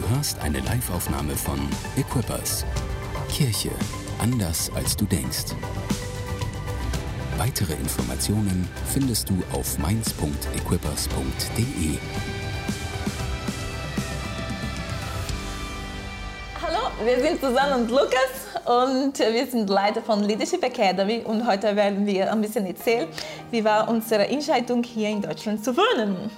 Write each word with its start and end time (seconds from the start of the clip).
Du 0.00 0.08
hörst 0.16 0.40
eine 0.40 0.60
Live-Aufnahme 0.60 1.36
von 1.36 1.58
Equippers. 1.94 2.64
Kirche 3.30 3.68
anders 4.18 4.70
als 4.74 4.96
du 4.96 5.04
denkst. 5.04 5.54
Weitere 7.36 7.74
Informationen 7.74 8.66
findest 8.86 9.28
du 9.28 9.34
auf 9.52 9.76
mainz.equippers.de. 9.78 11.98
Hallo, 16.62 16.90
wir 17.04 17.20
sind 17.20 17.38
Susanne 17.42 17.76
und 17.76 17.90
Lukas 17.90 18.46
und 18.64 19.18
wir 19.18 19.46
sind 19.46 19.68
Leiter 19.68 20.00
von 20.00 20.24
Leadership 20.24 20.64
Academy 20.64 21.20
und 21.26 21.46
heute 21.46 21.76
werden 21.76 22.06
wir 22.06 22.32
ein 22.32 22.40
bisschen 22.40 22.64
erzählen, 22.64 23.06
wie 23.50 23.62
war 23.62 23.86
unsere 23.86 24.26
Entscheidung 24.28 24.82
hier 24.82 25.10
in 25.10 25.20
Deutschland 25.20 25.62
zu 25.62 25.76
wohnen. 25.76 26.30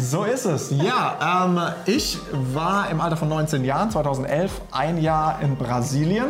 So 0.00 0.24
ist 0.24 0.44
es. 0.44 0.70
Ja, 0.70 1.46
ähm, 1.46 1.60
ich 1.86 2.18
war 2.32 2.90
im 2.90 3.00
Alter 3.00 3.16
von 3.16 3.28
19 3.28 3.64
Jahren, 3.64 3.90
2011, 3.90 4.60
ein 4.72 4.98
Jahr 4.98 5.40
in 5.42 5.56
Brasilien. 5.56 6.26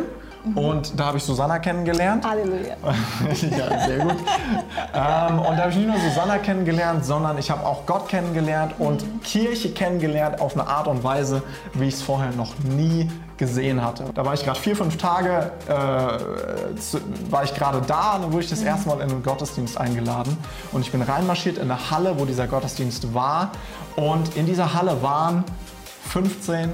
Und 0.55 0.97
da 0.97 1.07
habe 1.07 1.17
ich 1.17 1.23
Susanna 1.23 1.59
kennengelernt. 1.59 2.25
Halleluja. 2.25 2.75
ja, 3.57 3.85
sehr 3.85 3.99
gut. 3.99 4.15
ähm, 4.93 5.39
und 5.39 5.57
da 5.57 5.63
habe 5.63 5.71
ich 5.71 5.77
nicht 5.77 5.87
nur 5.87 5.97
Susanna 5.97 6.37
kennengelernt, 6.37 7.05
sondern 7.05 7.37
ich 7.37 7.51
habe 7.51 7.65
auch 7.65 7.85
Gott 7.85 8.07
kennengelernt 8.07 8.75
und 8.79 9.03
Kirche 9.23 9.71
kennengelernt 9.71 10.39
auf 10.39 10.53
eine 10.53 10.67
Art 10.67 10.87
und 10.87 11.03
Weise, 11.03 11.43
wie 11.73 11.87
ich 11.87 11.95
es 11.95 12.01
vorher 12.01 12.31
noch 12.31 12.53
nie 12.59 13.09
gesehen 13.37 13.83
hatte. 13.83 14.05
Da 14.13 14.25
war 14.25 14.33
ich 14.33 14.43
gerade 14.43 14.59
vier, 14.59 14.75
fünf 14.75 14.97
Tage, 14.97 15.51
äh, 15.67 16.75
zu, 16.79 16.99
war 17.29 17.43
ich 17.43 17.53
gerade 17.53 17.81
da 17.81 18.15
und 18.15 18.23
dann 18.23 18.31
wurde 18.31 18.43
ich 18.43 18.49
das 18.49 18.61
erste 18.61 18.89
Mal 18.89 19.01
in 19.01 19.11
einen 19.11 19.23
Gottesdienst 19.23 19.77
eingeladen. 19.77 20.37
Und 20.71 20.81
ich 20.81 20.91
bin 20.91 21.01
reinmarschiert 21.01 21.57
in 21.57 21.71
eine 21.71 21.91
Halle, 21.91 22.19
wo 22.19 22.25
dieser 22.25 22.47
Gottesdienst 22.47 23.13
war. 23.13 23.51
Und 23.95 24.35
in 24.35 24.45
dieser 24.45 24.73
Halle 24.73 25.01
waren 25.01 25.43
15.000 26.13 26.67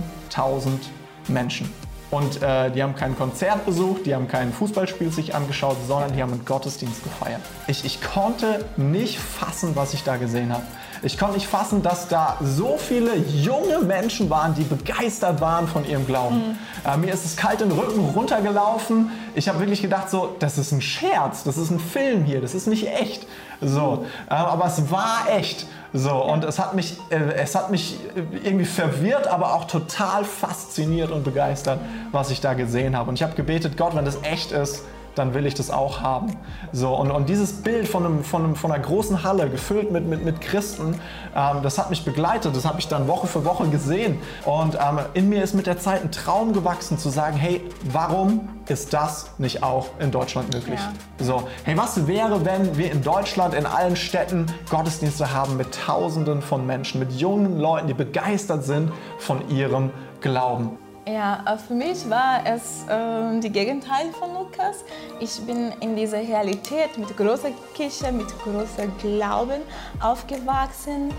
Menschen. 1.27 1.82
Und 2.13 2.43
äh, 2.43 2.69
die 2.69 2.83
haben 2.83 2.95
kein 2.95 3.17
Konzert 3.17 3.65
besucht, 3.65 4.05
die 4.05 4.13
haben 4.13 4.27
kein 4.27 4.53
Fußballspiel 4.53 5.11
sich 5.11 5.33
angeschaut, 5.33 5.77
sondern 5.87 6.13
die 6.13 6.21
haben 6.21 6.31
einen 6.31 6.45
Gottesdienst 6.45 7.03
gefeiert. 7.03 7.41
Ich, 7.65 7.85
ich 7.85 8.01
konnte 8.03 8.63
nicht 8.77 9.17
fassen, 9.17 9.75
was 9.75 9.95
ich 9.95 10.03
da 10.03 10.17
gesehen 10.17 10.53
habe. 10.53 10.61
Ich 11.01 11.17
konnte 11.17 11.33
nicht 11.33 11.47
fassen, 11.47 11.81
dass 11.81 12.07
da 12.07 12.37
so 12.39 12.77
viele 12.77 13.17
junge 13.17 13.79
Menschen 13.79 14.29
waren, 14.29 14.53
die 14.53 14.61
begeistert 14.61 15.41
waren 15.41 15.67
von 15.67 15.89
ihrem 15.89 16.05
Glauben. 16.05 16.35
Mhm. 16.35 16.57
Äh, 16.85 16.97
mir 16.97 17.13
ist 17.15 17.25
es 17.25 17.35
kalt 17.35 17.61
den 17.61 17.71
Rücken 17.71 17.99
runtergelaufen. 18.09 19.09
Ich 19.33 19.49
habe 19.49 19.59
wirklich 19.59 19.81
gedacht, 19.81 20.11
so, 20.11 20.35
das 20.37 20.59
ist 20.59 20.71
ein 20.71 20.81
Scherz, 20.81 21.43
das 21.43 21.57
ist 21.57 21.71
ein 21.71 21.79
Film 21.79 22.25
hier, 22.25 22.41
das 22.41 22.53
ist 22.53 22.67
nicht 22.67 22.87
echt. 22.87 23.25
So, 23.63 24.05
äh, 24.29 24.33
aber 24.33 24.65
es 24.65 24.91
war 24.91 25.25
echt. 25.29 25.65
So, 25.95 26.23
und 26.23 26.43
es 26.43 26.57
hat, 26.57 26.73
mich, 26.73 26.97
äh, 27.11 27.33
es 27.35 27.53
hat 27.53 27.69
mich 27.69 27.99
irgendwie 28.43 28.65
verwirrt, 28.65 29.27
aber 29.27 29.53
auch 29.53 29.65
total 29.65 30.25
fasziniert 30.25 31.11
und 31.11 31.23
begeistert, 31.23 31.79
was 32.11 32.31
ich 32.31 32.41
da 32.41 32.55
gesehen 32.55 32.97
habe. 32.97 33.09
Und 33.09 33.15
ich 33.15 33.23
habe 33.23 33.35
gebetet, 33.35 33.77
Gott, 33.77 33.95
wenn 33.95 34.05
das 34.05 34.17
echt 34.23 34.51
ist, 34.51 34.83
dann 35.15 35.33
will 35.33 35.45
ich 35.45 35.53
das 35.53 35.69
auch 35.69 36.01
haben. 36.01 36.35
So, 36.71 36.93
und, 36.95 37.11
und 37.11 37.29
dieses 37.29 37.53
Bild 37.53 37.87
von, 37.87 38.05
einem, 38.05 38.23
von, 38.23 38.43
einem, 38.43 38.55
von 38.55 38.71
einer 38.71 38.83
großen 38.83 39.23
Halle, 39.23 39.49
gefüllt 39.49 39.91
mit, 39.91 40.07
mit, 40.07 40.23
mit 40.25 40.41
Christen, 40.41 40.95
ähm, 41.35 41.61
das 41.61 41.77
hat 41.77 41.89
mich 41.89 42.03
begleitet, 42.03 42.55
das 42.55 42.65
habe 42.65 42.79
ich 42.79 42.87
dann 42.87 43.07
Woche 43.07 43.27
für 43.27 43.45
Woche 43.45 43.67
gesehen. 43.69 44.19
Und 44.45 44.75
ähm, 44.75 44.99
in 45.13 45.29
mir 45.29 45.43
ist 45.43 45.53
mit 45.53 45.67
der 45.67 45.79
Zeit 45.79 46.03
ein 46.03 46.11
Traum 46.11 46.53
gewachsen, 46.53 46.97
zu 46.97 47.09
sagen, 47.09 47.37
hey, 47.37 47.61
warum 47.91 48.49
ist 48.67 48.93
das 48.93 49.31
nicht 49.37 49.63
auch 49.63 49.87
in 49.99 50.11
Deutschland 50.11 50.53
möglich? 50.53 50.79
Ja. 50.79 51.25
So, 51.25 51.47
hey, 51.63 51.77
was 51.77 52.07
wäre, 52.07 52.45
wenn 52.45 52.77
wir 52.77 52.91
in 52.91 53.01
Deutschland 53.03 53.53
in 53.53 53.65
allen 53.65 53.95
Städten 53.95 54.45
Gottesdienste 54.69 55.33
haben 55.33 55.57
mit 55.57 55.73
Tausenden 55.73 56.41
von 56.41 56.65
Menschen, 56.65 56.99
mit 56.99 57.11
jungen 57.13 57.59
Leuten, 57.59 57.87
die 57.87 57.93
begeistert 57.93 58.63
sind 58.63 58.91
von 59.19 59.49
ihrem 59.49 59.91
Glauben? 60.21 60.77
Ja, 61.05 61.43
äh, 61.45 61.57
für 61.57 61.73
mich 61.73 62.09
war 62.09 62.41
es 62.45 62.85
äh, 62.87 63.39
die 63.41 63.49
Gegenteil 63.49 64.11
von 64.17 64.33
Lukas. 64.33 64.85
Ich 65.19 65.41
bin 65.45 65.73
in 65.81 65.95
dieser 65.95 66.19
Realität 66.19 66.97
mit 66.97 67.15
großer 67.17 67.51
Kirche, 67.73 68.11
mit 68.11 68.27
großer 68.43 68.87
Glauben 69.01 69.61
aufgewachsen 69.99 71.13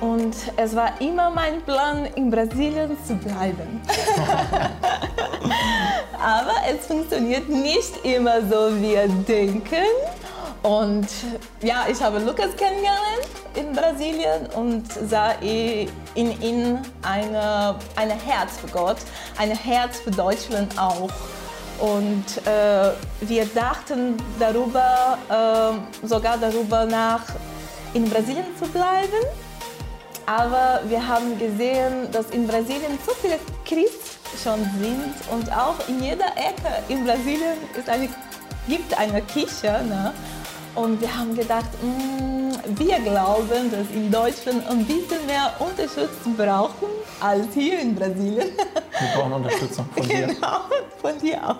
und 0.00 0.36
es 0.56 0.76
war 0.76 1.00
immer 1.00 1.30
mein 1.30 1.62
Plan, 1.62 2.06
in 2.14 2.30
Brasilien 2.30 2.96
zu 3.04 3.16
bleiben. 3.16 3.82
Aber 6.18 6.54
es 6.70 6.86
funktioniert 6.86 7.48
nicht 7.48 8.04
immer 8.04 8.40
so, 8.42 8.76
wie 8.76 8.92
wir 8.92 9.08
denken. 9.08 9.84
Und 10.64 11.08
ja, 11.60 11.84
ich 11.90 12.02
habe 12.02 12.18
Lukas 12.20 12.56
kennengelernt 12.56 13.28
in 13.54 13.74
Brasilien 13.74 14.46
und 14.56 14.90
sah 14.90 15.32
in 15.42 15.90
ihm 16.14 16.78
eine, 17.02 17.74
ein 17.96 18.08
Herz 18.08 18.56
für 18.62 18.68
Gott, 18.68 18.96
ein 19.36 19.50
Herz 19.50 19.98
für 19.98 20.10
Deutschland 20.10 20.78
auch. 20.78 21.10
Und 21.80 22.24
äh, 22.46 22.92
wir 23.20 23.44
dachten 23.54 24.16
darüber, 24.40 25.18
äh, 25.28 26.06
sogar 26.06 26.38
darüber 26.38 26.86
nach, 26.86 27.24
in 27.92 28.08
Brasilien 28.08 28.46
zu 28.58 28.66
bleiben. 28.68 29.22
Aber 30.24 30.80
wir 30.88 31.06
haben 31.06 31.38
gesehen, 31.38 32.10
dass 32.10 32.30
in 32.30 32.46
Brasilien 32.46 32.98
so 33.06 33.12
viele 33.20 33.38
Christen 33.66 34.38
schon 34.42 34.60
sind 34.80 35.14
und 35.30 35.52
auch 35.54 35.76
in 35.88 36.02
jeder 36.02 36.28
Ecke 36.36 36.82
in 36.88 37.04
Brasilien 37.04 37.58
ist 37.78 37.90
eine, 37.90 38.08
gibt 38.66 38.98
eine 38.98 39.20
Kirche. 39.20 39.84
Ne? 39.86 40.14
Und 40.74 41.00
wir 41.00 41.16
haben 41.16 41.34
gedacht, 41.36 41.70
mh, 41.82 41.88
mm, 41.88 42.78
wir 42.78 42.98
glauben, 43.00 43.70
dass 43.70 43.90
in 43.92 44.10
Deutschland 44.10 44.66
ein 44.68 44.84
bisschen 44.84 45.24
mehr 45.26 45.52
Unterstützung 45.58 46.36
brauchen 46.36 46.88
als 47.20 47.46
hier 47.54 47.80
in 47.80 47.94
Brasilien. 47.94 48.48
Wir 49.00 49.08
brauchen 49.16 49.32
Unterstützung 49.32 49.86
von 49.92 50.06
dir. 50.06 50.26
Genau, 50.28 50.60
von 51.00 51.18
dir 51.18 51.50
auch. 51.50 51.56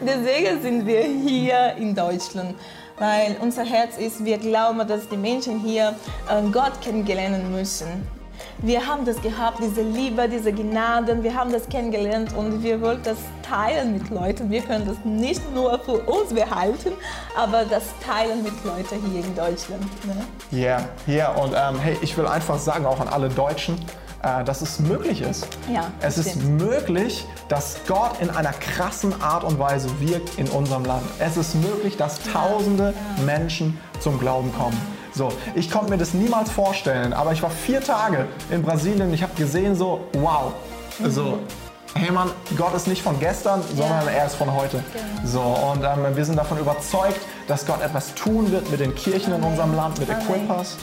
Deswegen 0.00 0.60
sind 0.60 0.86
wir 0.86 1.02
hier 1.04 1.74
in 1.78 1.94
Deutschland. 1.94 2.54
Weil 2.98 3.36
unser 3.40 3.64
Herz 3.64 3.96
ist, 3.98 4.24
wir 4.24 4.38
glauben, 4.38 4.86
dass 4.86 5.08
die 5.08 5.16
Menschen 5.16 5.60
hier 5.60 5.94
äh, 6.28 6.42
Gott 6.50 6.80
kennenlernen 6.82 7.50
müssen. 7.50 8.06
Wir 8.58 8.86
haben 8.86 9.04
das 9.04 9.20
gehabt, 9.20 9.58
diese 9.62 9.82
Liebe, 9.82 10.28
diese 10.28 10.52
Gnaden, 10.52 11.22
wir 11.22 11.34
haben 11.34 11.52
das 11.52 11.68
kennengelernt 11.68 12.34
und 12.34 12.62
wir 12.62 12.80
wollen 12.80 13.00
das 13.02 13.18
teilen 13.48 13.92
mit 13.92 14.10
Leuten. 14.10 14.50
Wir 14.50 14.62
können 14.62 14.86
das 14.86 14.96
nicht 15.04 15.42
nur 15.54 15.78
für 15.80 15.98
uns 16.00 16.32
behalten, 16.32 16.92
aber 17.36 17.64
das 17.64 17.84
teilen 18.04 18.42
mit 18.42 18.64
Leuten 18.64 19.00
hier 19.12 19.24
in 19.24 19.34
Deutschland. 19.34 19.84
Ja, 20.06 20.14
ne? 20.14 20.24
yeah, 20.52 20.88
yeah. 21.06 21.42
und 21.42 21.52
ähm, 21.54 21.78
hey, 21.80 21.96
ich 22.00 22.16
will 22.16 22.26
einfach 22.26 22.58
sagen, 22.58 22.86
auch 22.86 23.00
an 23.00 23.08
alle 23.08 23.28
Deutschen, 23.28 23.76
äh, 24.22 24.42
dass 24.44 24.62
es 24.62 24.80
möglich 24.80 25.20
ist. 25.20 25.46
Ja, 25.72 25.90
es 26.00 26.14
stimmt. 26.14 26.26
ist 26.26 26.44
möglich, 26.44 27.26
dass 27.48 27.76
Gott 27.86 28.20
in 28.20 28.30
einer 28.30 28.52
krassen 28.52 29.20
Art 29.20 29.44
und 29.44 29.58
Weise 29.58 29.88
wirkt 30.00 30.38
in 30.38 30.48
unserem 30.48 30.84
Land. 30.84 31.04
Es 31.18 31.36
ist 31.36 31.54
möglich, 31.54 31.96
dass 31.96 32.20
Tausende 32.32 32.94
ja. 33.18 33.22
Menschen 33.24 33.78
zum 34.00 34.18
Glauben 34.18 34.52
kommen. 34.54 34.95
So, 35.16 35.32
ich 35.54 35.70
konnte 35.70 35.90
mir 35.90 35.96
das 35.96 36.12
niemals 36.12 36.50
vorstellen, 36.50 37.14
aber 37.14 37.32
ich 37.32 37.42
war 37.42 37.48
vier 37.48 37.80
Tage 37.80 38.26
in 38.50 38.62
Brasilien. 38.62 39.14
Ich 39.14 39.22
habe 39.22 39.32
gesehen, 39.34 39.74
so, 39.74 40.08
wow, 40.12 40.52
mhm. 40.98 41.10
so, 41.10 41.38
hey 41.94 42.12
Mann, 42.12 42.30
Gott 42.54 42.74
ist 42.74 42.86
nicht 42.86 43.00
von 43.00 43.18
gestern, 43.18 43.62
sondern 43.74 44.04
ja. 44.04 44.12
er 44.12 44.26
ist 44.26 44.34
von 44.34 44.52
heute. 44.52 44.84
Genau. 44.92 45.26
So, 45.26 45.40
und 45.40 45.82
ähm, 45.82 46.14
wir 46.14 46.24
sind 46.26 46.36
davon 46.36 46.58
überzeugt, 46.58 47.18
dass 47.48 47.64
Gott 47.64 47.80
etwas 47.80 48.14
tun 48.14 48.52
wird 48.52 48.70
mit 48.70 48.80
den 48.80 48.94
Kirchen 48.94 49.32
Amen. 49.32 49.44
in 49.44 49.50
unserem 49.52 49.74
Land, 49.74 49.98
mit 49.98 50.10
Equippers. 50.10 50.76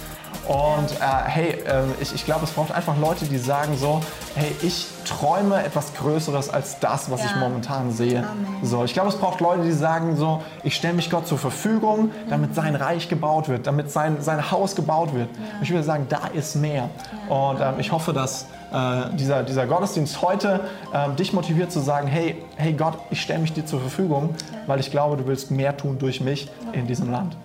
Und 0.48 0.92
äh, 0.92 1.06
hey, 1.26 1.50
äh, 1.66 1.84
ich, 2.02 2.14
ich 2.14 2.26
glaube, 2.26 2.44
es 2.44 2.52
braucht 2.52 2.74
einfach 2.74 2.98
Leute, 2.98 3.26
die 3.26 3.38
sagen 3.38 3.78
so, 3.78 4.02
hey, 4.36 4.54
ich 4.62 4.88
träume 5.06 5.64
etwas 5.64 5.94
Größeres 5.94 6.50
als 6.50 6.80
das, 6.80 7.10
was 7.10 7.22
ja. 7.22 7.28
ich 7.28 7.36
momentan 7.38 7.92
sehe. 7.92 8.20
Amen. 8.20 8.48
So, 8.62 8.84
ich 8.84 8.94
glaube, 8.94 9.10
es 9.10 9.16
braucht 9.16 9.40
Leute, 9.40 9.64
die 9.64 9.72
sagen 9.72 10.18
so, 10.18 10.42
ich 10.64 10.76
stelle 10.76 10.96
mich 10.96 11.10
Gott 11.10 11.28
zur 11.28 11.38
Verfügung, 11.38 12.12
damit 12.30 12.52
mhm. 12.52 12.56
sein 12.56 12.76
Reich 12.76 13.08
gebaut 13.08 13.48
wird, 13.48 13.68
damit 13.68 13.90
sein, 13.92 14.18
sein 14.22 14.52
Haus 14.52 14.76
gebaut 14.76 15.14
wird. 15.14 15.30
Ja. 15.32 15.62
Ich 15.62 15.70
würde 15.70 15.84
sagen, 15.84 16.08
da 16.10 16.28
ist 16.34 16.56
mehr. 16.56 16.90
Ja. 17.30 17.36
Und 17.36 17.62
ähm, 17.62 17.76
ich 17.80 17.92
hoffe, 17.92 18.12
dass 18.12 18.48
äh, 18.74 19.16
dieser, 19.16 19.44
dieser 19.44 19.66
Gottesdienst 19.66 20.22
heute 20.22 20.62
äh, 20.94 21.10
dich 21.16 21.32
motiviert 21.32 21.72
zu 21.72 21.80
sagen, 21.80 22.08
hey, 22.08 22.44
hey 22.58 22.74
Gott, 22.74 22.98
ich 23.12 23.22
stelle 23.22 23.40
mich 23.40 23.54
dir 23.54 23.66
zur 23.66 23.80
Verfügung, 23.80 24.36
weil 24.68 24.80
ich 24.80 24.92
glaube, 24.92 25.16
du 25.16 25.26
willst 25.26 25.52
mehr 25.52 25.78
tun 25.78 26.00
durch 26.00 26.20
mich 26.20 26.50
in 26.74 26.88
diesem 26.88 27.12
Land. 27.12 27.38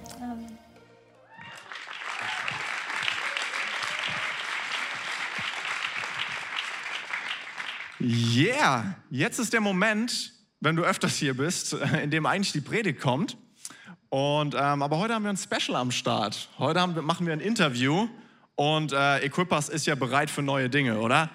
Yeah, 8.10 8.94
jetzt 9.10 9.38
ist 9.38 9.52
der 9.52 9.60
Moment, 9.60 10.32
wenn 10.60 10.74
du 10.76 10.82
öfters 10.82 11.16
hier 11.16 11.36
bist, 11.36 11.74
in 12.02 12.10
dem 12.10 12.24
eigentlich 12.24 12.52
die 12.52 12.62
Predigt 12.62 13.02
kommt. 13.02 13.36
Und, 14.08 14.54
ähm, 14.54 14.82
aber 14.82 14.96
heute 14.98 15.12
haben 15.12 15.24
wir 15.24 15.28
ein 15.28 15.36
Special 15.36 15.76
am 15.76 15.90
Start. 15.90 16.48
Heute 16.56 16.80
haben, 16.80 17.04
machen 17.04 17.26
wir 17.26 17.34
ein 17.34 17.40
Interview 17.40 18.08
und 18.54 18.94
äh, 18.94 19.18
Equippers 19.18 19.68
ist 19.68 19.86
ja 19.86 19.94
bereit 19.94 20.30
für 20.30 20.40
neue 20.40 20.70
Dinge, 20.70 20.98
oder? 21.00 21.28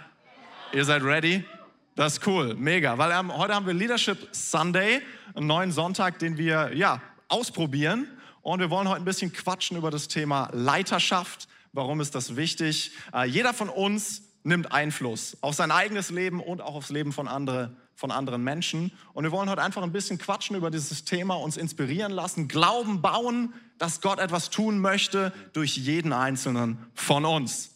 Ihr 0.71 0.83
seid 0.83 1.03
ready? 1.03 1.45
Das 1.93 2.13
ist 2.13 2.25
cool, 2.25 2.55
mega. 2.55 2.97
Weil 2.97 3.11
ähm, 3.11 3.37
heute 3.37 3.53
haben 3.53 3.67
wir 3.67 3.73
Leadership 3.75 4.29
Sunday, 4.31 4.99
einen 5.35 5.45
neuen 5.45 5.71
Sonntag, 5.71 6.17
den 6.17 6.37
wir 6.37 6.71
ja 6.73 7.03
ausprobieren. 7.27 8.07
Und 8.41 8.61
wir 8.61 8.71
wollen 8.71 8.89
heute 8.89 8.99
ein 9.03 9.05
bisschen 9.05 9.31
quatschen 9.31 9.77
über 9.77 9.91
das 9.91 10.07
Thema 10.07 10.49
Leiterschaft. 10.53 11.47
Warum 11.71 12.01
ist 12.01 12.15
das 12.15 12.35
wichtig? 12.35 12.93
Äh, 13.13 13.27
jeder 13.27 13.53
von 13.53 13.69
uns 13.69 14.23
nimmt 14.43 14.71
Einfluss 14.71 15.37
auf 15.41 15.55
sein 15.55 15.71
eigenes 15.71 16.09
Leben 16.09 16.39
und 16.39 16.61
auch 16.61 16.75
aufs 16.75 16.89
Leben 16.89 17.13
von, 17.13 17.27
andere, 17.27 17.75
von 17.95 18.11
anderen 18.11 18.43
Menschen. 18.43 18.91
Und 19.13 19.23
wir 19.23 19.31
wollen 19.31 19.49
heute 19.49 19.61
einfach 19.61 19.83
ein 19.83 19.91
bisschen 19.91 20.17
quatschen 20.17 20.55
über 20.55 20.69
dieses 20.71 21.05
Thema, 21.05 21.35
uns 21.35 21.57
inspirieren 21.57 22.11
lassen, 22.11 22.47
Glauben 22.47 23.01
bauen, 23.01 23.53
dass 23.77 24.01
Gott 24.01 24.19
etwas 24.19 24.49
tun 24.49 24.79
möchte 24.79 25.33
durch 25.53 25.77
jeden 25.77 26.13
Einzelnen 26.13 26.77
von 26.93 27.25
uns. 27.25 27.71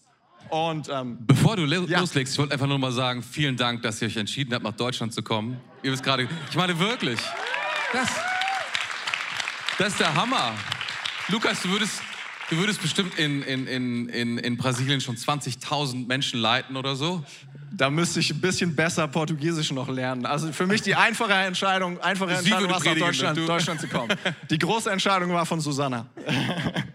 Und, 0.49 0.89
ähm, 0.89 1.17
Bevor 1.21 1.57
du 1.57 1.65
ja. 1.65 1.99
loslegst, 1.99 2.33
ich 2.33 2.39
wollte 2.39 2.53
einfach 2.53 2.67
nur 2.67 2.79
mal 2.79 2.91
sagen, 2.91 3.21
vielen 3.21 3.57
Dank, 3.57 3.81
dass 3.81 4.01
ihr 4.01 4.07
euch 4.07 4.17
entschieden 4.17 4.53
habt, 4.53 4.63
nach 4.63 4.75
Deutschland 4.75 5.13
zu 5.13 5.21
kommen. 5.21 5.59
Ihr 5.83 5.91
wisst 5.91 6.03
gerade, 6.03 6.27
ich 6.49 6.55
meine 6.55 6.79
wirklich, 6.79 7.19
das, 7.91 8.09
das 9.77 9.87
ist 9.89 9.99
der 9.99 10.13
Hammer. 10.13 10.53
Lukas, 11.27 11.61
du 11.61 11.69
würdest, 11.69 12.01
du 12.49 12.57
würdest 12.57 12.81
bestimmt 12.81 13.17
in, 13.17 13.41
in, 13.43 13.67
in, 13.67 14.09
in, 14.09 14.37
in 14.37 14.57
Brasilien 14.57 15.01
schon 15.01 15.15
20.000 15.15 16.07
Menschen 16.07 16.39
leiten 16.39 16.75
oder 16.75 16.95
so. 16.95 17.23
Da 17.71 17.89
müsste 17.89 18.19
ich 18.19 18.31
ein 18.31 18.41
bisschen 18.41 18.75
besser 18.75 19.07
Portugiesisch 19.07 19.71
noch 19.71 19.89
lernen. 19.89 20.25
Also 20.25 20.51
für 20.51 20.65
mich 20.65 20.81
die 20.81 20.95
einfache 20.95 21.33
Entscheidung, 21.33 21.99
einfache 21.99 22.31
Entscheidung 22.31 22.69
war 22.69 22.77
es, 22.77 22.85
nach 22.85 22.95
Deutschland, 22.95 23.37
Deutschland 23.37 23.81
zu 23.81 23.87
kommen. 23.87 24.17
Die 24.49 24.57
große 24.57 24.89
Entscheidung 24.89 25.31
war 25.31 25.45
von 25.45 25.59
Susanna. 25.59 26.07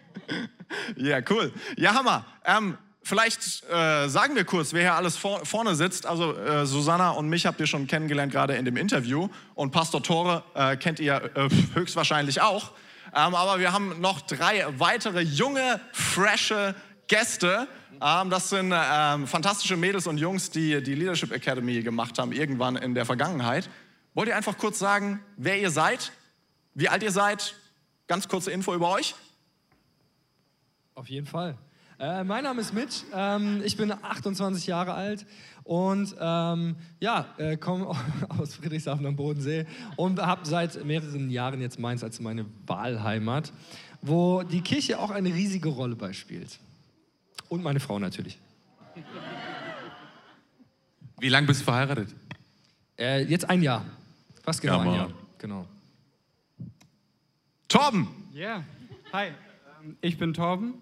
ja, 0.97 1.21
cool. 1.29 1.53
Ja, 1.77 1.95
Hammer. 1.95 2.25
Ähm, 2.45 2.79
Vielleicht 3.05 3.65
äh, 3.69 4.09
sagen 4.09 4.37
wir 4.37 4.45
kurz, 4.45 4.73
wer 4.73 4.83
hier 4.83 4.95
alles 4.95 5.17
vor, 5.17 5.45
vorne 5.45 5.75
sitzt. 5.75 6.07
Also 6.07 6.37
äh, 6.37 6.65
Susanna 6.65 7.11
und 7.11 7.29
mich 7.29 7.47
habt 7.47 7.59
ihr 7.59 7.67
schon 7.67 7.89
kennengelernt 7.89 8.33
gerade 8.33 8.55
in 8.55 8.65
dem 8.65 8.77
Interview 8.77 9.29
und 9.57 9.73
Pastor 9.73 10.03
Tore 10.03 10.45
äh, 10.55 10.77
kennt 10.77 11.01
ihr 11.01 11.31
äh, 11.35 11.49
höchstwahrscheinlich 11.75 12.41
auch. 12.41 12.71
Ähm, 13.15 13.35
aber 13.35 13.61
wir 13.61 13.73
haben 13.73 14.01
noch 14.01 14.23
drei 14.23 14.65
weitere 14.79 15.21
junge, 15.21 15.81
frische 15.93 16.75
Gäste. 17.09 17.69
Ähm, 18.01 18.31
das 18.31 18.49
sind 18.49 18.73
ähm, 18.75 19.27
fantastische 19.27 19.77
Mädels 19.77 20.07
und 20.07 20.19
Jungs, 20.19 20.51
die 20.51 20.83
die 20.83 20.95
Leadership 20.95 21.31
Academy 21.31 21.83
gemacht 21.83 22.19
haben 22.19 22.33
irgendwann 22.33 22.77
in 22.77 22.95
der 22.95 23.05
Vergangenheit. 23.05 23.69
Wollt 24.15 24.29
ihr 24.29 24.37
einfach 24.37 24.57
kurz 24.57 24.79
sagen, 24.79 25.23
wer 25.37 25.61
ihr 25.61 25.71
seid, 25.71 26.13
wie 26.75 26.89
alt 26.89 27.03
ihr 27.03 27.13
seid? 27.13 27.55
Ganz 28.07 28.29
kurze 28.29 28.51
Info 28.51 28.75
über 28.75 28.91
euch. 28.91 29.15
Auf 30.95 31.09
jeden 31.09 31.27
Fall. 31.27 31.59
Äh, 31.99 32.25
mein 32.25 32.45
Name 32.45 32.61
ist 32.61 32.73
Mitch, 32.73 33.05
ähm, 33.15 33.63
ich 33.65 33.77
bin 33.77 33.93
28 33.93 34.67
Jahre 34.67 34.95
alt 34.95 35.25
und 35.65 36.15
ähm, 36.21 36.77
ja, 37.01 37.27
äh, 37.39 37.57
komme 37.57 37.89
aus 38.39 38.55
Friedrichshafen 38.57 39.07
am 39.07 39.17
Bodensee 39.17 39.67
und 39.97 40.21
habe 40.21 40.47
seit 40.47 40.85
mehreren 40.85 41.31
Jahren 41.31 41.61
jetzt 41.61 41.79
Mainz 41.79 42.03
als 42.03 42.21
meine 42.21 42.47
Wahlheimat, 42.67 43.53
wo 44.01 44.43
die 44.43 44.61
Kirche 44.61 44.99
auch 44.99 45.11
eine 45.11 45.33
riesige 45.33 45.69
Rolle 45.69 45.95
beispielt. 45.95 46.59
Und 47.49 47.63
meine 47.63 47.81
Frau 47.81 47.99
natürlich. 47.99 48.39
Wie 51.21 51.29
lange 51.29 51.47
bist 51.47 51.61
du 51.61 51.65
verheiratet? 51.65 52.09
Äh, 52.99 53.23
jetzt 53.25 53.49
ein 53.49 53.63
Jahr. 53.63 53.85
Fast 54.43 54.61
genau 54.61 54.79
ja, 54.79 54.91
ein 54.91 54.95
Jahr. 54.95 55.13
Genau. 55.39 55.67
Torben! 57.69 58.09
Ja, 58.35 58.41
yeah. 58.41 58.65
hi. 59.13 59.27
Ähm, 59.83 59.97
ich 60.01 60.19
bin 60.19 60.35
Torben. 60.35 60.75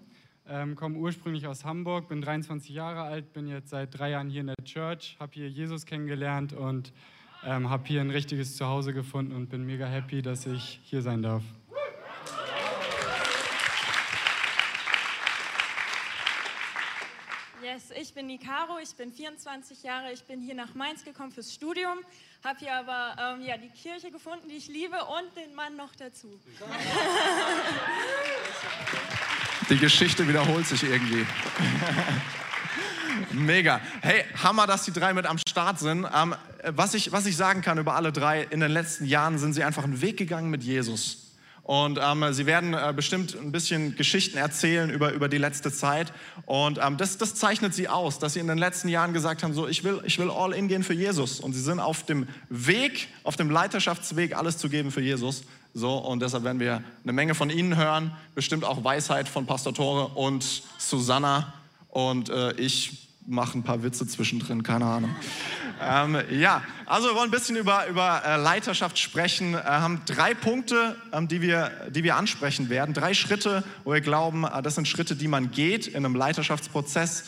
Ähm, 0.47 0.75
komme 0.75 0.97
ursprünglich 0.97 1.47
aus 1.47 1.65
Hamburg, 1.65 2.09
bin 2.09 2.21
23 2.21 2.71
Jahre 2.71 3.03
alt, 3.03 3.31
bin 3.33 3.47
jetzt 3.47 3.69
seit 3.69 3.97
drei 3.97 4.09
Jahren 4.09 4.29
hier 4.29 4.41
in 4.41 4.47
der 4.47 4.65
Church, 4.65 5.15
habe 5.19 5.31
hier 5.33 5.49
Jesus 5.49 5.85
kennengelernt 5.85 6.53
und 6.53 6.91
ähm, 7.45 7.69
habe 7.69 7.87
hier 7.87 8.01
ein 8.01 8.09
richtiges 8.09 8.57
Zuhause 8.57 8.93
gefunden 8.93 9.35
und 9.35 9.49
bin 9.49 9.65
mega 9.65 9.85
happy, 9.85 10.21
dass 10.21 10.45
ich 10.45 10.79
hier 10.83 11.01
sein 11.01 11.21
darf. 11.21 11.43
Yes, 17.61 17.91
ich 17.91 18.13
bin 18.13 18.25
Nicaro, 18.25 18.79
ich 18.81 18.95
bin 18.95 19.13
24 19.13 19.83
Jahre, 19.83 20.11
ich 20.11 20.23
bin 20.23 20.41
hier 20.41 20.55
nach 20.55 20.73
Mainz 20.73 21.05
gekommen 21.05 21.31
fürs 21.31 21.53
Studium, 21.53 21.99
habe 22.43 22.57
hier 22.57 22.75
aber 22.75 23.15
ähm, 23.21 23.43
ja, 23.45 23.55
die 23.55 23.69
Kirche 23.69 24.09
gefunden, 24.09 24.49
die 24.49 24.55
ich 24.55 24.67
liebe 24.67 24.97
und 24.97 25.37
den 25.37 25.53
Mann 25.53 25.77
noch 25.77 25.95
dazu. 25.95 26.27
Die 29.71 29.77
Geschichte 29.77 30.27
wiederholt 30.27 30.67
sich 30.67 30.83
irgendwie. 30.83 31.25
Mega. 33.31 33.79
Hey, 34.01 34.25
Hammer, 34.43 34.67
dass 34.67 34.83
die 34.83 34.91
drei 34.91 35.13
mit 35.13 35.25
am 35.25 35.37
Start 35.37 35.79
sind. 35.79 36.05
Ähm, 36.13 36.35
was, 36.75 36.93
ich, 36.93 37.13
was 37.13 37.25
ich 37.25 37.37
sagen 37.37 37.61
kann 37.61 37.77
über 37.77 37.95
alle 37.95 38.11
drei, 38.11 38.43
in 38.43 38.59
den 38.59 38.69
letzten 38.69 39.05
Jahren 39.05 39.37
sind 39.37 39.53
sie 39.53 39.63
einfach 39.63 39.85
einen 39.85 40.01
Weg 40.01 40.17
gegangen 40.17 40.49
mit 40.49 40.61
Jesus. 40.61 41.31
Und 41.63 41.99
ähm, 42.03 42.33
sie 42.33 42.45
werden 42.47 42.73
äh, 42.73 42.91
bestimmt 42.93 43.33
ein 43.33 43.53
bisschen 43.53 43.95
Geschichten 43.95 44.37
erzählen 44.37 44.89
über, 44.89 45.13
über 45.13 45.29
die 45.29 45.37
letzte 45.37 45.71
Zeit. 45.71 46.11
Und 46.45 46.77
ähm, 46.83 46.97
das, 46.97 47.17
das 47.17 47.35
zeichnet 47.35 47.73
sie 47.73 47.87
aus, 47.87 48.19
dass 48.19 48.33
sie 48.33 48.41
in 48.41 48.47
den 48.47 48.57
letzten 48.57 48.89
Jahren 48.89 49.13
gesagt 49.13 49.41
haben, 49.41 49.53
so, 49.53 49.69
ich 49.69 49.85
will, 49.85 50.01
ich 50.03 50.19
will 50.19 50.29
all 50.29 50.51
in 50.51 50.67
gehen 50.67 50.83
für 50.83 50.93
Jesus. 50.93 51.39
Und 51.39 51.53
sie 51.53 51.61
sind 51.61 51.79
auf 51.79 52.05
dem 52.05 52.27
Weg, 52.49 53.07
auf 53.23 53.37
dem 53.37 53.49
Leiterschaftsweg, 53.49 54.35
alles 54.35 54.57
zu 54.57 54.67
geben 54.67 54.91
für 54.91 55.01
Jesus. 55.01 55.43
So, 55.73 55.97
und 55.97 56.21
deshalb 56.21 56.43
werden 56.43 56.59
wir 56.59 56.83
eine 57.03 57.13
Menge 57.13 57.33
von 57.33 57.49
Ihnen 57.49 57.77
hören, 57.77 58.15
bestimmt 58.35 58.65
auch 58.65 58.83
Weisheit 58.83 59.29
von 59.29 59.45
Pastor 59.45 59.73
Tore 59.73 60.07
und 60.15 60.63
Susanna. 60.77 61.53
Und 61.87 62.29
äh, 62.29 62.53
ich 62.53 63.10
mache 63.25 63.57
ein 63.57 63.63
paar 63.63 63.83
Witze 63.83 64.07
zwischendrin, 64.07 64.63
keine 64.63 64.85
Ahnung. 64.85 65.15
ähm, 65.81 66.17
ja, 66.31 66.63
also 66.85 67.09
wir 67.09 67.15
wollen 67.15 67.29
ein 67.29 67.31
bisschen 67.31 67.55
über, 67.55 67.87
über 67.87 68.23
äh, 68.25 68.37
Leiterschaft 68.37 68.99
sprechen, 68.99 69.53
äh, 69.53 69.57
haben 69.57 70.01
drei 70.05 70.33
Punkte, 70.33 70.95
ähm, 71.13 71.27
die, 71.27 71.41
wir, 71.41 71.71
die 71.89 72.03
wir 72.03 72.15
ansprechen 72.15 72.69
werden, 72.69 72.93
drei 72.93 73.13
Schritte, 73.13 73.63
wo 73.83 73.93
wir 73.93 74.01
glauben, 74.01 74.43
äh, 74.43 74.61
das 74.61 74.75
sind 74.75 74.87
Schritte, 74.87 75.15
die 75.15 75.27
man 75.27 75.51
geht 75.51 75.87
in 75.87 75.97
einem 75.97 76.15
Leiterschaftsprozess. 76.15 77.25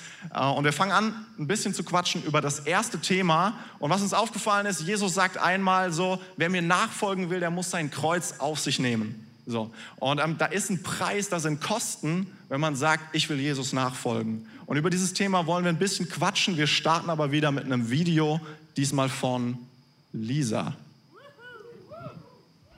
Und 0.55 0.63
wir 0.63 0.71
fangen 0.71 0.93
an, 0.93 1.25
ein 1.37 1.47
bisschen 1.47 1.73
zu 1.73 1.83
quatschen 1.83 2.23
über 2.23 2.39
das 2.39 2.59
erste 2.59 2.97
Thema. 2.99 3.57
Und 3.79 3.89
was 3.89 4.01
uns 4.01 4.13
aufgefallen 4.13 4.65
ist, 4.65 4.79
Jesus 4.81 5.13
sagt 5.13 5.37
einmal 5.37 5.91
so, 5.91 6.21
wer 6.37 6.49
mir 6.49 6.61
nachfolgen 6.61 7.29
will, 7.29 7.41
der 7.41 7.51
muss 7.51 7.69
sein 7.69 7.91
Kreuz 7.91 8.35
auf 8.39 8.59
sich 8.59 8.79
nehmen. 8.79 9.32
So. 9.45 9.71
Und 9.97 10.21
ähm, 10.23 10.37
da 10.37 10.45
ist 10.45 10.69
ein 10.69 10.83
Preis, 10.83 11.29
da 11.29 11.39
sind 11.39 11.61
Kosten, 11.61 12.27
wenn 12.49 12.61
man 12.61 12.75
sagt, 12.75 13.15
ich 13.15 13.29
will 13.29 13.39
Jesus 13.39 13.73
nachfolgen. 13.73 14.47
Und 14.65 14.77
über 14.77 14.89
dieses 14.89 15.13
Thema 15.13 15.45
wollen 15.47 15.65
wir 15.65 15.69
ein 15.69 15.79
bisschen 15.79 16.07
quatschen. 16.07 16.57
Wir 16.57 16.67
starten 16.67 17.09
aber 17.09 17.31
wieder 17.31 17.51
mit 17.51 17.65
einem 17.65 17.89
Video, 17.89 18.39
diesmal 18.77 19.09
von 19.09 19.57
Lisa. 20.13 20.73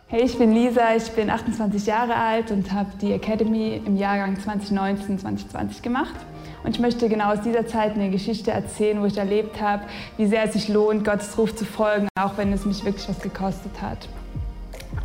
Hey, 0.08 0.24
ich 0.24 0.38
bin 0.38 0.54
Lisa, 0.54 0.96
ich 0.96 1.10
bin 1.12 1.30
28 1.30 1.86
Jahre 1.86 2.16
alt 2.16 2.52
und 2.52 2.72
habe 2.72 2.92
die 3.02 3.12
Academy 3.12 3.82
im 3.86 3.98
Jahrgang 3.98 4.36
2019-2020 4.38 5.82
gemacht. 5.82 6.16
Und 6.64 6.72
ich 6.72 6.80
möchte 6.80 7.10
genau 7.10 7.34
aus 7.34 7.42
dieser 7.42 7.68
Zeit 7.68 7.94
eine 7.94 8.10
Geschichte 8.10 8.52
erzählen, 8.52 9.02
wo 9.02 9.06
ich 9.06 9.18
erlebt 9.18 9.62
habe, 9.62 9.84
wie 10.18 10.26
sehr 10.26 10.44
es 10.44 10.54
sich 10.54 10.68
lohnt, 10.68 11.06
Gottes 11.06 11.38
Ruf 11.38 11.56
zu 11.56 11.66
folgen, 11.66 12.08
auch 12.20 12.38
wenn 12.38 12.52
es 12.54 12.66
mich 12.66 12.84
wirklich 12.86 13.08
was 13.08 13.20
gekostet 13.20 13.82
hat. 13.82 14.08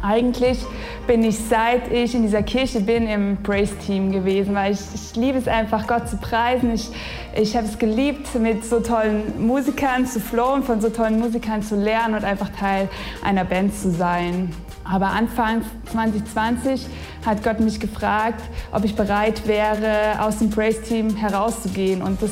Eigentlich 0.03 0.59
bin 1.07 1.23
ich, 1.25 1.39
seit 1.39 1.93
ich 1.93 2.15
in 2.15 2.23
dieser 2.23 2.43
Kirche 2.43 2.81
bin, 2.81 3.07
im 3.07 3.37
Praise-Team 3.43 4.13
gewesen, 4.13 4.55
weil 4.55 4.73
ich, 4.73 4.81
ich 4.95 5.15
liebe 5.15 5.37
es 5.37 5.47
einfach, 5.47 5.87
Gott 5.87 6.09
zu 6.09 6.17
preisen. 6.17 6.73
Ich, 6.73 6.91
ich 7.35 7.55
habe 7.55 7.67
es 7.67 7.79
geliebt, 7.79 8.35
mit 8.37 8.65
so 8.65 8.81
tollen 8.81 9.47
Musikern 9.47 10.07
zu 10.07 10.19
flowen, 10.19 10.63
von 10.63 10.81
so 10.81 10.89
tollen 10.89 11.19
Musikern 11.19 11.63
zu 11.63 11.77
lernen 11.77 12.15
und 12.15 12.25
einfach 12.25 12.49
Teil 12.49 12.89
einer 13.23 13.45
Band 13.45 13.75
zu 13.75 13.91
sein. 13.91 14.55
Aber 14.85 15.09
Anfang 15.09 15.63
2020 15.93 16.87
hat 17.27 17.45
Gott 17.45 17.61
mich 17.61 17.79
gefragt, 17.79 18.43
ob 18.73 18.85
ich 18.85 18.97
bereit 18.97 19.47
wäre, 19.47 20.21
aus 20.21 20.39
dem 20.39 20.49
Praise-Team 20.49 21.15
herauszugehen. 21.17 22.03
Und 22.03 22.23
das 22.23 22.31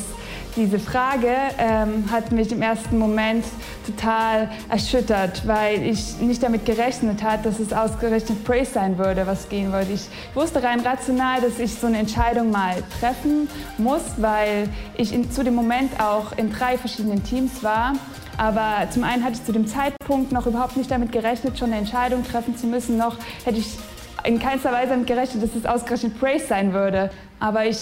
diese 0.55 0.79
Frage 0.79 1.33
ähm, 1.57 2.11
hat 2.11 2.31
mich 2.31 2.51
im 2.51 2.61
ersten 2.61 2.97
Moment 2.97 3.45
total 3.85 4.49
erschüttert, 4.69 5.47
weil 5.47 5.83
ich 5.83 6.19
nicht 6.19 6.41
damit 6.43 6.65
gerechnet 6.65 7.23
habe, 7.23 7.43
dass 7.43 7.59
es 7.59 7.71
ausgerechnet 7.71 8.43
Praise 8.43 8.71
sein 8.73 8.97
würde, 8.97 9.25
was 9.27 9.49
gehen 9.49 9.71
würde. 9.71 9.91
Ich 9.93 10.07
wusste 10.33 10.61
rein 10.63 10.79
rational, 10.79 11.41
dass 11.41 11.59
ich 11.59 11.75
so 11.75 11.87
eine 11.87 11.99
Entscheidung 11.99 12.51
mal 12.51 12.75
treffen 12.99 13.47
muss, 13.77 14.01
weil 14.17 14.69
ich 14.97 15.13
in, 15.13 15.31
zu 15.31 15.43
dem 15.43 15.55
Moment 15.55 15.99
auch 15.99 16.37
in 16.37 16.51
drei 16.51 16.77
verschiedenen 16.77 17.23
Teams 17.23 17.63
war. 17.63 17.93
Aber 18.37 18.89
zum 18.89 19.03
einen 19.03 19.23
hatte 19.23 19.33
ich 19.33 19.43
zu 19.43 19.51
dem 19.51 19.67
Zeitpunkt 19.67 20.31
noch 20.31 20.47
überhaupt 20.47 20.77
nicht 20.77 20.89
damit 20.89 21.11
gerechnet, 21.11 21.59
schon 21.59 21.69
eine 21.69 21.79
Entscheidung 21.79 22.23
treffen 22.23 22.55
zu 22.55 22.67
müssen. 22.67 22.97
Noch 22.97 23.17
hätte 23.43 23.59
ich 23.59 23.77
in 24.23 24.39
keinster 24.39 24.71
Weise 24.71 24.91
damit 24.91 25.07
gerechnet, 25.07 25.43
dass 25.43 25.55
es 25.55 25.65
ausgerechnet 25.65 26.19
Praise 26.19 26.47
sein 26.47 26.73
würde. 26.73 27.11
Aber 27.39 27.65
ich 27.65 27.79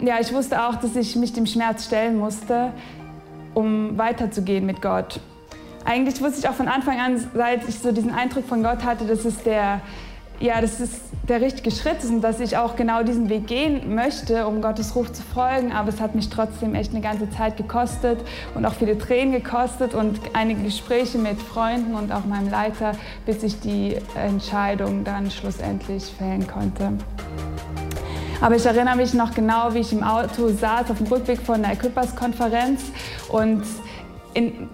ja, 0.00 0.20
ich 0.20 0.32
wusste 0.32 0.62
auch, 0.62 0.76
dass 0.76 0.94
ich 0.96 1.16
mich 1.16 1.32
dem 1.32 1.46
Schmerz 1.46 1.86
stellen 1.86 2.18
musste, 2.18 2.72
um 3.54 3.98
weiterzugehen 3.98 4.64
mit 4.64 4.80
Gott. 4.82 5.20
Eigentlich 5.84 6.20
wusste 6.20 6.40
ich 6.40 6.48
auch 6.48 6.54
von 6.54 6.68
Anfang 6.68 7.00
an, 7.00 7.18
seit 7.34 7.68
ich 7.68 7.78
so 7.78 7.92
diesen 7.92 8.12
Eindruck 8.12 8.46
von 8.46 8.62
Gott 8.62 8.84
hatte, 8.84 9.06
dass 9.06 9.24
es 9.24 9.42
der, 9.42 9.80
ja, 10.38 10.60
dass 10.60 10.80
es 10.80 11.00
der 11.28 11.40
richtige 11.40 11.70
Schritt 11.70 11.98
ist 11.98 12.10
und 12.10 12.20
dass 12.20 12.40
ich 12.40 12.56
auch 12.56 12.76
genau 12.76 13.02
diesen 13.02 13.28
Weg 13.28 13.46
gehen 13.46 13.94
möchte, 13.94 14.46
um 14.46 14.60
Gottes 14.60 14.94
Ruf 14.94 15.12
zu 15.12 15.22
folgen. 15.22 15.72
Aber 15.72 15.88
es 15.88 16.00
hat 16.00 16.14
mich 16.14 16.28
trotzdem 16.28 16.74
echt 16.74 16.92
eine 16.92 17.00
ganze 17.00 17.30
Zeit 17.30 17.56
gekostet 17.56 18.18
und 18.54 18.66
auch 18.66 18.74
viele 18.74 18.98
Tränen 18.98 19.32
gekostet 19.32 19.94
und 19.94 20.20
einige 20.34 20.62
Gespräche 20.62 21.18
mit 21.18 21.40
Freunden 21.40 21.94
und 21.94 22.12
auch 22.12 22.24
meinem 22.24 22.50
Leiter, 22.50 22.92
bis 23.26 23.42
ich 23.42 23.58
die 23.60 23.96
Entscheidung 24.14 25.04
dann 25.04 25.30
schlussendlich 25.30 26.04
fällen 26.04 26.46
konnte. 26.46 26.92
Aber 28.40 28.54
ich 28.54 28.64
erinnere 28.64 28.96
mich 28.96 29.14
noch 29.14 29.34
genau, 29.34 29.74
wie 29.74 29.80
ich 29.80 29.92
im 29.92 30.04
Auto 30.04 30.48
saß 30.48 30.90
auf 30.90 30.98
dem 30.98 31.08
Rückweg 31.08 31.40
von 31.40 31.62
der 31.62 31.72
Equippers-Konferenz 31.72 32.82
und 33.28 33.64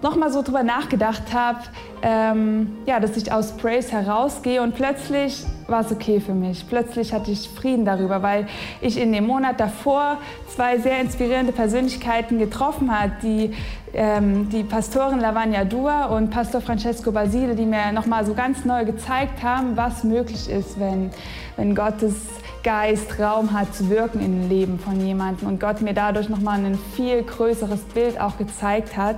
nochmal 0.01 0.31
so 0.31 0.43
drüber 0.43 0.61
nachgedacht 0.61 1.33
habe, 1.33 1.59
ähm, 2.03 2.77
ja, 2.85 2.99
dass 2.99 3.17
ich 3.17 3.31
aus 3.31 3.53
Praise 3.53 3.91
herausgehe 3.91 4.61
und 4.61 4.75
plötzlich 4.75 5.43
war 5.67 5.81
es 5.81 5.91
okay 5.91 6.19
für 6.19 6.35
mich. 6.35 6.67
Plötzlich 6.67 7.13
hatte 7.13 7.31
ich 7.31 7.49
Frieden 7.49 7.85
darüber, 7.85 8.21
weil 8.21 8.47
ich 8.81 8.99
in 8.99 9.11
dem 9.11 9.25
Monat 9.25 9.59
davor 9.59 10.19
zwei 10.47 10.77
sehr 10.77 10.99
inspirierende 11.01 11.51
Persönlichkeiten 11.51 12.37
getroffen 12.37 12.95
habe, 12.95 13.13
die, 13.23 13.51
ähm, 13.93 14.49
die 14.49 14.63
Pastorin 14.63 15.19
Lavagna 15.19 15.63
Dua 15.63 16.05
und 16.05 16.29
Pastor 16.29 16.61
Francesco 16.61 17.11
Basile, 17.11 17.55
die 17.55 17.65
mir 17.65 17.91
nochmal 17.91 18.23
so 18.25 18.35
ganz 18.35 18.65
neu 18.65 18.85
gezeigt 18.85 19.41
haben, 19.41 19.75
was 19.75 20.03
möglich 20.03 20.47
ist, 20.47 20.79
wenn, 20.79 21.09
wenn 21.57 21.73
Gottes 21.73 22.13
Geist 22.65 23.19
Raum 23.19 23.53
hat 23.53 23.75
zu 23.75 23.91
wirken 23.91 24.21
im 24.21 24.49
Leben 24.49 24.79
von 24.79 24.99
jemandem 24.99 25.47
und 25.47 25.59
Gott 25.59 25.81
mir 25.81 25.93
dadurch 25.93 26.29
nochmal 26.29 26.65
ein 26.65 26.79
viel 26.95 27.21
größeres 27.21 27.81
Bild 27.93 28.19
auch 28.19 28.39
gezeigt 28.39 28.97
hat, 28.97 29.17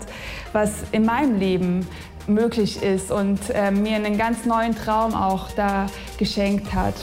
was 0.52 0.84
in 0.92 1.06
meinem 1.06 1.40
Leben 1.40 1.88
möglich 2.28 2.84
ist 2.84 3.10
und 3.10 3.40
äh, 3.54 3.72
mir 3.72 3.96
einen 3.96 4.18
ganz 4.18 4.46
neuen 4.46 4.76
Traum 4.76 5.16
auch 5.16 5.50
da 5.52 5.88
geschenkt 6.18 6.74
hat. 6.74 6.94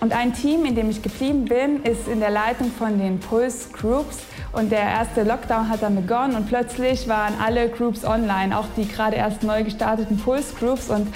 Und 0.00 0.12
ein 0.12 0.32
Team, 0.32 0.64
in 0.64 0.76
dem 0.76 0.90
ich 0.90 1.02
geblieben 1.02 1.46
bin, 1.46 1.82
ist 1.82 2.06
in 2.06 2.20
der 2.20 2.30
Leitung 2.30 2.70
von 2.70 2.96
den 2.96 3.18
Pulse 3.18 3.68
Groups. 3.72 4.18
Und 4.52 4.70
der 4.70 4.82
erste 4.82 5.24
Lockdown 5.24 5.68
hat 5.68 5.82
dann 5.82 5.96
begonnen 5.96 6.36
und 6.36 6.46
plötzlich 6.46 7.08
waren 7.08 7.34
alle 7.44 7.68
Groups 7.68 8.04
online, 8.04 8.56
auch 8.56 8.66
die 8.76 8.86
gerade 8.86 9.16
erst 9.16 9.42
neu 9.42 9.64
gestarteten 9.64 10.18
Pulse 10.18 10.54
Groups. 10.54 10.88
Und 10.88 11.08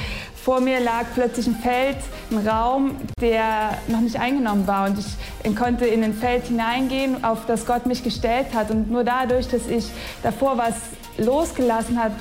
vor 0.43 0.61
mir 0.61 0.81
lag 0.81 1.05
plötzlich 1.15 1.47
ein 1.47 1.55
Feld, 1.55 1.99
ein 2.33 2.47
Raum, 2.47 2.97
der 3.21 3.79
noch 3.87 4.01
nicht 4.01 4.19
eingenommen 4.19 4.67
war. 4.67 4.87
Und 4.89 4.99
ich 4.99 5.57
konnte 5.57 5.87
in 5.87 6.03
ein 6.03 6.15
Feld 6.15 6.47
hineingehen, 6.47 7.25
auf 7.25 7.47
das 7.47 7.65
Gott 7.65 7.87
mich 7.87 8.03
gestellt 8.03 8.49
hat. 8.53 8.73
Und 8.73 8.91
nur 8.91 9.05
dadurch, 9.05 9.47
dass 9.47 9.69
ich 9.69 9.89
davor 10.23 10.59
was 10.59 10.75
losgelassen 11.17 12.03
habe, 12.03 12.15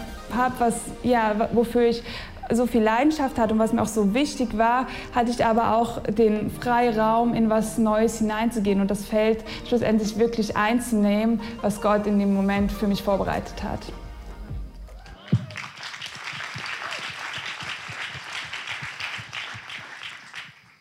was, 0.60 0.76
ja, 1.02 1.50
wofür 1.52 1.88
ich 1.90 2.04
so 2.52 2.68
viel 2.68 2.84
Leidenschaft 2.84 3.40
hatte 3.40 3.54
und 3.54 3.60
was 3.60 3.74
mir 3.74 3.82
auch 3.82 3.88
so 3.88 4.14
wichtig 4.14 4.58
war, 4.58 4.86
hatte 5.16 5.32
ich 5.32 5.44
aber 5.44 5.76
auch 5.76 6.04
den 6.04 6.52
Freiraum, 6.52 7.34
in 7.34 7.50
was 7.50 7.80
Neues 7.80 8.20
hineinzugehen 8.20 8.82
und 8.82 8.92
das 8.92 9.06
Feld 9.06 9.44
schlussendlich 9.68 10.20
wirklich 10.20 10.56
einzunehmen, 10.58 11.42
was 11.62 11.82
Gott 11.82 12.06
in 12.06 12.20
dem 12.20 12.34
Moment 12.36 12.72
für 12.72 12.88
mich 12.88 13.02
vorbereitet 13.02 13.64
hat. 13.64 13.80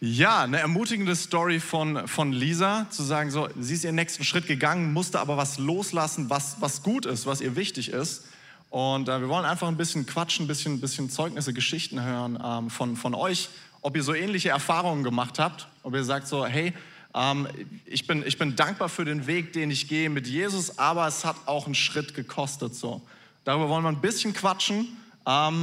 Ja, 0.03 0.45
eine 0.45 0.59
ermutigende 0.61 1.15
Story 1.15 1.61
von, 1.61 2.09
von 2.09 2.33
Lisa, 2.33 2.87
zu 2.89 3.03
sagen, 3.03 3.31
so, 3.31 3.51
sie 3.59 3.75
ist 3.75 3.85
ihren 3.85 3.97
nächsten 3.97 4.25
Schritt 4.25 4.47
gegangen, 4.47 4.95
musste 4.95 5.21
aber 5.21 5.37
was 5.37 5.59
loslassen, 5.59 6.31
was, 6.31 6.57
was 6.61 6.83
gut 6.83 7.05
ist, 7.05 7.27
was 7.27 7.43
ihr 7.43 7.55
wichtig 7.55 7.91
ist. 7.91 8.25
Und 8.71 9.11
äh, 9.11 9.21
wir 9.21 9.29
wollen 9.29 9.45
einfach 9.45 9.69
ein 9.69 9.77
bisschen 9.77 10.07
quatschen, 10.07 10.47
ein 10.47 10.49
bisschen, 10.49 10.81
bisschen 10.81 11.11
Zeugnisse, 11.11 11.53
Geschichten 11.53 12.03
hören 12.03 12.39
ähm, 12.43 12.71
von, 12.71 12.97
von 12.97 13.15
euch, 13.15 13.51
ob 13.83 13.95
ihr 13.95 14.03
so 14.03 14.15
ähnliche 14.15 14.49
Erfahrungen 14.49 15.05
gemacht 15.05 15.39
habt, 15.39 15.69
ob 15.83 15.93
ihr 15.93 16.05
sagt 16.05 16.29
so, 16.29 16.47
hey, 16.47 16.73
ähm, 17.15 17.47
ich, 17.85 18.07
bin, 18.07 18.25
ich 18.27 18.39
bin 18.39 18.57
dankbar 18.57 18.89
für 18.89 19.05
den 19.05 19.27
Weg, 19.27 19.53
den 19.53 19.71
ich 19.71 19.87
gehe 19.87 20.09
mit 20.09 20.27
Jesus, 20.27 20.79
aber 20.79 21.09
es 21.09 21.27
hat 21.27 21.37
auch 21.45 21.67
einen 21.67 21.75
Schritt 21.75 22.15
gekostet. 22.15 22.75
So. 22.75 23.03
Darüber 23.45 23.69
wollen 23.69 23.85
wir 23.85 23.91
ein 23.91 24.01
bisschen 24.01 24.33
quatschen. 24.33 24.97
Ähm, 25.27 25.63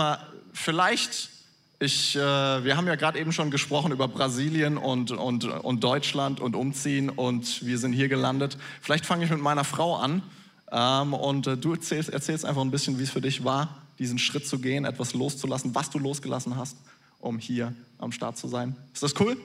vielleicht 0.53 1.32
ich, 1.79 2.15
äh, 2.15 2.19
wir 2.19 2.75
haben 2.75 2.88
ja 2.88 2.96
gerade 2.96 3.19
eben 3.19 3.31
schon 3.31 3.51
gesprochen 3.51 3.91
über 3.91 4.07
Brasilien 4.07 4.77
und, 4.77 5.12
und, 5.12 5.43
und 5.46 5.84
Deutschland 5.84 6.39
und 6.39 6.55
Umziehen 6.55 7.10
und 7.10 7.63
wir 7.65 7.77
sind 7.77 7.93
hier 7.93 8.10
gelandet. 8.10 8.57
Vielleicht 8.81 9.05
fange 9.05 9.25
ich 9.25 9.29
mit 9.29 9.41
meiner 9.41 9.63
Frau 9.63 9.96
an 9.96 10.24
ähm, 10.72 11.13
und 11.13 11.46
äh, 11.46 11.55
du 11.55 11.74
erzählst, 11.74 12.10
erzählst 12.10 12.46
einfach 12.46 12.62
ein 12.62 12.72
bisschen, 12.72 12.98
wie 12.98 13.03
es 13.03 13.12
für 13.12 13.22
dich 13.22 13.43
war, 13.43 13.77
diesen 14.00 14.17
Schritt 14.17 14.48
zu 14.48 14.57
gehen, 14.60 14.86
etwas 14.86 15.13
loszulassen, 15.13 15.75
was 15.75 15.91
du 15.91 16.00
losgelassen 16.00 16.55
hast, 16.55 16.77
um 17.19 17.38
hier 17.38 17.75
am 18.00 18.12
Start 18.12 18.38
zu 18.38 18.48
sein. 18.48 18.75
Ist 18.93 19.03
das 19.03 19.13
cool? 19.19 19.38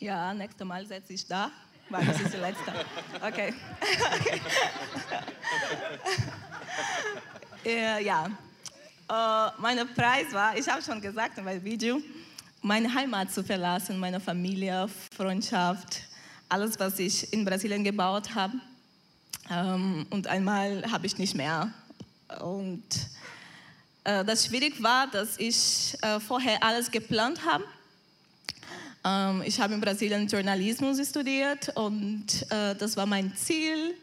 Ja, 0.00 0.34
nächstes 0.34 0.66
Mal 0.66 0.86
setze 0.86 1.14
ich 1.14 1.26
da, 1.26 1.50
weil 1.88 2.04
das 2.04 2.20
ist 2.20 2.34
die 2.34 2.38
letzte. 2.38 2.72
Okay. 3.26 3.54
äh, 7.64 8.04
ja, 8.04 8.28
Uh, 9.06 9.50
mein 9.58 9.76
Preis 9.94 10.32
war, 10.32 10.56
ich 10.56 10.66
habe 10.66 10.82
schon 10.82 10.98
gesagt 10.98 11.36
in 11.36 11.44
meinem 11.44 11.62
Video, 11.62 12.00
meine 12.62 12.92
Heimat 12.92 13.30
zu 13.30 13.44
verlassen, 13.44 13.98
meine 13.98 14.18
Familie, 14.18 14.88
Freundschaft, 15.14 16.00
alles, 16.48 16.78
was 16.78 16.98
ich 16.98 17.30
in 17.30 17.44
Brasilien 17.44 17.84
gebaut 17.84 18.34
habe. 18.34 18.54
Ähm, 19.50 20.06
und 20.08 20.26
einmal 20.26 20.90
habe 20.90 21.06
ich 21.06 21.18
nicht 21.18 21.34
mehr. 21.34 21.70
Und 22.40 22.82
uh, 24.08 24.24
das 24.24 24.46
schwierig 24.46 24.82
war, 24.82 25.06
dass 25.08 25.38
ich 25.38 25.98
uh, 26.02 26.18
vorher 26.18 26.62
alles 26.62 26.90
geplant 26.90 27.44
habe. 27.44 27.64
Ähm, 29.04 29.42
ich 29.44 29.60
habe 29.60 29.74
in 29.74 29.82
Brasilien 29.82 30.26
Journalismus 30.28 31.06
studiert 31.06 31.70
und 31.76 32.46
das 32.48 32.96
war 32.96 33.04
mein 33.04 33.36
Ziel 33.36 33.94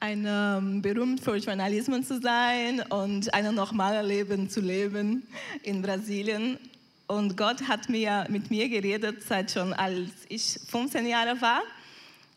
ein 0.00 0.26
ähm, 0.26 0.82
berühmt 0.82 1.20
für 1.20 1.36
Journalismus 1.36 2.08
zu 2.08 2.20
sein 2.20 2.82
und 2.90 3.32
ein 3.32 3.54
normales 3.54 4.06
Leben 4.06 4.50
zu 4.50 4.60
leben 4.60 5.26
in 5.62 5.82
Brasilien. 5.82 6.58
Und 7.06 7.36
Gott 7.36 7.66
hat 7.68 7.88
mir, 7.88 8.26
mit 8.28 8.50
mir 8.50 8.68
geredet, 8.68 9.22
seit 9.22 9.50
schon 9.52 9.72
als 9.72 10.10
ich 10.28 10.58
15 10.68 11.06
Jahre 11.06 11.40
war, 11.40 11.62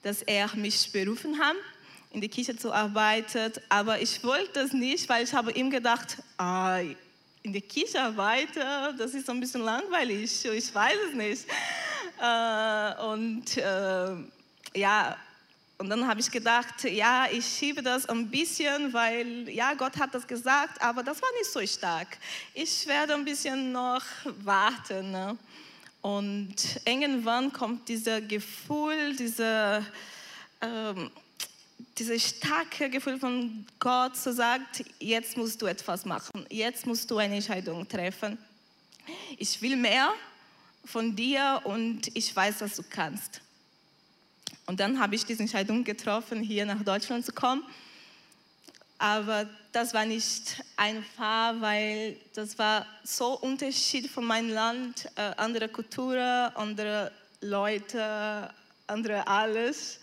dass 0.03 0.21
er 0.21 0.55
mich 0.55 0.91
berufen 0.91 1.39
hat, 1.39 1.55
in 2.11 2.21
der 2.21 2.29
Kirche 2.29 2.55
zu 2.55 2.71
arbeiten. 2.71 3.51
Aber 3.67 4.01
ich 4.01 4.23
wollte 4.23 4.51
das 4.53 4.73
nicht, 4.73 5.09
weil 5.09 5.23
ich 5.23 5.33
habe 5.33 5.51
ihm 5.51 5.69
gedacht, 5.69 6.17
ah, 6.37 6.79
in 7.41 7.53
der 7.53 7.61
Kirche 7.61 8.01
arbeiten, 8.01 8.61
das 8.97 9.13
ist 9.13 9.25
so 9.25 9.31
ein 9.31 9.39
bisschen 9.39 9.61
langweilig, 9.61 10.45
ich 10.45 10.75
weiß 10.75 10.97
es 11.09 11.15
nicht. 11.15 11.45
Äh, 12.21 13.03
und 13.03 13.57
äh, 13.57 14.79
ja, 14.79 15.17
und 15.79 15.89
dann 15.89 16.05
habe 16.05 16.19
ich 16.19 16.29
gedacht, 16.29 16.83
ja, 16.83 17.25
ich 17.31 17.45
schiebe 17.45 17.81
das 17.81 18.05
ein 18.05 18.29
bisschen, 18.29 18.91
weil 18.91 19.47
ja, 19.47 19.73
Gott 19.75 19.97
hat 19.97 20.13
das 20.13 20.27
gesagt, 20.27 20.81
aber 20.81 21.03
das 21.03 21.21
war 21.21 21.29
nicht 21.37 21.49
so 21.49 21.65
stark. 21.65 22.17
Ich 22.53 22.85
werde 22.85 23.13
ein 23.13 23.23
bisschen 23.23 23.71
noch 23.71 24.03
warten. 24.43 25.11
Ne? 25.11 25.37
Und 26.01 26.53
irgendwann 26.83 27.53
kommt 27.53 27.87
dieser 27.87 28.19
Gefühl, 28.19 29.15
dieser, 29.15 29.85
ähm, 30.59 31.11
dieses 31.97 32.27
starke 32.27 32.89
Gefühl 32.89 33.17
von 33.17 33.65
Gott, 33.79 34.17
so 34.17 34.33
sagt, 34.33 34.83
jetzt 34.99 35.37
musst 35.37 35.61
du 35.61 35.65
etwas 35.65 36.03
machen, 36.03 36.45
jetzt 36.49 36.87
musst 36.87 37.09
du 37.09 37.19
eine 37.19 37.35
Entscheidung 37.35 37.87
treffen. 37.87 38.37
Ich 39.37 39.61
will 39.61 39.77
mehr 39.77 40.11
von 40.83 41.15
dir 41.15 41.61
und 41.63 42.13
ich 42.17 42.35
weiß, 42.35 42.57
dass 42.57 42.75
du 42.75 42.83
kannst. 42.83 43.39
Und 44.69 44.79
dann 44.79 44.99
habe 44.99 45.15
ich 45.15 45.25
diese 45.25 45.41
Entscheidung 45.41 45.83
getroffen, 45.83 46.43
hier 46.43 46.63
nach 46.63 46.83
Deutschland 46.83 47.25
zu 47.25 47.31
kommen. 47.31 47.63
Aber 48.99 49.49
das 49.71 49.95
war 49.95 50.05
nicht 50.05 50.63
einfach, 50.77 51.59
weil 51.59 52.17
das 52.35 52.59
war 52.59 52.85
so 53.03 53.39
Unterschied 53.39 54.11
von 54.11 54.25
meinem 54.25 54.51
Land, 54.51 55.09
äh, 55.15 55.21
andere 55.37 55.69
Kultur, 55.69 56.15
andere 56.53 57.11
Leute, 57.41 58.53
andere 58.85 59.25
alles. 59.25 60.01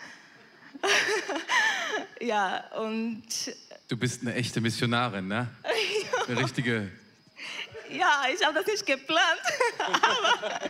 ja, 2.20 2.64
und... 2.76 3.23
Du 3.87 3.96
bist 3.96 4.23
eine 4.23 4.35
echte 4.35 4.61
Missionarin, 4.61 5.28
ne? 5.28 5.46
Eine 6.26 6.40
richtige... 6.40 6.90
Ja, 7.88 8.25
ich 8.35 8.44
habe 8.44 8.58
das 8.58 8.66
nicht 8.66 8.85
geplant. 8.85 9.42
Aber, 9.78 10.61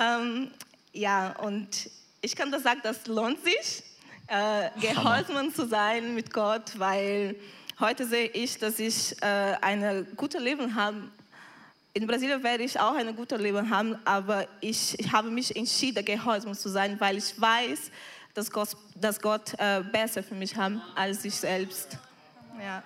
ähm, 0.22 0.50
ja, 0.94 1.32
und 1.40 1.90
ich 2.20 2.34
kann 2.34 2.50
das 2.50 2.62
sagen, 2.62 2.80
das 2.82 3.06
lohnt 3.06 3.42
sich, 3.44 3.82
äh, 4.26 4.70
gehorsam 4.80 5.54
zu 5.54 5.66
sein 5.66 6.14
mit 6.14 6.32
Gott, 6.32 6.78
weil 6.78 7.36
heute 7.80 8.06
sehe 8.06 8.26
ich, 8.28 8.58
dass 8.58 8.78
ich 8.78 9.20
äh, 9.22 9.56
ein 9.60 10.06
gutes 10.16 10.40
Leben 10.40 10.74
habe. 10.74 10.96
In 11.94 12.06
Brasilien 12.06 12.42
werde 12.42 12.64
ich 12.64 12.78
auch 12.78 12.94
ein 12.94 13.14
gutes 13.16 13.40
Leben 13.40 13.70
haben, 13.70 13.96
aber 14.04 14.46
ich, 14.60 14.98
ich 14.98 15.10
habe 15.12 15.30
mich 15.30 15.54
entschieden, 15.56 16.04
gehorsam 16.04 16.54
zu 16.54 16.68
sein, 16.68 17.00
weil 17.00 17.16
ich 17.16 17.40
weiß, 17.40 17.90
dass 18.34 18.50
Gott, 18.50 18.70
dass 18.94 19.20
Gott 19.20 19.54
äh, 19.58 19.82
besser 19.82 20.22
für 20.22 20.34
mich 20.34 20.54
hat 20.54 20.72
als 20.94 21.24
ich 21.24 21.34
selbst. 21.34 21.96
Ja. 22.60 22.82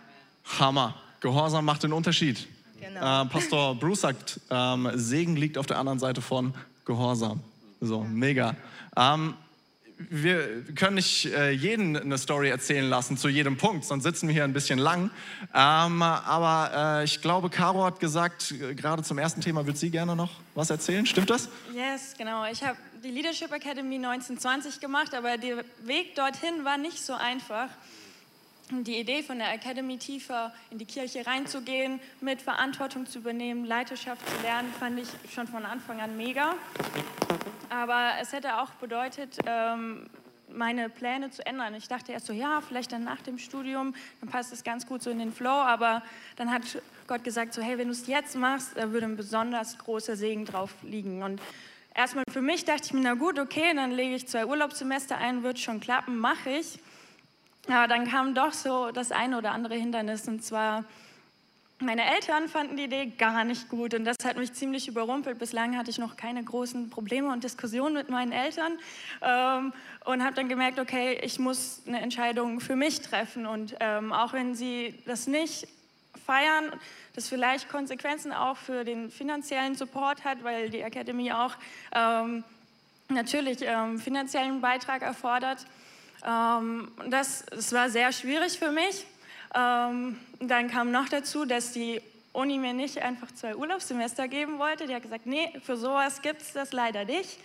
Hammer. 0.59 0.95
Gehorsam 1.21 1.65
macht 1.65 1.85
den 1.85 1.93
Unterschied. 1.93 2.49
Genau. 2.81 3.23
Äh, 3.23 3.27
Pastor 3.27 3.77
Bruce 3.77 4.01
sagt, 4.01 4.41
ähm, 4.51 4.91
Segen 4.95 5.37
liegt 5.37 5.57
auf 5.57 5.67
der 5.67 5.79
anderen 5.79 6.01
Seite 6.01 6.21
von 6.21 6.53
Gehorsam. 6.85 7.41
So, 7.81 8.01
mega. 8.03 8.57
Ähm, 8.97 9.35
wir 10.11 10.65
können 10.75 10.97
nicht 10.97 11.27
äh, 11.27 11.51
jeden 11.51 11.97
eine 11.97 12.19
Story 12.19 12.49
erzählen 12.49 12.89
lassen 12.89 13.17
zu 13.17 13.29
jedem 13.29 13.57
Punkt, 13.57 13.85
sonst 13.85 14.05
sitzen 14.05 14.29
wir 14.29 14.35
hier 14.35 14.45
ein 14.45 14.53
bisschen 14.53 14.79
lang. 14.79 15.11
Ähm, 15.55 16.03
aber 16.03 17.01
äh, 17.01 17.05
ich 17.05 17.21
glaube, 17.21 17.51
Caro 17.51 17.85
hat 17.85 18.01
gesagt, 18.01 18.53
äh, 18.53 18.75
gerade 18.75 19.03
zum 19.03 19.19
ersten 19.19 19.41
Thema 19.41 19.67
wird 19.67 19.79
sie 19.79 19.91
gerne 19.91 20.17
noch 20.17 20.31
was 20.55 20.71
erzählen. 20.71 21.07
Stimmt 21.07 21.31
das? 21.31 21.49
Yes, 21.75 22.15
genau. 22.17 22.45
Ich 22.51 22.63
habe 22.63 22.77
die 23.05 23.11
Leadership 23.11 23.53
Academy 23.53 23.97
1920 23.97 24.81
gemacht, 24.81 25.15
aber 25.15 25.39
der 25.39 25.65
Weg 25.85 26.15
dorthin 26.15 26.65
war 26.65 26.79
nicht 26.79 27.05
so 27.05 27.15
einfach. 27.15 27.69
Die 28.81 28.99
Idee 28.99 29.23
von 29.23 29.39
der 29.39 29.53
Academy 29.53 29.99
tiefer 29.99 30.51
in 30.71 30.79
die 30.79 30.87
Kirche 30.87 31.27
reinzugehen, 31.27 32.01
mit 32.23 32.41
Verantwortung 32.41 33.05
zu 33.05 33.19
übernehmen, 33.19 33.67
Leiterschaft 33.67 34.27
zu 34.27 34.43
lernen, 34.43 34.73
fand 34.79 34.99
ich 34.99 35.09
schon 35.33 35.47
von 35.47 35.67
Anfang 35.67 36.01
an 36.01 36.17
mega. 36.17 36.55
Aber 37.69 38.13
es 38.21 38.33
hätte 38.33 38.59
auch 38.59 38.71
bedeutet, 38.71 39.37
ähm, 39.47 40.09
meine 40.49 40.89
Pläne 40.89 41.31
zu 41.31 41.45
ändern. 41.45 41.75
Ich 41.75 41.87
dachte 41.87 42.13
erst 42.13 42.27
so, 42.27 42.33
ja, 42.33 42.63
vielleicht 42.67 42.93
dann 42.93 43.05
nach 43.05 43.21
dem 43.21 43.39
Studium, 43.39 43.95
dann 44.21 44.31
passt 44.31 44.55
es 44.55 44.65
ganz 44.65 44.87
gut 44.87 45.03
so 45.03 45.11
in 45.11 45.19
den 45.19 45.33
Flow, 45.33 45.51
aber 45.51 46.03
dann 46.37 46.51
hat 46.51 46.63
Gott 47.07 47.25
gesagt 47.25 47.53
so, 47.53 47.61
hey, 47.61 47.77
wenn 47.77 47.89
du 47.89 47.93
es 47.93 48.07
jetzt 48.07 48.37
machst, 48.37 48.77
da 48.77 48.91
würde 48.91 49.07
ein 49.07 49.17
besonders 49.17 49.77
großer 49.77 50.17
Segen 50.17 50.47
drauf 50.47 50.75
liegen. 50.83 51.23
Und 51.23 51.43
erstmal 51.95 52.25
für 52.33 52.43
mich 52.43 52.65
dachte 52.65 52.85
ich 52.87 52.93
mir, 52.95 53.03
na 53.03 53.15
gut, 53.15 53.39
okay, 53.39 53.75
dann 53.75 53.91
lege 53.91 54.15
ich 54.15 54.27
zwei 54.27 54.47
Urlaubssemester 54.47 55.19
ein, 55.19 55.43
wird 55.43 55.59
schon 55.59 55.79
klappen, 55.79 56.19
mache 56.19 56.51
ich. 56.51 56.79
Aber 57.69 57.87
dann 57.87 58.09
kam 58.09 58.35
doch 58.35 58.53
so 58.53 58.91
das 58.91 59.13
eine 59.13 59.39
oder 59.39 59.53
andere 59.53 59.75
Hindernis 59.75 60.27
und 60.29 60.43
zwar 60.45 60.85
meine 61.83 62.05
Eltern 62.15 62.49
fanden 62.49 62.77
die 62.77 62.85
Idee 62.85 63.07
gar 63.07 63.45
nicht 63.45 63.69
gut 63.69 63.95
und 63.95 64.05
das 64.05 64.17
hat 64.25 64.37
mich 64.37 64.53
ziemlich 64.53 64.89
überrumpelt. 64.89 65.39
Bislang 65.39 65.77
hatte 65.77 65.91
ich 65.91 65.99
noch 65.99 66.17
keine 66.17 66.43
großen 66.43 66.91
Probleme 66.91 67.33
und 67.33 67.43
Diskussionen 67.43 67.95
mit 67.95 68.09
meinen 68.09 68.33
Eltern 68.33 68.79
ähm, 69.21 69.73
und 70.05 70.25
habe 70.25 70.35
dann 70.35 70.49
gemerkt, 70.49 70.79
okay, 70.79 71.19
ich 71.23 71.39
muss 71.39 71.83
eine 71.87 72.01
Entscheidung 72.01 72.61
für 72.61 72.77
mich 72.77 73.01
treffen 73.01 73.47
und 73.47 73.75
ähm, 73.81 74.13
auch 74.13 74.33
wenn 74.33 74.55
sie 74.55 74.95
das 75.07 75.27
nicht 75.27 75.67
feiern, 76.25 76.73
das 77.15 77.29
vielleicht 77.29 77.69
Konsequenzen 77.69 78.33
auch 78.33 78.57
für 78.57 78.85
den 78.85 79.11
finanziellen 79.11 79.75
Support 79.75 80.25
hat, 80.25 80.45
weil 80.45 80.71
die 80.71 80.81
Academy 80.81 81.33
auch 81.33 81.55
ähm, 81.95 82.45
natürlich 83.09 83.59
ähm, 83.63 83.99
finanziellen 83.99 84.61
Beitrag 84.61 85.03
erfordert. 85.03 85.67
Ähm, 86.25 86.91
das, 87.09 87.45
das 87.51 87.73
war 87.73 87.91
sehr 87.91 88.13
schwierig 88.13 88.59
für 88.59 88.71
mich. 88.71 89.05
Ähm, 89.55 90.19
dann 90.41 90.71
kam 90.71 90.91
noch 90.91 91.09
dazu, 91.09 91.45
dass 91.45 91.73
die 91.73 92.01
Uni 92.33 92.59
mir 92.59 92.73
nicht 92.73 92.99
einfach 92.99 93.31
zwei 93.33 93.57
Urlaubssemester 93.57 94.29
geben 94.29 94.59
wollte. 94.59 94.87
Die 94.87 94.95
hat 94.95 95.03
gesagt, 95.03 95.27
nee, 95.27 95.53
für 95.63 95.77
sowas 95.77 96.23
gibt 96.23 96.43
es 96.43 96.53
das 96.53 96.73
leider 96.73 97.05
nicht. 97.05 97.39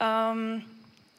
Ähm, 0.00 0.64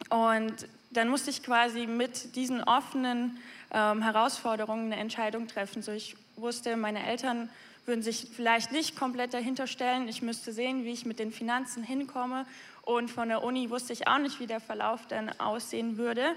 und 0.09 0.67
dann 0.91 1.09
musste 1.09 1.29
ich 1.29 1.43
quasi 1.43 1.87
mit 1.87 2.35
diesen 2.35 2.63
offenen 2.63 3.39
ähm, 3.71 4.01
Herausforderungen 4.01 4.91
eine 4.91 5.01
Entscheidung 5.01 5.47
treffen. 5.47 5.81
So 5.81 5.91
ich 5.91 6.15
wusste, 6.35 6.77
meine 6.77 7.05
Eltern 7.05 7.49
würden 7.85 8.01
sich 8.01 8.27
vielleicht 8.35 8.71
nicht 8.71 8.97
komplett 8.97 9.33
dahinter 9.33 9.67
stellen. 9.67 10.07
Ich 10.07 10.21
müsste 10.21 10.51
sehen, 10.51 10.85
wie 10.85 10.91
ich 10.91 11.05
mit 11.05 11.19
den 11.19 11.31
Finanzen 11.31 11.83
hinkomme. 11.83 12.45
Und 12.83 13.09
von 13.09 13.29
der 13.29 13.43
Uni 13.43 13.69
wusste 13.69 13.93
ich 13.93 14.07
auch 14.07 14.19
nicht, 14.19 14.39
wie 14.39 14.47
der 14.47 14.59
Verlauf 14.59 15.07
dann 15.07 15.29
aussehen 15.39 15.97
würde. 15.97 16.35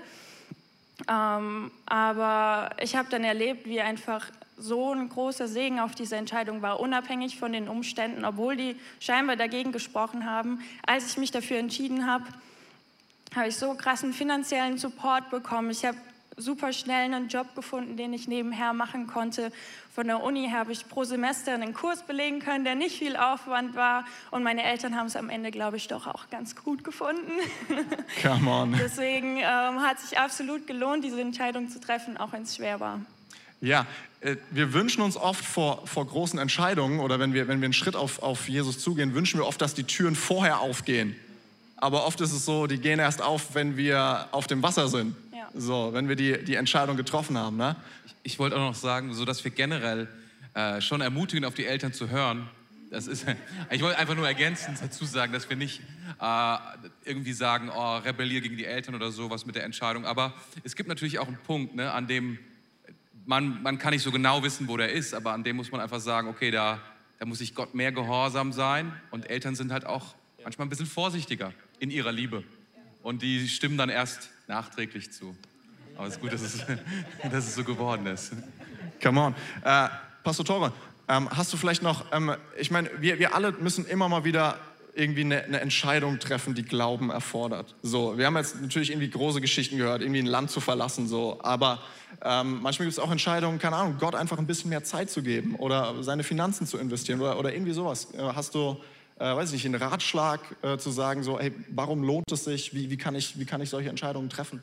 Ähm, 1.08 1.70
aber 1.86 2.70
ich 2.80 2.96
habe 2.96 3.08
dann 3.08 3.24
erlebt, 3.24 3.66
wie 3.66 3.80
einfach 3.80 4.26
so 4.56 4.92
ein 4.92 5.08
großer 5.08 5.46
Segen 5.46 5.78
auf 5.78 5.94
diese 5.94 6.16
Entscheidung 6.16 6.62
war, 6.62 6.80
unabhängig 6.80 7.38
von 7.38 7.52
den 7.52 7.68
Umständen, 7.68 8.24
obwohl 8.24 8.56
die 8.56 8.76
scheinbar 8.98 9.36
dagegen 9.36 9.70
gesprochen 9.70 10.28
haben. 10.28 10.60
Als 10.84 11.06
ich 11.06 11.16
mich 11.16 11.30
dafür 11.30 11.58
entschieden 11.58 12.06
habe, 12.06 12.24
habe 13.36 13.48
ich 13.48 13.56
so 13.56 13.74
krassen 13.74 14.12
finanziellen 14.12 14.78
Support 14.78 15.30
bekommen. 15.30 15.70
Ich 15.70 15.84
habe 15.84 15.96
super 16.38 16.72
schnell 16.72 17.12
einen 17.12 17.28
Job 17.28 17.54
gefunden, 17.54 17.96
den 17.96 18.12
ich 18.12 18.28
nebenher 18.28 18.72
machen 18.72 19.06
konnte. 19.06 19.52
Von 19.94 20.06
der 20.06 20.22
Uni 20.22 20.50
habe 20.50 20.72
ich 20.72 20.88
pro 20.88 21.04
Semester 21.04 21.52
einen 21.54 21.74
Kurs 21.74 22.02
belegen 22.02 22.38
können, 22.38 22.64
der 22.64 22.74
nicht 22.74 22.96
viel 22.96 23.16
Aufwand 23.16 23.74
war. 23.74 24.04
Und 24.30 24.42
meine 24.42 24.62
Eltern 24.62 24.96
haben 24.96 25.06
es 25.06 25.16
am 25.16 25.28
Ende, 25.28 25.50
glaube 25.50 25.76
ich, 25.76 25.88
doch 25.88 26.06
auch 26.06 26.30
ganz 26.30 26.54
gut 26.54 26.84
gefunden. 26.84 27.32
Come 28.22 28.50
on. 28.50 28.72
Deswegen 28.78 29.38
ähm, 29.38 29.80
hat 29.82 29.98
sich 30.00 30.18
absolut 30.18 30.66
gelohnt, 30.66 31.04
diese 31.04 31.20
Entscheidung 31.20 31.68
zu 31.68 31.80
treffen, 31.80 32.16
auch 32.16 32.32
wenn 32.32 32.42
es 32.42 32.56
schwer 32.56 32.80
war. 32.80 33.00
Ja, 33.60 33.86
äh, 34.20 34.36
wir 34.50 34.72
wünschen 34.72 35.02
uns 35.02 35.16
oft 35.16 35.44
vor, 35.44 35.86
vor 35.86 36.06
großen 36.06 36.38
Entscheidungen 36.38 37.00
oder 37.00 37.18
wenn 37.18 37.34
wir, 37.34 37.48
wenn 37.48 37.60
wir 37.60 37.66
einen 37.66 37.72
Schritt 37.72 37.96
auf, 37.96 38.22
auf 38.22 38.48
Jesus 38.48 38.78
zugehen, 38.78 39.14
wünschen 39.14 39.40
wir 39.40 39.46
oft, 39.46 39.60
dass 39.60 39.74
die 39.74 39.84
Türen 39.84 40.14
vorher 40.14 40.60
aufgehen. 40.60 41.16
Aber 41.76 42.06
oft 42.06 42.20
ist 42.20 42.32
es 42.32 42.44
so, 42.44 42.66
die 42.66 42.78
gehen 42.78 42.98
erst 42.98 43.22
auf, 43.22 43.54
wenn 43.54 43.76
wir 43.76 44.28
auf 44.32 44.46
dem 44.48 44.62
Wasser 44.62 44.88
sind. 44.88 45.14
So, 45.54 45.90
wenn 45.92 46.08
wir 46.08 46.16
die, 46.16 46.44
die 46.44 46.54
Entscheidung 46.54 46.96
getroffen 46.96 47.36
haben. 47.36 47.56
Ne? 47.56 47.76
Ich, 48.06 48.14
ich 48.22 48.38
wollte 48.38 48.56
auch 48.56 48.60
noch 48.60 48.74
sagen, 48.74 49.14
so 49.14 49.24
dass 49.24 49.44
wir 49.44 49.50
generell 49.50 50.08
äh, 50.54 50.80
schon 50.80 51.00
ermutigen, 51.00 51.44
auf 51.44 51.54
die 51.54 51.66
Eltern 51.66 51.92
zu 51.92 52.10
hören. 52.10 52.48
Das 52.90 53.06
ist, 53.06 53.26
ich 53.70 53.82
wollte 53.82 53.98
einfach 53.98 54.14
nur 54.14 54.26
ergänzend 54.26 54.78
dazu 54.80 55.04
sagen, 55.04 55.32
dass 55.32 55.48
wir 55.48 55.56
nicht 55.56 55.80
äh, 56.20 56.56
irgendwie 57.04 57.32
sagen, 57.32 57.70
oh, 57.74 57.96
rebellier 57.98 58.40
gegen 58.40 58.56
die 58.56 58.64
Eltern 58.64 58.94
oder 58.94 59.10
sowas 59.10 59.46
mit 59.46 59.54
der 59.54 59.64
Entscheidung. 59.64 60.06
Aber 60.06 60.34
es 60.64 60.76
gibt 60.76 60.88
natürlich 60.88 61.18
auch 61.18 61.28
einen 61.28 61.38
Punkt, 61.38 61.74
ne, 61.74 61.92
an 61.92 62.06
dem 62.06 62.38
man, 63.28 63.62
man 63.62 63.78
kann 63.78 63.92
nicht 63.92 64.02
so 64.02 64.10
genau 64.10 64.42
wissen, 64.42 64.68
wo 64.68 64.78
der 64.78 64.90
ist, 64.90 65.12
aber 65.12 65.32
an 65.32 65.44
dem 65.44 65.56
muss 65.56 65.70
man 65.70 65.82
einfach 65.82 66.00
sagen, 66.00 66.28
okay, 66.28 66.50
da, 66.50 66.80
da 67.18 67.26
muss 67.26 67.42
ich 67.42 67.54
Gott 67.54 67.74
mehr 67.74 67.92
gehorsam 67.92 68.54
sein. 68.54 68.90
Und 69.10 69.28
Eltern 69.28 69.54
sind 69.54 69.70
halt 69.70 69.84
auch 69.84 70.14
manchmal 70.42 70.66
ein 70.66 70.70
bisschen 70.70 70.86
vorsichtiger 70.86 71.52
in 71.78 71.90
ihrer 71.90 72.10
Liebe. 72.10 72.42
Und 73.08 73.22
die 73.22 73.48
stimmen 73.48 73.78
dann 73.78 73.88
erst 73.88 74.28
nachträglich 74.48 75.10
zu. 75.10 75.34
Aber 75.96 76.08
es 76.08 76.16
ist 76.16 76.20
gut, 76.20 76.30
dass 76.30 76.42
es, 76.42 76.58
dass 77.32 77.46
es 77.46 77.54
so 77.54 77.64
geworden 77.64 78.04
ist. 78.04 78.32
Come 79.02 79.18
on. 79.18 79.34
Äh, 79.64 79.88
Pastor 80.22 80.44
Tore, 80.44 80.74
ähm, 81.08 81.26
hast 81.30 81.50
du 81.50 81.56
vielleicht 81.56 81.82
noch, 81.82 82.04
ähm, 82.12 82.36
ich 82.58 82.70
meine, 82.70 82.90
wir, 83.00 83.18
wir 83.18 83.34
alle 83.34 83.52
müssen 83.52 83.86
immer 83.86 84.10
mal 84.10 84.24
wieder 84.24 84.58
irgendwie 84.94 85.22
eine, 85.22 85.42
eine, 85.42 85.60
Entscheidung 85.60 86.18
treffen, 86.18 86.54
die 86.54 86.64
Glauben 86.64 87.08
erfordert. 87.08 87.76
So, 87.82 88.18
wir 88.18 88.26
haben 88.26 88.36
jetzt 88.36 88.60
natürlich 88.60 88.90
irgendwie 88.90 89.08
große 89.08 89.40
Geschichten 89.40 89.78
gehört, 89.78 90.02
irgendwie 90.02 90.20
ein 90.20 90.26
Land 90.26 90.50
zu 90.50 90.60
verlassen, 90.60 91.08
so, 91.08 91.40
aber 91.42 91.82
ähm, 92.22 92.60
manchmal 92.60 92.88
gibt 92.88 92.98
es 92.98 92.98
auch 92.98 93.10
Entscheidungen, 93.10 93.58
keine 93.58 93.76
Ahnung, 93.76 93.96
Gott 93.98 94.16
einfach 94.16 94.36
ein 94.36 94.46
bisschen 94.46 94.68
mehr 94.68 94.84
Zeit 94.84 95.08
zu 95.08 95.22
geben 95.22 95.54
oder 95.54 96.02
seine 96.02 96.24
Finanzen 96.24 96.66
zu 96.66 96.76
investieren 96.76 97.22
oder, 97.22 97.38
oder 97.38 97.54
irgendwie 97.54 97.72
sowas. 97.72 98.08
Äh, 98.12 98.18
hast 98.34 98.54
du 98.54 98.76
äh, 99.18 99.34
weiß 99.34 99.48
ich 99.48 99.64
nicht, 99.64 99.66
einen 99.66 99.82
Ratschlag 99.82 100.40
äh, 100.62 100.78
zu 100.78 100.90
sagen, 100.90 101.22
so, 101.22 101.40
hey, 101.40 101.52
warum 101.70 102.02
lohnt 102.02 102.30
es 102.30 102.44
sich? 102.44 102.74
Wie, 102.74 102.90
wie, 102.90 102.96
kann, 102.96 103.14
ich, 103.14 103.38
wie 103.38 103.44
kann 103.44 103.60
ich 103.60 103.70
solche 103.70 103.88
Entscheidungen 103.88 104.30
treffen? 104.30 104.62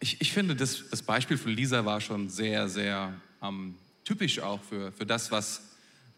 Ich, 0.00 0.20
ich 0.20 0.32
finde, 0.32 0.54
das, 0.54 0.84
das 0.90 1.02
Beispiel 1.02 1.38
von 1.38 1.52
Lisa 1.52 1.84
war 1.84 2.00
schon 2.00 2.28
sehr, 2.28 2.68
sehr 2.68 3.14
ähm, 3.42 3.74
typisch 4.04 4.40
auch 4.40 4.62
für, 4.62 4.92
für 4.92 5.06
das, 5.06 5.30
was, 5.30 5.62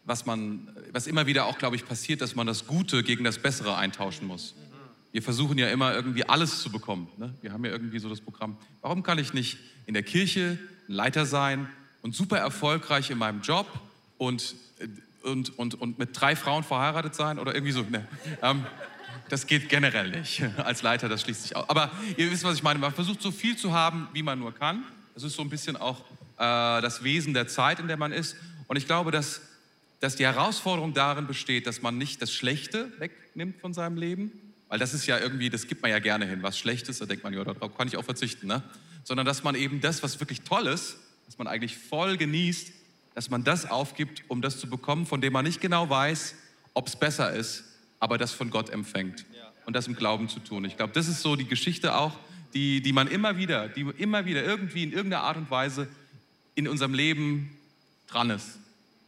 was, 0.05 0.25
man, 0.25 0.67
was 0.91 1.07
immer 1.07 1.27
wieder 1.27 1.45
auch, 1.45 1.57
glaube 1.57 1.75
ich, 1.75 1.85
passiert, 1.85 2.21
dass 2.21 2.35
man 2.35 2.45
das 2.45 2.67
Gute 2.67 3.03
gegen 3.03 3.23
das 3.23 3.39
Bessere 3.39 3.77
eintauschen 3.77 4.27
muss. 4.27 4.53
Wir 5.11 5.21
versuchen 5.21 5.57
ja 5.57 5.67
immer 5.69 5.93
irgendwie 5.93 6.23
alles 6.23 6.61
zu 6.61 6.71
bekommen. 6.71 7.07
Ne? 7.17 7.33
Wir 7.41 7.51
haben 7.51 7.65
ja 7.65 7.71
irgendwie 7.71 7.99
so 7.99 8.09
das 8.09 8.21
Programm. 8.21 8.57
Warum 8.81 9.03
kann 9.03 9.19
ich 9.19 9.33
nicht 9.33 9.57
in 9.85 9.93
der 9.93 10.03
Kirche 10.03 10.57
ein 10.87 10.93
Leiter 10.93 11.25
sein 11.25 11.67
und 12.01 12.15
super 12.15 12.37
erfolgreich 12.37 13.09
in 13.09 13.17
meinem 13.17 13.41
Job 13.41 13.67
und 14.17 14.55
äh, 14.79 14.87
und, 15.23 15.57
und, 15.57 15.75
und 15.75 15.99
mit 15.99 16.09
drei 16.19 16.35
Frauen 16.35 16.63
verheiratet 16.63 17.15
sein 17.15 17.39
oder 17.39 17.53
irgendwie 17.53 17.73
so. 17.73 17.81
Ne. 17.83 18.07
Ähm, 18.41 18.65
das 19.29 19.47
geht 19.47 19.69
generell 19.69 20.11
nicht. 20.11 20.43
Als 20.57 20.81
Leiter, 20.81 21.07
das 21.07 21.21
schließt 21.21 21.43
sich 21.43 21.55
aus. 21.55 21.69
Aber 21.69 21.91
ihr 22.17 22.29
wisst, 22.31 22.43
was 22.43 22.55
ich 22.55 22.63
meine. 22.63 22.79
Man 22.79 22.93
versucht 22.93 23.21
so 23.21 23.31
viel 23.31 23.55
zu 23.55 23.71
haben, 23.71 24.07
wie 24.13 24.23
man 24.23 24.39
nur 24.39 24.53
kann. 24.53 24.83
Das 25.13 25.23
ist 25.23 25.35
so 25.35 25.41
ein 25.41 25.49
bisschen 25.49 25.77
auch 25.77 26.01
äh, 26.37 26.81
das 26.81 27.03
Wesen 27.03 27.33
der 27.33 27.47
Zeit, 27.47 27.79
in 27.79 27.87
der 27.87 27.97
man 27.97 28.11
ist. 28.11 28.35
Und 28.67 28.77
ich 28.77 28.87
glaube, 28.87 29.11
dass, 29.11 29.41
dass 29.99 30.15
die 30.15 30.25
Herausforderung 30.25 30.93
darin 30.93 31.27
besteht, 31.27 31.67
dass 31.67 31.81
man 31.81 31.97
nicht 31.97 32.21
das 32.21 32.33
Schlechte 32.33 32.91
wegnimmt 32.99 33.59
von 33.61 33.73
seinem 33.73 33.97
Leben, 33.97 34.31
weil 34.67 34.79
das 34.79 34.93
ist 34.93 35.05
ja 35.05 35.19
irgendwie, 35.19 35.49
das 35.49 35.67
gibt 35.67 35.81
man 35.81 35.91
ja 35.91 35.99
gerne 35.99 36.25
hin. 36.25 36.43
Was 36.43 36.57
Schlechtes, 36.57 36.99
da 36.99 37.05
denkt 37.05 37.23
man, 37.23 37.33
ja, 37.33 37.43
darauf 37.43 37.77
kann 37.77 37.87
ich 37.87 37.97
auch 37.97 38.05
verzichten. 38.05 38.47
Ne? 38.47 38.63
Sondern 39.03 39.25
dass 39.25 39.43
man 39.43 39.55
eben 39.55 39.81
das, 39.81 40.01
was 40.03 40.19
wirklich 40.19 40.41
toll 40.41 40.67
ist, 40.67 40.97
was 41.27 41.37
man 41.37 41.47
eigentlich 41.47 41.77
voll 41.77 42.17
genießt, 42.17 42.71
dass 43.13 43.29
man 43.29 43.43
das 43.43 43.69
aufgibt, 43.69 44.23
um 44.27 44.41
das 44.41 44.59
zu 44.59 44.69
bekommen, 44.69 45.05
von 45.05 45.21
dem 45.21 45.33
man 45.33 45.45
nicht 45.45 45.61
genau 45.61 45.89
weiß, 45.89 46.35
ob 46.73 46.87
es 46.87 46.95
besser 46.95 47.33
ist, 47.33 47.63
aber 47.99 48.17
das 48.17 48.31
von 48.31 48.49
Gott 48.49 48.69
empfängt 48.69 49.25
und 49.65 49.75
das 49.75 49.87
im 49.87 49.95
Glauben 49.95 50.29
zu 50.29 50.39
tun. 50.39 50.65
Ich 50.65 50.77
glaube, 50.77 50.93
das 50.93 51.07
ist 51.07 51.21
so 51.21 51.35
die 51.35 51.47
Geschichte 51.47 51.95
auch, 51.95 52.13
die, 52.53 52.81
die 52.81 52.93
man 52.93 53.07
immer 53.07 53.37
wieder, 53.37 53.67
die 53.67 53.81
immer 53.97 54.25
wieder 54.25 54.43
irgendwie 54.43 54.83
in 54.83 54.91
irgendeiner 54.91 55.23
Art 55.23 55.37
und 55.37 55.51
Weise 55.51 55.87
in 56.55 56.67
unserem 56.67 56.93
Leben 56.93 57.57
dran 58.07 58.29
ist. 58.29 58.57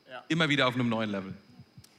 Ja. 0.10 0.24
Immer 0.30 0.50
wieder 0.50 0.68
auf 0.68 0.76
einem 0.76 0.90
neuen 0.90 1.10
Level. 1.10 1.34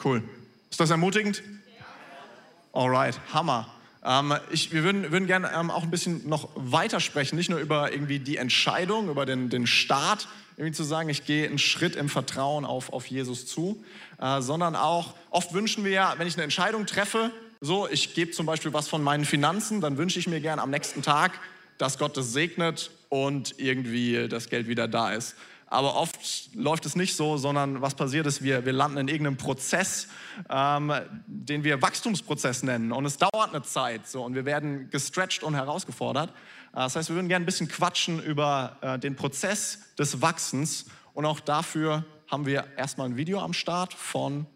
Cool. 0.02 0.22
Ist 0.70 0.80
das 0.80 0.90
ermutigend? 0.90 1.42
Ja. 1.78 2.80
Alright, 2.80 3.20
Hammer. 3.32 3.68
Ähm, 4.04 4.34
ich, 4.50 4.72
wir 4.72 4.82
würden, 4.82 5.10
würden 5.10 5.26
gerne 5.26 5.50
ähm, 5.54 5.70
auch 5.70 5.82
ein 5.82 5.90
bisschen 5.90 6.28
noch 6.28 6.48
weitersprechen, 6.54 7.36
nicht 7.36 7.50
nur 7.50 7.58
über 7.58 7.92
irgendwie 7.92 8.18
die 8.18 8.36
Entscheidung, 8.36 9.08
über 9.08 9.26
den, 9.26 9.48
den 9.48 9.66
Start, 9.66 10.28
irgendwie 10.56 10.72
zu 10.72 10.84
sagen, 10.84 11.08
ich 11.08 11.24
gehe 11.24 11.46
einen 11.46 11.58
Schritt 11.58 11.96
im 11.96 12.08
Vertrauen 12.08 12.64
auf, 12.64 12.92
auf 12.92 13.06
Jesus 13.06 13.46
zu, 13.46 13.82
äh, 14.20 14.40
sondern 14.40 14.76
auch, 14.76 15.14
oft 15.30 15.52
wünschen 15.52 15.84
wir 15.84 15.90
ja, 15.92 16.14
wenn 16.18 16.26
ich 16.26 16.34
eine 16.34 16.44
Entscheidung 16.44 16.86
treffe, 16.86 17.30
so, 17.60 17.88
ich 17.88 18.14
gebe 18.14 18.30
zum 18.30 18.46
Beispiel 18.46 18.72
was 18.72 18.88
von 18.88 19.02
meinen 19.02 19.24
Finanzen, 19.24 19.80
dann 19.80 19.96
wünsche 19.96 20.18
ich 20.18 20.28
mir 20.28 20.40
gern 20.40 20.58
am 20.58 20.70
nächsten 20.70 21.02
Tag, 21.02 21.32
dass 21.78 21.98
Gott 21.98 22.16
das 22.16 22.32
segnet 22.32 22.90
und 23.08 23.58
irgendwie 23.58 24.28
das 24.28 24.50
Geld 24.50 24.68
wieder 24.68 24.86
da 24.86 25.12
ist. 25.12 25.34
Aber 25.66 25.96
oft 25.96 26.54
läuft 26.54 26.86
es 26.86 26.94
nicht 26.94 27.16
so, 27.16 27.36
sondern 27.36 27.80
was 27.80 27.94
passiert 27.94 28.26
ist, 28.26 28.42
wir, 28.42 28.64
wir 28.64 28.72
landen 28.72 28.98
in 28.98 29.08
irgendeinem 29.08 29.36
Prozess, 29.36 30.08
ähm, 30.48 30.92
den 31.26 31.64
wir 31.64 31.80
Wachstumsprozess 31.80 32.62
nennen. 32.62 32.92
Und 32.92 33.06
es 33.06 33.16
dauert 33.16 33.54
eine 33.54 33.62
Zeit 33.62 34.06
so, 34.06 34.22
und 34.24 34.34
wir 34.34 34.44
werden 34.44 34.90
gestretched 34.90 35.42
und 35.42 35.54
herausgefordert. 35.54 36.30
Äh, 36.30 36.76
das 36.76 36.96
heißt, 36.96 37.08
wir 37.08 37.16
würden 37.16 37.28
gerne 37.28 37.44
ein 37.44 37.46
bisschen 37.46 37.68
quatschen 37.68 38.22
über 38.22 38.76
äh, 38.80 38.98
den 38.98 39.16
Prozess 39.16 39.80
des 39.98 40.20
Wachsens. 40.20 40.86
Und 41.14 41.24
auch 41.26 41.40
dafür 41.40 42.04
haben 42.30 42.46
wir 42.46 42.64
erstmal 42.76 43.08
ein 43.08 43.16
Video 43.16 43.40
am 43.40 43.52
Start 43.52 43.94
von 43.94 44.46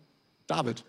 David. 0.46 0.84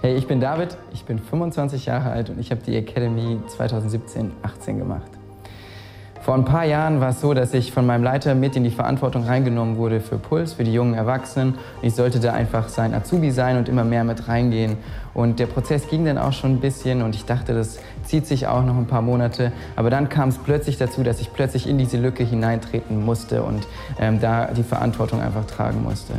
Hey, 0.00 0.16
ich 0.16 0.26
bin 0.26 0.40
David, 0.40 0.76
ich 0.92 1.04
bin 1.04 1.18
25 1.18 1.86
Jahre 1.86 2.10
alt 2.10 2.28
und 2.28 2.40
ich 2.40 2.50
habe 2.50 2.60
die 2.60 2.76
Academy 2.76 3.38
2017-18 3.46 4.78
gemacht. 4.78 5.21
Vor 6.22 6.34
ein 6.34 6.44
paar 6.44 6.64
Jahren 6.64 7.00
war 7.00 7.08
es 7.08 7.20
so, 7.20 7.34
dass 7.34 7.52
ich 7.52 7.72
von 7.72 7.84
meinem 7.84 8.04
Leiter 8.04 8.36
mit 8.36 8.54
in 8.54 8.62
die 8.62 8.70
Verantwortung 8.70 9.24
reingenommen 9.24 9.76
wurde 9.76 10.00
für 10.00 10.18
Puls, 10.18 10.52
für 10.52 10.62
die 10.62 10.72
jungen 10.72 10.94
Erwachsenen. 10.94 11.58
Ich 11.82 11.96
sollte 11.96 12.20
da 12.20 12.32
einfach 12.32 12.68
sein 12.68 12.94
Azubi 12.94 13.32
sein 13.32 13.58
und 13.58 13.68
immer 13.68 13.82
mehr 13.82 14.04
mit 14.04 14.28
reingehen. 14.28 14.76
Und 15.14 15.40
der 15.40 15.46
Prozess 15.46 15.88
ging 15.88 16.04
dann 16.04 16.18
auch 16.18 16.32
schon 16.32 16.52
ein 16.52 16.60
bisschen 16.60 17.02
und 17.02 17.16
ich 17.16 17.24
dachte, 17.24 17.54
das 17.54 17.80
zieht 18.04 18.28
sich 18.28 18.46
auch 18.46 18.64
noch 18.64 18.76
ein 18.76 18.86
paar 18.86 19.02
Monate. 19.02 19.50
Aber 19.74 19.90
dann 19.90 20.08
kam 20.08 20.28
es 20.28 20.38
plötzlich 20.38 20.78
dazu, 20.78 21.02
dass 21.02 21.20
ich 21.20 21.32
plötzlich 21.32 21.68
in 21.68 21.76
diese 21.76 21.96
Lücke 21.96 22.22
hineintreten 22.22 23.04
musste 23.04 23.42
und 23.42 23.66
ähm, 23.98 24.20
da 24.20 24.46
die 24.46 24.62
Verantwortung 24.62 25.20
einfach 25.20 25.44
tragen 25.46 25.82
musste. 25.82 26.14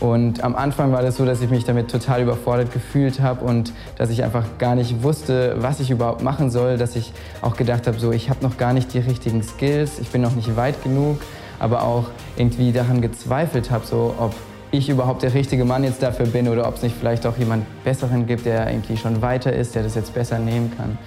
Und 0.00 0.42
am 0.42 0.56
Anfang 0.56 0.92
war 0.92 1.02
das 1.02 1.16
so, 1.16 1.24
dass 1.24 1.40
ich 1.40 1.50
mich 1.50 1.64
damit 1.64 1.90
total 1.90 2.22
überfordert 2.22 2.72
gefühlt 2.72 3.20
habe 3.20 3.44
und 3.44 3.72
dass 3.96 4.10
ich 4.10 4.24
einfach 4.24 4.44
gar 4.58 4.74
nicht 4.74 5.02
wusste, 5.02 5.56
was 5.58 5.80
ich 5.80 5.90
überhaupt 5.90 6.22
machen 6.22 6.50
soll, 6.50 6.76
dass 6.76 6.96
ich 6.96 7.12
auch 7.42 7.56
gedacht 7.56 7.86
habe, 7.86 7.98
so 7.98 8.10
ich 8.10 8.28
habe 8.28 8.42
noch 8.42 8.56
gar 8.56 8.72
nicht 8.72 8.92
die 8.92 8.98
richtigen 8.98 9.42
Skills, 9.42 9.98
ich 10.00 10.08
bin 10.08 10.20
noch 10.20 10.34
nicht 10.34 10.56
weit 10.56 10.82
genug, 10.82 11.18
aber 11.58 11.82
auch 11.82 12.06
irgendwie 12.36 12.72
daran 12.72 13.00
gezweifelt 13.00 13.70
habe, 13.70 13.86
so 13.86 14.14
ob 14.18 14.34
ich 14.72 14.88
überhaupt 14.88 15.22
der 15.22 15.32
richtige 15.34 15.64
Mann 15.64 15.84
jetzt 15.84 16.02
dafür 16.02 16.26
bin 16.26 16.48
oder 16.48 16.66
ob 16.66 16.76
es 16.76 16.82
nicht 16.82 16.96
vielleicht 16.98 17.26
auch 17.26 17.36
jemand 17.36 17.64
Besseren 17.84 18.26
gibt, 18.26 18.44
der 18.44 18.68
irgendwie 18.68 18.96
schon 18.96 19.22
weiter 19.22 19.52
ist, 19.52 19.76
der 19.76 19.84
das 19.84 19.94
jetzt 19.94 20.12
besser 20.12 20.40
nehmen 20.40 20.72
kann. 20.76 20.98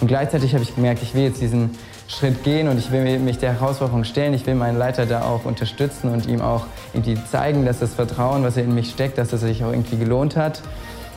Und 0.00 0.06
gleichzeitig 0.06 0.54
habe 0.54 0.62
ich 0.62 0.74
gemerkt, 0.74 1.02
ich 1.02 1.14
will 1.14 1.24
jetzt 1.24 1.40
diesen 1.40 1.70
Schritt 2.08 2.44
gehen 2.44 2.68
und 2.68 2.78
ich 2.78 2.92
will 2.92 3.18
mich 3.18 3.38
der 3.38 3.54
Herausforderung 3.54 4.04
stellen. 4.04 4.32
Ich 4.34 4.46
will 4.46 4.54
meinen 4.54 4.78
Leiter 4.78 5.06
da 5.06 5.22
auch 5.22 5.44
unterstützen 5.44 6.12
und 6.12 6.26
ihm 6.26 6.40
auch 6.40 6.66
irgendwie 6.94 7.18
zeigen, 7.30 7.64
dass 7.64 7.80
das 7.80 7.94
Vertrauen, 7.94 8.44
was 8.44 8.56
er 8.56 8.64
in 8.64 8.74
mich 8.74 8.90
steckt, 8.90 9.18
dass 9.18 9.32
es 9.32 9.40
sich 9.40 9.64
auch 9.64 9.72
irgendwie 9.72 9.96
gelohnt 9.96 10.36
hat. 10.36 10.62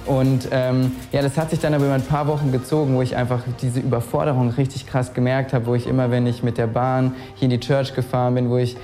Und 0.05 0.47
ähm, 0.51 0.93
ja, 1.11 1.21
das 1.21 1.37
hat 1.37 1.51
sich 1.51 1.59
dann 1.59 1.73
aber 1.75 1.85
über 1.85 1.93
ein 1.93 2.01
paar 2.01 2.25
Wochen 2.27 2.51
gezogen, 2.51 2.95
wo 2.95 3.01
ich 3.01 3.15
einfach 3.15 3.41
diese 3.61 3.79
Überforderung 3.79 4.49
richtig 4.49 4.87
krass 4.87 5.13
gemerkt 5.13 5.53
habe, 5.53 5.67
wo 5.67 5.75
ich 5.75 5.85
immer, 5.85 6.09
wenn 6.09 6.25
ich 6.25 6.41
mit 6.41 6.57
der 6.57 6.67
Bahn 6.67 7.13
hier 7.35 7.45
in 7.45 7.51
die 7.51 7.59
Church 7.59 7.93
gefahren 7.93 8.33
bin, 8.33 8.49
wo 8.49 8.57
ich 8.57 8.75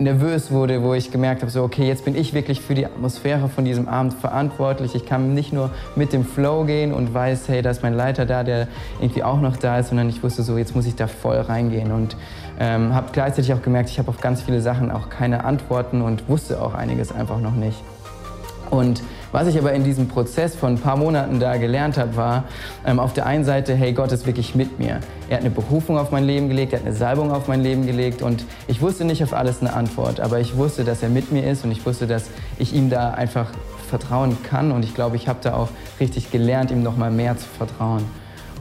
nervös 0.00 0.50
wurde, 0.50 0.82
wo 0.82 0.94
ich 0.94 1.10
gemerkt 1.10 1.42
habe, 1.42 1.50
so 1.50 1.62
okay, 1.62 1.86
jetzt 1.86 2.04
bin 2.04 2.14
ich 2.14 2.32
wirklich 2.32 2.60
für 2.60 2.74
die 2.74 2.86
Atmosphäre 2.86 3.48
von 3.48 3.64
diesem 3.64 3.88
Abend 3.88 4.14
verantwortlich. 4.14 4.94
Ich 4.94 5.04
kann 5.04 5.34
nicht 5.34 5.52
nur 5.52 5.70
mit 5.94 6.12
dem 6.12 6.24
Flow 6.24 6.64
gehen 6.64 6.92
und 6.92 7.12
weiß, 7.12 7.48
hey, 7.48 7.62
da 7.62 7.70
ist 7.70 7.82
mein 7.82 7.94
Leiter 7.94 8.24
da, 8.26 8.42
der 8.42 8.68
irgendwie 9.00 9.22
auch 9.22 9.40
noch 9.40 9.56
da 9.56 9.78
ist, 9.78 9.88
sondern 9.88 10.08
ich 10.08 10.22
wusste 10.22 10.42
so, 10.42 10.56
jetzt 10.56 10.74
muss 10.74 10.86
ich 10.86 10.96
da 10.96 11.06
voll 11.06 11.36
reingehen 11.36 11.92
und 11.92 12.16
ähm, 12.58 12.94
habe 12.94 13.08
gleichzeitig 13.12 13.52
auch 13.52 13.62
gemerkt, 13.62 13.90
ich 13.90 13.98
habe 13.98 14.08
auf 14.08 14.20
ganz 14.20 14.42
viele 14.42 14.60
Sachen 14.60 14.90
auch 14.90 15.10
keine 15.10 15.44
Antworten 15.44 16.02
und 16.02 16.28
wusste 16.28 16.62
auch 16.62 16.74
einiges 16.74 17.12
einfach 17.12 17.40
noch 17.40 17.54
nicht. 17.54 17.82
Und 18.70 19.02
was 19.32 19.46
ich 19.46 19.58
aber 19.58 19.72
in 19.72 19.84
diesem 19.84 20.08
Prozess 20.08 20.54
von 20.56 20.74
ein 20.74 20.78
paar 20.78 20.96
Monaten 20.96 21.40
da 21.40 21.56
gelernt 21.56 21.98
habe, 21.98 22.16
war 22.16 22.44
ähm, 22.86 22.98
auf 22.98 23.12
der 23.12 23.26
einen 23.26 23.44
Seite, 23.44 23.74
hey, 23.74 23.92
Gott 23.92 24.12
ist 24.12 24.26
wirklich 24.26 24.54
mit 24.54 24.78
mir. 24.78 25.00
Er 25.28 25.36
hat 25.36 25.40
eine 25.40 25.50
Berufung 25.50 25.98
auf 25.98 26.10
mein 26.10 26.24
Leben 26.24 26.48
gelegt, 26.48 26.72
er 26.72 26.80
hat 26.80 26.86
eine 26.86 26.94
Salbung 26.94 27.30
auf 27.30 27.48
mein 27.48 27.62
Leben 27.62 27.86
gelegt 27.86 28.22
und 28.22 28.44
ich 28.66 28.80
wusste 28.80 29.04
nicht 29.04 29.22
auf 29.22 29.32
alles 29.32 29.60
eine 29.60 29.72
Antwort, 29.72 30.20
aber 30.20 30.40
ich 30.40 30.56
wusste, 30.56 30.84
dass 30.84 31.02
er 31.02 31.08
mit 31.08 31.32
mir 31.32 31.48
ist 31.48 31.64
und 31.64 31.70
ich 31.70 31.84
wusste, 31.86 32.06
dass 32.06 32.30
ich 32.58 32.74
ihm 32.74 32.90
da 32.90 33.10
einfach 33.10 33.46
vertrauen 33.88 34.36
kann 34.42 34.72
und 34.72 34.84
ich 34.84 34.94
glaube, 34.94 35.16
ich 35.16 35.28
habe 35.28 35.40
da 35.42 35.54
auch 35.54 35.68
richtig 35.98 36.30
gelernt, 36.30 36.70
ihm 36.70 36.82
noch 36.82 36.96
mal 36.96 37.10
mehr 37.10 37.36
zu 37.36 37.46
vertrauen. 37.46 38.04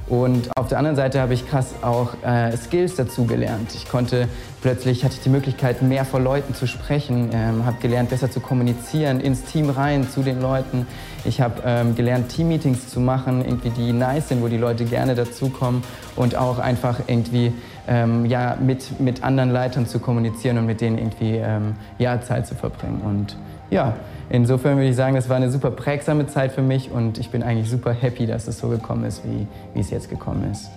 Und 0.09 0.49
auf 0.57 0.67
der 0.67 0.79
anderen 0.79 0.95
Seite 0.95 1.21
habe 1.21 1.35
ich 1.35 1.47
krass 1.47 1.75
auch 1.83 2.15
äh, 2.23 2.57
Skills 2.57 2.95
dazu 2.95 3.25
gelernt. 3.25 3.75
Ich 3.75 3.87
konnte 3.87 4.27
plötzlich 4.61 5.03
hatte 5.03 5.15
ich 5.15 5.21
die 5.21 5.29
Möglichkeit, 5.29 5.81
mehr 5.81 6.03
vor 6.03 6.19
Leuten 6.19 6.53
zu 6.53 6.67
sprechen, 6.67 7.29
ähm, 7.33 7.65
habe 7.65 7.77
gelernt, 7.79 8.09
besser 8.09 8.29
zu 8.31 8.39
kommunizieren, 8.39 9.19
ins 9.19 9.43
Team 9.43 9.69
rein 9.69 10.09
zu 10.09 10.21
den 10.21 10.41
Leuten. 10.41 10.87
Ich 11.25 11.41
habe 11.41 11.61
ähm, 11.65 11.95
gelernt, 11.95 12.29
Teammeetings 12.29 12.89
zu 12.89 12.99
machen, 12.99 13.43
irgendwie 13.43 13.69
die 13.69 13.93
nice 13.93 14.29
sind, 14.29 14.41
wo 14.41 14.47
die 14.47 14.57
Leute 14.57 14.85
gerne 14.85 15.15
dazukommen 15.15 15.83
und 16.15 16.35
auch 16.35 16.59
einfach 16.59 16.99
irgendwie 17.07 17.53
ähm, 17.87 18.25
ja, 18.25 18.57
mit, 18.59 18.99
mit 18.99 19.23
anderen 19.23 19.51
Leitern 19.51 19.85
zu 19.85 19.99
kommunizieren 19.99 20.57
und 20.57 20.65
mit 20.65 20.81
denen 20.81 20.97
irgendwie 20.97 21.35
ähm, 21.35 21.75
ja, 21.97 22.19
Zeit 22.21 22.47
zu 22.47 22.55
verbringen. 22.55 23.01
Und 23.01 23.37
ja, 23.69 23.95
insofern 24.29 24.77
würde 24.77 24.89
ich 24.89 24.95
sagen, 24.95 25.15
das 25.15 25.29
war 25.29 25.35
eine 25.35 25.51
super 25.51 25.71
prägsame 25.71 26.27
Zeit 26.27 26.51
für 26.51 26.61
mich 26.61 26.91
und 26.91 27.17
ich 27.17 27.29
bin 27.29 27.43
eigentlich 27.43 27.69
super 27.69 27.93
happy, 27.93 28.25
dass 28.25 28.47
es 28.47 28.59
so 28.59 28.69
gekommen 28.69 29.03
ist, 29.05 29.23
wie, 29.25 29.47
wie 29.73 29.79
es 29.79 29.89
jetzt 29.89 30.09
gekommen 30.09 30.51
ist. 30.51 30.69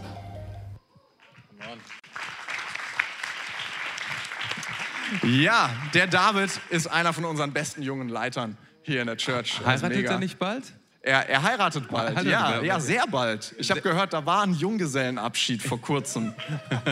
Ja, 5.22 5.70
der 5.94 6.06
David 6.06 6.50
ist 6.70 6.86
einer 6.86 7.12
von 7.12 7.24
unseren 7.24 7.52
besten 7.52 7.82
jungen 7.82 8.08
Leitern 8.08 8.56
hier 8.82 9.02
in 9.02 9.06
der 9.06 9.16
Church. 9.16 9.60
Heiratet 9.64 10.06
er 10.06 10.18
nicht 10.18 10.38
bald? 10.38 10.72
Er, 11.04 11.28
er 11.28 11.42
heiratet 11.42 11.88
bald, 11.88 12.10
Heiratet 12.10 12.30
ja, 12.30 12.62
ja, 12.62 12.78
sehr 12.78 13.04
bald. 13.08 13.56
Ich 13.58 13.72
habe 13.72 13.80
gehört, 13.80 14.12
da 14.12 14.24
war 14.24 14.42
ein 14.42 14.54
Junggesellenabschied 14.54 15.60
vor 15.60 15.80
kurzem. 15.80 16.32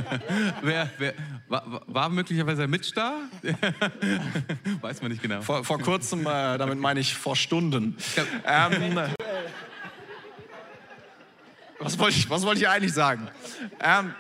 wer, 0.63 0.91
wer, 0.99 1.15
war, 1.47 1.83
war 1.87 2.09
möglicherweise 2.09 2.67
Mitch 2.67 2.93
da? 2.93 3.21
Weiß 4.81 5.01
man 5.01 5.13
nicht 5.13 5.23
genau. 5.23 5.43
Vor, 5.43 5.63
vor 5.63 5.79
kurzem, 5.79 6.23
äh, 6.23 6.59
damit 6.59 6.81
meine 6.81 6.99
ich 6.99 7.15
vor 7.15 7.37
Stunden. 7.37 7.97
Ähm, 8.45 8.99
was 11.79 11.97
wollte 11.97 12.17
ich, 12.17 12.29
was 12.29 12.43
wollte 12.43 12.63
ich 12.63 12.69
eigentlich 12.69 12.93
sagen? 12.93 13.29
Ähm, 13.79 14.13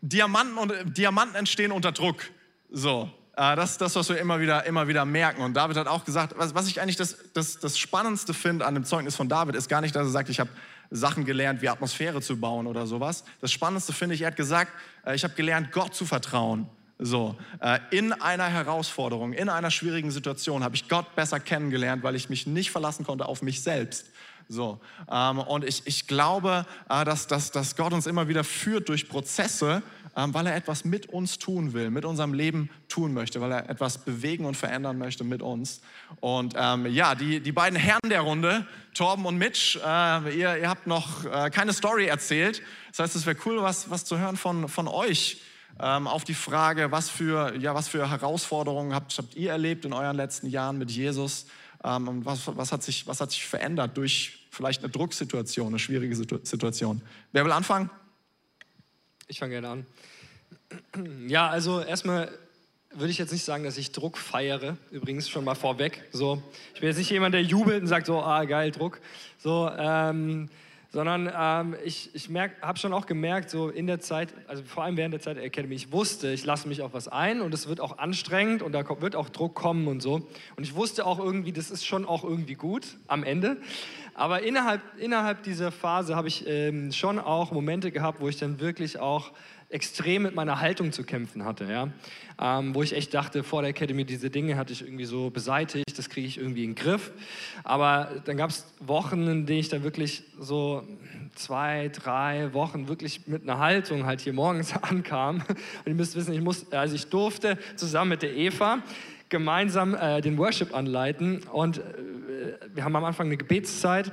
Diamanten, 0.00 0.58
und, 0.58 0.98
Diamanten 0.98 1.36
entstehen 1.36 1.70
unter 1.70 1.92
Druck. 1.92 2.24
So, 2.68 3.10
das 3.40 3.72
ist 3.72 3.80
das, 3.80 3.96
was 3.96 4.08
wir 4.10 4.18
immer 4.18 4.38
wieder, 4.38 4.66
immer 4.66 4.86
wieder 4.86 5.06
merken. 5.06 5.40
Und 5.40 5.54
David 5.54 5.78
hat 5.78 5.86
auch 5.86 6.04
gesagt, 6.04 6.34
was, 6.36 6.54
was 6.54 6.66
ich 6.68 6.80
eigentlich 6.80 6.96
das, 6.96 7.16
das, 7.32 7.58
das 7.58 7.78
Spannendste 7.78 8.34
finde 8.34 8.66
an 8.66 8.74
dem 8.74 8.84
Zeugnis 8.84 9.16
von 9.16 9.30
David, 9.30 9.54
ist 9.54 9.68
gar 9.68 9.80
nicht, 9.80 9.96
dass 9.96 10.06
er 10.06 10.10
sagt, 10.10 10.28
ich 10.28 10.40
habe 10.40 10.50
Sachen 10.90 11.24
gelernt, 11.24 11.62
wie 11.62 11.68
Atmosphäre 11.70 12.20
zu 12.20 12.38
bauen 12.38 12.66
oder 12.66 12.86
sowas. 12.86 13.24
Das 13.40 13.50
Spannendste 13.50 13.94
finde 13.94 14.14
ich, 14.14 14.22
er 14.22 14.28
hat 14.28 14.36
gesagt, 14.36 14.72
äh, 15.06 15.14
ich 15.14 15.24
habe 15.24 15.34
gelernt, 15.34 15.72
Gott 15.72 15.94
zu 15.94 16.04
vertrauen. 16.04 16.66
So, 16.98 17.34
äh, 17.60 17.78
in 17.90 18.12
einer 18.12 18.48
Herausforderung, 18.48 19.32
in 19.32 19.48
einer 19.48 19.70
schwierigen 19.70 20.10
Situation 20.10 20.62
habe 20.62 20.74
ich 20.74 20.86
Gott 20.90 21.16
besser 21.16 21.40
kennengelernt, 21.40 22.02
weil 22.02 22.14
ich 22.14 22.28
mich 22.28 22.46
nicht 22.46 22.70
verlassen 22.70 23.06
konnte 23.06 23.24
auf 23.24 23.40
mich 23.40 23.62
selbst. 23.62 24.04
So, 24.48 24.80
ähm, 25.10 25.38
und 25.38 25.64
ich, 25.64 25.86
ich 25.86 26.08
glaube, 26.08 26.66
äh, 26.90 27.04
dass, 27.04 27.26
dass, 27.26 27.52
dass 27.52 27.76
Gott 27.76 27.94
uns 27.94 28.06
immer 28.06 28.28
wieder 28.28 28.44
führt 28.44 28.90
durch 28.90 29.08
Prozesse, 29.08 29.82
weil 30.14 30.46
er 30.46 30.56
etwas 30.56 30.84
mit 30.84 31.06
uns 31.06 31.38
tun 31.38 31.72
will, 31.72 31.90
mit 31.90 32.04
unserem 32.04 32.34
Leben 32.34 32.70
tun 32.88 33.14
möchte, 33.14 33.40
weil 33.40 33.52
er 33.52 33.70
etwas 33.70 33.98
bewegen 33.98 34.44
und 34.44 34.56
verändern 34.56 34.98
möchte 34.98 35.24
mit 35.24 35.42
uns. 35.42 35.80
Und 36.20 36.54
ähm, 36.56 36.86
ja, 36.86 37.14
die, 37.14 37.40
die 37.40 37.52
beiden 37.52 37.78
Herren 37.78 38.08
der 38.08 38.22
Runde, 38.22 38.66
Torben 38.94 39.24
und 39.26 39.38
Mitch, 39.38 39.78
äh, 39.78 40.38
ihr, 40.38 40.56
ihr 40.58 40.68
habt 40.68 40.86
noch 40.86 41.24
äh, 41.24 41.50
keine 41.50 41.72
Story 41.72 42.06
erzählt. 42.06 42.62
Das 42.88 43.00
heißt, 43.00 43.16
es 43.16 43.26
wäre 43.26 43.36
cool, 43.46 43.62
was, 43.62 43.90
was 43.90 44.04
zu 44.04 44.18
hören 44.18 44.36
von, 44.36 44.68
von 44.68 44.88
euch 44.88 45.40
ähm, 45.80 46.06
auf 46.06 46.24
die 46.24 46.34
Frage, 46.34 46.90
was 46.90 47.08
für, 47.08 47.56
ja, 47.56 47.74
was 47.74 47.88
für 47.88 48.10
Herausforderungen 48.10 48.94
habt, 48.94 49.16
habt 49.16 49.34
ihr 49.36 49.50
erlebt 49.50 49.84
in 49.84 49.92
euren 49.92 50.16
letzten 50.16 50.48
Jahren 50.48 50.78
mit 50.78 50.90
Jesus? 50.90 51.46
Ähm, 51.84 52.24
was, 52.24 52.42
was, 52.56 52.72
hat 52.72 52.82
sich, 52.82 53.06
was 53.06 53.20
hat 53.20 53.30
sich 53.30 53.46
verändert 53.46 53.96
durch 53.96 54.46
vielleicht 54.50 54.82
eine 54.82 54.90
Drucksituation, 54.90 55.68
eine 55.68 55.78
schwierige 55.78 56.14
Situation? 56.14 57.00
Wer 57.32 57.44
will 57.44 57.52
anfangen? 57.52 57.88
Ich 59.30 59.38
fange 59.38 59.52
gerne 59.52 59.68
an. 59.68 59.86
Ja, 61.28 61.48
also 61.48 61.80
erstmal 61.80 62.36
würde 62.92 63.12
ich 63.12 63.18
jetzt 63.18 63.32
nicht 63.32 63.44
sagen, 63.44 63.62
dass 63.62 63.78
ich 63.78 63.92
Druck 63.92 64.18
feiere. 64.18 64.76
Übrigens 64.90 65.28
schon 65.28 65.44
mal 65.44 65.54
vorweg. 65.54 66.02
So, 66.10 66.42
ich 66.74 66.80
bin 66.80 66.88
jetzt 66.88 66.98
nicht 66.98 67.10
jemand, 67.10 67.34
der 67.34 67.42
jubelt 67.42 67.80
und 67.80 67.86
sagt 67.86 68.06
so, 68.06 68.20
ah 68.20 68.44
geil 68.44 68.72
Druck. 68.72 69.00
So, 69.38 69.70
ähm, 69.78 70.48
sondern 70.92 71.30
ähm, 71.34 71.76
ich, 71.84 72.10
ich 72.14 72.28
habe 72.62 72.78
schon 72.78 72.92
auch 72.92 73.06
gemerkt, 73.06 73.48
so 73.48 73.68
in 73.68 73.86
der 73.86 74.00
Zeit, 74.00 74.34
also 74.48 74.62
vor 74.64 74.82
allem 74.82 74.96
während 74.96 75.14
der 75.14 75.20
Zeit 75.20 75.36
der 75.36 75.44
Academy, 75.44 75.76
ich 75.76 75.92
wusste, 75.92 76.32
ich 76.32 76.44
lasse 76.44 76.66
mich 76.66 76.82
auf 76.82 76.92
was 76.92 77.06
ein 77.06 77.40
und 77.40 77.54
es 77.54 77.68
wird 77.68 77.80
auch 77.80 77.98
anstrengend 77.98 78.62
und 78.62 78.72
da 78.72 78.84
wird 79.00 79.14
auch 79.14 79.28
Druck 79.28 79.54
kommen 79.54 79.86
und 79.86 80.02
so. 80.02 80.14
Und 80.56 80.64
ich 80.64 80.74
wusste 80.74 81.06
auch 81.06 81.20
irgendwie, 81.20 81.52
das 81.52 81.70
ist 81.70 81.86
schon 81.86 82.04
auch 82.04 82.24
irgendwie 82.24 82.54
gut 82.54 82.98
am 83.06 83.22
Ende. 83.22 83.56
Aber 84.14 84.42
innerhalb, 84.42 84.82
innerhalb 84.98 85.44
dieser 85.44 85.70
Phase 85.70 86.16
habe 86.16 86.26
ich 86.26 86.46
ähm, 86.46 86.90
schon 86.92 87.20
auch 87.20 87.52
Momente 87.52 87.92
gehabt, 87.92 88.20
wo 88.20 88.28
ich 88.28 88.38
dann 88.38 88.58
wirklich 88.58 88.98
auch 88.98 89.32
extrem 89.70 90.22
mit 90.22 90.34
meiner 90.34 90.60
Haltung 90.60 90.92
zu 90.92 91.04
kämpfen 91.04 91.44
hatte, 91.44 91.64
ja. 91.64 91.88
Ähm, 92.42 92.74
wo 92.74 92.82
ich 92.82 92.94
echt 92.94 93.14
dachte, 93.14 93.44
vor 93.44 93.62
der 93.62 93.70
Academy, 93.70 94.04
diese 94.04 94.30
Dinge 94.30 94.56
hatte 94.56 94.72
ich 94.72 94.82
irgendwie 94.82 95.04
so 95.04 95.30
beseitigt, 95.30 95.96
das 95.96 96.08
kriege 96.08 96.26
ich 96.26 96.38
irgendwie 96.38 96.64
in 96.64 96.70
den 96.70 96.76
Griff. 96.76 97.12
Aber 97.62 98.10
dann 98.24 98.36
gab 98.36 98.50
es 98.50 98.66
Wochen, 98.80 99.26
in 99.28 99.46
denen 99.46 99.60
ich 99.60 99.68
da 99.68 99.82
wirklich 99.82 100.24
so 100.38 100.82
zwei, 101.34 101.88
drei 101.88 102.52
Wochen 102.52 102.88
wirklich 102.88 103.26
mit 103.28 103.42
einer 103.42 103.58
Haltung 103.58 104.06
halt 104.06 104.20
hier 104.20 104.32
morgens 104.32 104.74
ankam. 104.82 105.36
Und 105.36 105.86
ihr 105.86 105.94
müsst 105.94 106.16
wissen, 106.16 106.34
ich, 106.34 106.40
muss, 106.40 106.70
also 106.72 106.94
ich 106.94 107.08
durfte 107.08 107.56
zusammen 107.76 108.10
mit 108.10 108.22
der 108.22 108.36
Eva 108.36 108.82
gemeinsam 109.28 109.94
äh, 109.94 110.20
den 110.20 110.36
Worship 110.38 110.74
anleiten 110.74 111.44
und 111.52 111.78
äh, 111.78 111.82
wir 112.74 112.84
haben 112.84 112.96
am 112.96 113.04
Anfang 113.04 113.26
eine 113.26 113.36
Gebetszeit 113.36 114.12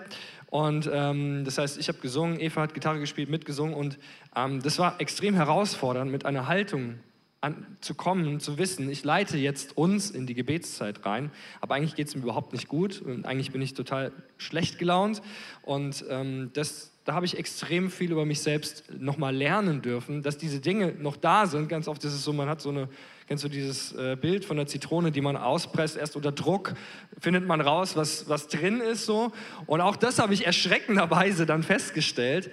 und 0.50 0.90
ähm, 0.92 1.44
das 1.44 1.58
heißt, 1.58 1.78
ich 1.78 1.90
habe 1.90 2.00
gesungen, 2.00 2.40
Eva 2.40 2.62
hat 2.62 2.74
Gitarre 2.74 3.00
gespielt, 3.00 3.30
mitgesungen 3.30 3.76
und 3.76 4.00
ähm, 4.36 4.62
das 4.62 4.80
war 4.80 5.00
extrem 5.02 5.36
herausfordernd, 5.36 6.12
mit 6.12 6.26
einer 6.26 6.48
Haltung 6.48 7.00
an, 7.42 7.78
zu 7.82 7.94
kommen, 7.94 8.40
zu 8.40 8.58
wissen, 8.58 8.90
ich 8.90 9.04
leite 9.04 9.38
jetzt 9.38 9.78
uns 9.78 10.10
in 10.10 10.26
die 10.26 10.34
Gebetszeit 10.34 11.06
rein, 11.06 11.32
aber 11.62 11.76
eigentlich 11.76 11.96
geht 11.96 12.08
es 12.08 12.16
mir 12.16 12.24
überhaupt 12.24 12.54
nicht 12.54 12.68
gut 12.68 13.02
und 13.02 13.26
eigentlich 13.26 13.52
bin 13.52 13.62
ich 13.62 13.74
total 13.74 14.12
schlecht 14.38 14.80
gelaunt. 14.80 15.22
Und 15.62 16.04
ähm, 16.10 16.52
das, 16.54 16.97
da 17.08 17.14
habe 17.14 17.26
ich 17.26 17.38
extrem 17.38 17.90
viel 17.90 18.12
über 18.12 18.26
mich 18.26 18.42
selbst 18.42 18.84
nochmal 19.00 19.34
lernen 19.34 19.82
dürfen, 19.82 20.24
dass 20.24 20.38
diese 20.38 20.60
Dinge 20.60 20.94
noch 21.00 21.16
da 21.16 21.48
sind. 21.48 21.70
Ganz 21.70 21.88
oft 21.88 22.04
ist 22.04 22.14
es 22.14 22.24
so, 22.24 22.34
man 22.34 22.50
hat 22.50 22.60
so 22.60 22.70
eine 22.70 22.90
Kennst 23.28 23.44
du 23.44 23.50
dieses 23.50 23.92
äh, 23.92 24.16
Bild 24.16 24.46
von 24.46 24.56
der 24.56 24.68
Zitrone, 24.68 25.12
die 25.12 25.20
man 25.20 25.36
auspresst, 25.36 25.98
erst 25.98 26.16
unter 26.16 26.32
Druck 26.32 26.76
findet 27.20 27.46
man 27.46 27.60
raus, 27.60 27.98
was, 27.98 28.30
was 28.30 28.48
drin 28.48 28.80
ist 28.80 29.06
so. 29.06 29.34
Und 29.66 29.82
auch 29.82 29.98
das 29.98 30.20
habe 30.20 30.34
ich 30.34 30.46
erschreckenderweise 30.46 31.46
dann 31.46 31.62
festgestellt. 31.62 32.50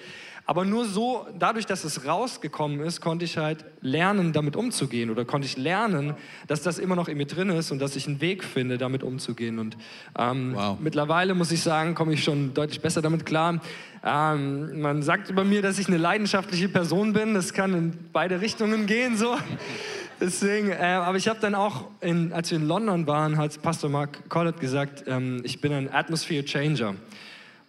Aber 0.47 0.67
nur 0.67 0.85
so, 0.85 1.27
dadurch, 1.39 1.65
dass 1.65 1.85
es 1.85 2.07
rausgekommen 2.07 2.81
ist, 2.81 3.01
konnte 3.01 3.25
ich 3.25 3.39
halt 3.39 3.65
lernen, 3.81 4.35
damit 4.35 4.57
umzugehen. 4.57 5.09
Oder 5.09 5.25
konnte 5.25 5.47
ich 5.47 5.57
lernen, 5.57 6.15
dass 6.49 6.61
das 6.61 6.79
immer 6.79 6.97
noch 6.97 7.09
in 7.09 7.17
mir 7.17 7.27
drin 7.27 7.49
ist 7.49 7.71
und 7.71 7.79
dass 7.79 7.97
ich 7.97 8.07
einen 8.07 8.21
Weg 8.21 8.45
finde, 8.45 8.77
damit 8.77 9.03
umzugehen. 9.03 9.59
Und 9.59 9.79
ähm, 10.19 10.53
wow. 10.55 10.77
mittlerweile 10.79 11.35
muss 11.35 11.51
ich 11.51 11.63
sagen, 11.63 11.95
komme 11.95 12.13
ich 12.13 12.23
schon 12.23 12.53
deutlich 12.53 12.83
besser 12.83 13.01
damit 13.01 13.25
klar. 13.25 13.61
Ähm, 14.05 14.83
man 14.83 15.03
sagt 15.03 15.31
über 15.31 15.45
mir, 15.45 15.63
dass 15.63 15.79
ich 15.79 15.89
eine 15.89 15.97
leidenschaftliche 15.97 16.69
Person 16.69 17.15
bin. 17.15 17.33
Das 17.33 17.55
kann 17.55 17.73
in 17.73 17.99
beide 18.13 18.43
Richtungen 18.43 18.85
gehen 18.85 19.17
so. 19.17 19.37
Deswegen, 20.21 20.71
äh, 20.71 20.77
aber 20.77 21.17
ich 21.17 21.27
habe 21.27 21.41
dann 21.41 21.55
auch, 21.55 21.87
in, 22.01 22.33
als 22.35 22.51
wir 22.51 22.59
in 22.59 22.69
London 22.69 23.07
waren, 23.07 23.39
hat 23.39 23.61
Pastor 23.63 23.89
Mark 23.89 24.29
Collett 24.29 24.61
gesagt, 24.61 25.05
ähm, 25.07 25.41
ich 25.43 25.61
bin 25.63 25.73
ein 25.73 25.93
Atmosphere 25.93 26.45
Changer. 26.45 26.95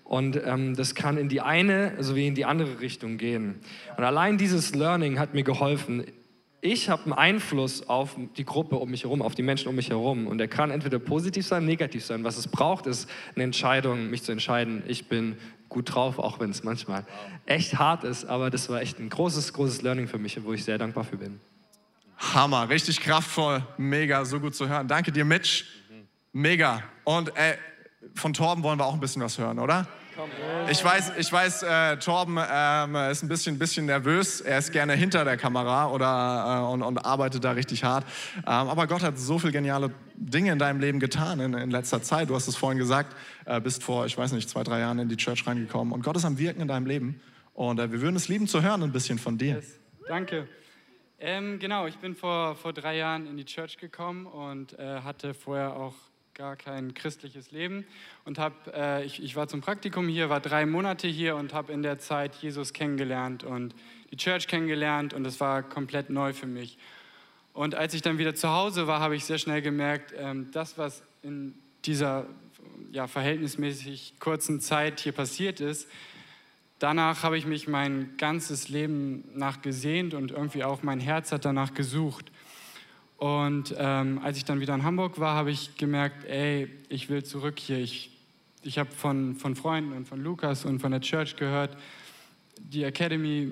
Und 0.06 0.40
ähm, 0.46 0.76
das 0.76 0.94
kann 0.94 1.18
in 1.18 1.30
die 1.30 1.42
eine 1.42 2.02
sowie 2.02 2.28
in 2.28 2.36
die 2.36 2.46
andere 2.46 2.80
Richtung 2.80 3.18
gehen. 3.18 3.56
Und 3.98 4.04
allein 4.04 4.38
dieses 4.38 4.76
Learning 4.76 5.20
hat 5.20 5.34
mir 5.34 5.44
geholfen. 5.44 6.06
Ich 6.62 6.90
habe 6.90 7.04
einen 7.06 7.14
Einfluss 7.14 7.90
auf 7.90 8.16
die 8.38 8.46
Gruppe 8.46 8.76
um 8.76 8.90
mich 8.92 9.04
herum, 9.04 9.24
auf 9.24 9.34
die 9.34 9.42
Menschen 9.42 9.68
um 9.68 9.76
mich 9.76 9.90
herum. 9.90 10.28
Und 10.28 10.38
der 10.38 10.48
kann 10.48 10.70
entweder 10.70 11.00
positiv 11.00 11.48
sein, 11.48 11.66
negativ 11.66 12.06
sein. 12.06 12.24
Was 12.24 12.38
es 12.38 12.48
braucht, 12.48 12.86
ist 12.86 13.10
eine 13.34 13.44
Entscheidung, 13.44 14.12
mich 14.12 14.22
zu 14.22 14.32
entscheiden. 14.32 14.84
Ich 14.88 15.08
bin 15.08 15.38
gut 15.70 15.94
drauf, 15.94 16.20
auch 16.20 16.40
wenn 16.40 16.52
es 16.52 16.64
manchmal 16.64 17.04
echt 17.48 17.80
hart 17.80 18.04
ist. 18.04 18.26
Aber 18.26 18.52
das 18.52 18.70
war 18.70 18.82
echt 18.82 19.00
ein 19.00 19.10
großes, 19.10 19.54
großes 19.54 19.82
Learning 19.82 20.08
für 20.08 20.20
mich, 20.20 20.42
wo 20.44 20.54
ich 20.54 20.64
sehr 20.64 20.78
dankbar 20.78 21.04
für 21.04 21.18
bin. 21.18 21.40
Hammer, 22.18 22.70
richtig 22.70 23.02
kraftvoll, 23.02 23.64
mega, 23.78 24.24
so 24.24 24.40
gut 24.40 24.56
zu 24.56 24.70
hören. 24.70 24.88
Danke 24.88 25.12
dir, 25.12 25.26
Mitch. 25.26 25.66
Mega. 26.32 26.84
Und 27.04 27.36
ey, 27.36 27.56
von 28.14 28.34
Torben 28.34 28.64
wollen 28.64 28.80
wir 28.80 28.86
auch 28.86 28.94
ein 28.94 29.00
bisschen 29.00 29.22
was 29.22 29.38
hören, 29.38 29.60
oder? 29.60 29.88
Ich 30.70 30.84
weiß, 30.84 31.14
ich 31.18 31.32
weiß 31.32 31.64
äh, 31.64 31.98
Torben 31.98 32.38
ähm, 32.40 32.96
ist 32.96 33.22
ein 33.22 33.28
bisschen, 33.28 33.60
bisschen 33.60 33.86
nervös. 33.86 34.40
Er 34.40 34.60
ist 34.60 34.72
gerne 34.72 34.94
hinter 34.94 35.26
der 35.26 35.36
Kamera 35.36 35.90
oder, 35.90 36.64
äh, 36.64 36.74
und, 36.74 36.82
und, 36.84 37.00
arbeitet 37.00 37.44
da 37.44 37.52
richtig 37.52 37.84
hart. 37.84 38.06
Ähm, 38.38 38.44
aber 38.46 38.88
Gott 38.88 39.04
hat 39.04 39.20
so 39.20 39.40
viele 39.40 39.52
geniale 39.52 39.92
Dinge 40.16 40.54
in 40.54 40.60
deinem 40.60 40.80
Leben 40.80 41.00
getan 41.00 41.42
in, 41.42 41.54
in 41.54 41.70
letzter 41.70 42.02
Zeit. 42.02 42.30
Du 42.30 42.36
hast 42.36 42.48
es 42.48 42.56
vorhin 42.56 42.80
gesagt, 42.80 43.16
äh, 43.46 43.60
bist 43.60 43.84
vor, 43.84 44.06
ich 44.06 44.18
weiß 44.18 44.32
nicht, 44.32 44.50
zwei, 44.50 44.64
drei 44.64 44.80
Jahren 44.80 45.00
in 45.00 45.10
die 45.10 45.18
Church 45.18 45.46
reingekommen. 45.46 45.94
Und 45.94 46.04
Gott 46.04 46.16
ist 46.16 46.26
am 46.26 46.38
Wirken 46.38 46.62
in 46.62 46.70
deinem 46.70 46.86
Leben. 46.86 47.22
Und 47.54 47.80
äh, 47.80 47.92
wir 47.92 48.02
würden 48.02 48.16
es 48.16 48.30
lieben 48.30 48.48
zu 48.48 48.64
hören, 48.64 48.84
ein 48.84 48.94
bisschen 48.94 49.20
von 49.20 49.38
dir. 49.38 49.56
Yes. 49.56 49.80
Danke. 50.08 50.48
Ähm, 51.20 51.60
genau, 51.60 51.88
ich 51.88 51.98
bin 51.98 52.16
vor, 52.16 52.56
vor 52.56 52.72
drei 52.72 52.98
Jahren 52.98 53.28
in 53.28 53.36
die 53.36 53.46
Church 53.46 53.78
gekommen 53.78 54.26
und 54.26 54.78
äh, 54.80 55.02
hatte 55.02 55.34
vorher 55.34 55.76
auch 55.76 55.96
gar 56.36 56.58
kein 56.58 56.94
christliches 56.94 57.52
Leben 57.52 57.86
und 58.26 58.38
habe 58.40 58.56
äh, 58.76 59.06
ich, 59.06 59.24
ich 59.24 59.38
war 59.38 59.48
zum 59.48 59.62
Praktikum 59.62 60.10
hier, 60.10 60.30
war 60.30 60.42
drei 60.42 60.66
Monate 60.66 61.08
hier 61.08 61.38
und 61.38 61.54
habe 61.54 61.72
in 61.72 61.82
der 61.82 61.98
Zeit 61.98 62.36
Jesus 62.36 62.74
kennengelernt 62.74 63.46
und 63.46 63.74
die 64.12 64.18
Church 64.18 64.50
kennengelernt 64.50 65.14
und 65.14 65.26
es 65.26 65.40
war 65.40 65.64
komplett 65.64 66.10
neu 66.10 66.34
für 66.34 66.46
mich. 66.46 66.78
Und 67.54 67.74
als 67.74 67.94
ich 67.94 68.02
dann 68.02 68.18
wieder 68.18 68.36
zu 68.36 68.50
Hause 68.50 68.86
war, 68.86 69.00
habe 69.00 69.16
ich 69.16 69.24
sehr 69.24 69.38
schnell 69.38 69.62
gemerkt, 69.62 70.14
ähm, 70.18 70.50
das, 70.52 70.78
was 70.78 71.04
in 71.24 71.54
dieser 71.86 72.26
ja, 72.92 73.08
verhältnismäßig 73.08 74.16
kurzen 74.20 74.60
Zeit 74.60 75.00
hier 75.00 75.14
passiert 75.14 75.62
ist, 75.62 75.88
danach 76.80 77.24
habe 77.24 77.38
ich 77.38 77.46
mich 77.46 77.70
mein 77.70 78.18
ganzes 78.18 78.68
Leben 78.68 79.24
nach 79.34 79.62
gesehnt 79.62 80.14
und 80.14 80.32
irgendwie 80.32 80.66
auch 80.66 80.84
mein 80.84 81.00
Herz 81.00 81.32
hat 81.32 81.46
danach 81.46 81.74
gesucht. 81.74 82.30
Und 83.18 83.74
ähm, 83.78 84.20
als 84.24 84.38
ich 84.38 84.46
dann 84.46 84.60
wieder 84.60 84.76
in 84.76 84.84
Hamburg 84.84 85.20
war, 85.20 85.36
habe 85.36 85.52
ich 85.52 85.78
gemerkt, 85.78 86.26
ey, 86.26 86.68
ich 86.90 87.10
will 87.10 87.24
zurück 87.24 87.60
hier. 87.60 87.80
Ich, 87.80 88.12
ich 88.62 88.78
habe 88.78 88.92
von, 88.92 89.36
von 89.36 89.56
Freunden 89.56 89.94
und 89.94 90.08
von 90.08 90.22
Lukas 90.22 90.66
und 90.66 90.80
von 90.80 90.92
der 90.92 91.02
Church 91.02 91.36
gehört, 91.38 91.78
die 92.58 92.84
Academy, 92.84 93.52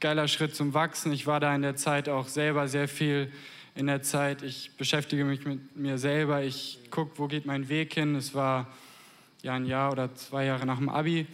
geiler 0.00 0.28
Schritt 0.28 0.54
zum 0.54 0.74
Wachsen. 0.74 1.12
Ich 1.12 1.26
war 1.26 1.40
da 1.40 1.54
in 1.54 1.62
der 1.62 1.76
Zeit 1.76 2.08
auch 2.08 2.28
selber 2.28 2.68
sehr 2.68 2.88
viel 2.88 3.32
in 3.74 3.86
der 3.86 4.02
Zeit. 4.02 4.42
Ich 4.42 4.76
beschäftige 4.76 5.24
mich 5.24 5.44
mit 5.44 5.76
mir 5.76 5.98
selber. 5.98 6.42
Ich 6.42 6.78
gucke, 6.90 7.18
wo 7.18 7.26
geht 7.28 7.46
mein 7.46 7.68
Weg 7.68 7.94
hin. 7.94 8.14
Es 8.16 8.34
war 8.34 8.66
ja 9.42 9.54
ein 9.54 9.66
Jahr 9.66 9.92
oder 9.92 10.14
zwei 10.14 10.44
Jahre 10.44 10.66
nach 10.66 10.78
dem 10.78 10.88
Abi. 10.88 11.26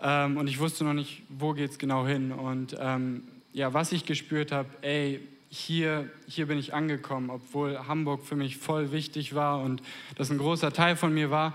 Ähm, 0.00 0.36
und 0.36 0.48
ich 0.48 0.58
wusste 0.58 0.84
noch 0.84 0.92
nicht, 0.92 1.22
wo 1.28 1.52
geht 1.52 1.70
es 1.70 1.78
genau 1.78 2.06
hin. 2.06 2.32
Und 2.32 2.76
ähm, 2.78 3.22
ja, 3.52 3.72
was 3.72 3.92
ich 3.92 4.04
gespürt 4.04 4.52
habe, 4.52 4.68
ey, 4.82 5.20
hier, 5.54 6.08
hier 6.26 6.46
bin 6.46 6.58
ich 6.58 6.72
angekommen, 6.72 7.28
obwohl 7.28 7.86
Hamburg 7.86 8.24
für 8.24 8.36
mich 8.36 8.56
voll 8.56 8.90
wichtig 8.90 9.34
war 9.34 9.60
und 9.60 9.82
das 10.16 10.30
ein 10.30 10.38
großer 10.38 10.72
Teil 10.72 10.96
von 10.96 11.12
mir 11.12 11.30
war. 11.30 11.52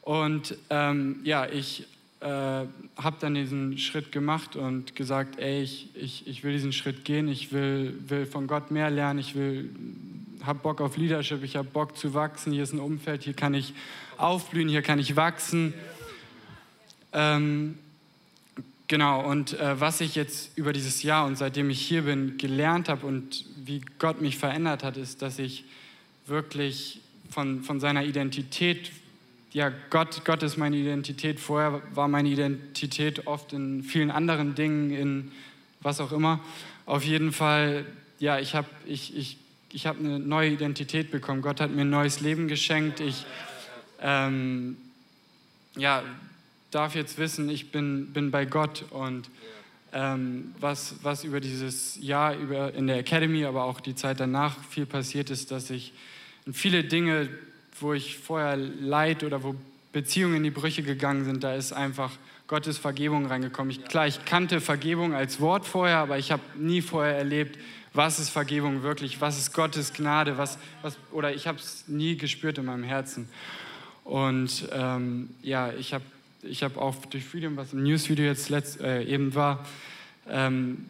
Und 0.00 0.56
ähm, 0.70 1.20
ja, 1.22 1.46
ich 1.46 1.86
äh, 2.20 2.26
habe 2.26 3.16
dann 3.20 3.34
diesen 3.34 3.76
Schritt 3.76 4.10
gemacht 4.10 4.56
und 4.56 4.96
gesagt, 4.96 5.38
ey, 5.38 5.62
ich, 5.62 5.90
ich, 5.94 6.26
ich 6.26 6.44
will 6.44 6.54
diesen 6.54 6.72
Schritt 6.72 7.04
gehen, 7.04 7.28
ich 7.28 7.52
will, 7.52 7.98
will 8.08 8.24
von 8.24 8.46
Gott 8.46 8.70
mehr 8.70 8.88
lernen, 8.88 9.18
ich 9.18 9.34
will, 9.34 9.68
habe 10.42 10.60
Bock 10.60 10.80
auf 10.80 10.96
Leadership, 10.96 11.42
ich 11.42 11.56
habe 11.56 11.68
Bock 11.68 11.98
zu 11.98 12.14
wachsen, 12.14 12.54
hier 12.54 12.62
ist 12.62 12.72
ein 12.72 12.80
Umfeld, 12.80 13.22
hier 13.22 13.34
kann 13.34 13.52
ich 13.52 13.74
aufblühen, 14.16 14.70
hier 14.70 14.80
kann 14.80 14.98
ich 14.98 15.14
wachsen. 15.14 15.74
Ähm, 17.12 17.76
genau, 18.88 19.28
und 19.28 19.58
äh, 19.58 19.80
was 19.80 20.00
ich 20.00 20.14
jetzt 20.14 20.56
über 20.56 20.72
dieses 20.72 21.02
Jahr 21.02 21.26
und 21.26 21.36
seitdem 21.36 21.70
ich 21.70 21.80
hier 21.80 22.02
bin 22.02 22.38
gelernt 22.38 22.88
habe 22.88 23.06
und 23.06 23.44
wie 23.56 23.82
Gott 23.98 24.20
mich 24.20 24.38
verändert 24.38 24.84
hat, 24.84 24.96
ist, 24.96 25.22
dass 25.22 25.38
ich 25.38 25.64
wirklich 26.26 27.00
von, 27.30 27.62
von 27.62 27.80
seiner 27.80 28.04
Identität, 28.04 28.92
ja, 29.52 29.72
Gott, 29.90 30.24
Gott 30.24 30.42
ist 30.42 30.56
meine 30.56 30.76
Identität. 30.76 31.40
Vorher 31.40 31.82
war 31.94 32.08
meine 32.08 32.28
Identität 32.28 33.26
oft 33.26 33.52
in 33.52 33.82
vielen 33.82 34.10
anderen 34.10 34.54
Dingen, 34.54 34.90
in 34.90 35.32
was 35.80 36.00
auch 36.00 36.12
immer. 36.12 36.40
Auf 36.84 37.04
jeden 37.04 37.32
Fall, 37.32 37.86
ja, 38.18 38.38
ich 38.38 38.54
habe 38.54 38.68
ich, 38.86 39.16
ich, 39.16 39.38
ich 39.72 39.86
hab 39.86 39.98
eine 39.98 40.18
neue 40.18 40.50
Identität 40.50 41.10
bekommen. 41.10 41.42
Gott 41.42 41.60
hat 41.60 41.70
mir 41.70 41.82
ein 41.82 41.90
neues 41.90 42.20
Leben 42.20 42.48
geschenkt. 42.48 43.00
Ich, 43.00 43.24
ähm, 44.00 44.76
ja, 45.76 46.02
darf 46.76 46.94
jetzt 46.94 47.16
wissen, 47.16 47.48
ich 47.48 47.72
bin, 47.72 48.12
bin 48.12 48.30
bei 48.30 48.44
Gott 48.44 48.84
und 48.90 49.30
ähm, 49.94 50.54
was, 50.60 50.96
was 51.00 51.24
über 51.24 51.40
dieses 51.40 51.96
Jahr 52.02 52.36
über 52.36 52.74
in 52.74 52.86
der 52.86 52.98
Academy, 52.98 53.46
aber 53.46 53.64
auch 53.64 53.80
die 53.80 53.94
Zeit 53.94 54.20
danach 54.20 54.62
viel 54.68 54.84
passiert 54.84 55.30
ist, 55.30 55.50
dass 55.50 55.70
ich 55.70 55.94
viele 56.52 56.84
Dinge, 56.84 57.30
wo 57.80 57.94
ich 57.94 58.18
vorher 58.18 58.58
Leid 58.58 59.24
oder 59.24 59.42
wo 59.42 59.54
Beziehungen 59.94 60.36
in 60.36 60.42
die 60.42 60.50
Brüche 60.50 60.82
gegangen 60.82 61.24
sind, 61.24 61.42
da 61.44 61.54
ist 61.54 61.72
einfach 61.72 62.12
Gottes 62.46 62.76
Vergebung 62.76 63.24
reingekommen. 63.24 63.70
Ich, 63.70 63.82
klar, 63.84 64.06
ich 64.06 64.26
kannte 64.26 64.60
Vergebung 64.60 65.14
als 65.14 65.40
Wort 65.40 65.64
vorher, 65.64 65.96
aber 65.96 66.18
ich 66.18 66.30
habe 66.30 66.42
nie 66.56 66.82
vorher 66.82 67.16
erlebt, 67.16 67.58
was 67.94 68.18
ist 68.18 68.28
Vergebung 68.28 68.82
wirklich, 68.82 69.22
was 69.22 69.38
ist 69.38 69.54
Gottes 69.54 69.94
Gnade, 69.94 70.36
was, 70.36 70.58
was, 70.82 70.98
oder 71.10 71.34
ich 71.34 71.46
habe 71.46 71.56
es 71.58 71.88
nie 71.88 72.18
gespürt 72.18 72.58
in 72.58 72.66
meinem 72.66 72.84
Herzen. 72.84 73.30
Und 74.04 74.68
ähm, 74.72 75.30
ja, 75.40 75.72
ich 75.72 75.94
habe 75.94 76.04
ich 76.48 76.62
habe 76.62 76.80
auch 76.80 76.94
durch 77.06 77.24
Freedom, 77.24 77.56
was 77.56 77.72
im 77.72 77.82
Newsvideo 77.82 78.24
jetzt 78.24 78.48
letzt, 78.48 78.80
äh, 78.80 79.02
eben 79.04 79.34
war, 79.34 79.64
ähm, 80.28 80.86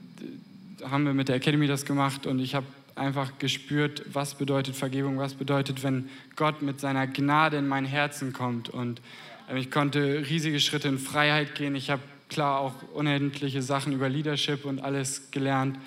haben 0.83 1.05
wir 1.05 1.15
mit 1.15 1.29
der 1.29 1.37
Academy 1.37 1.67
das 1.67 1.85
gemacht 1.85 2.27
und 2.27 2.39
ich 2.39 2.55
habe 2.55 2.67
einfach 2.97 3.39
gespürt, 3.39 4.03
was 4.13 4.35
bedeutet 4.35 4.75
Vergebung, 4.75 5.19
was 5.19 5.35
bedeutet, 5.35 5.83
wenn 5.83 6.09
Gott 6.35 6.63
mit 6.63 6.81
seiner 6.81 7.07
Gnade 7.07 7.59
in 7.59 7.69
mein 7.69 7.85
Herzen 7.85 8.33
kommt. 8.33 8.69
Und 8.69 9.01
äh, 9.51 9.59
ich 9.59 9.71
konnte 9.71 10.25
riesige 10.29 10.61
Schritte 10.61 10.89
in 10.89 10.99
Freiheit 10.99 11.55
gehen. 11.55 11.75
Ich 11.75 11.91
habe 11.91 12.03
klar 12.29 12.61
auch 12.61 12.75
unendliche 12.95 13.63
Sachen 13.63 13.93
über 13.93 14.09
Leadership 14.09 14.65
und 14.65 14.81
alles 14.81 15.31
gelernt. 15.31 15.79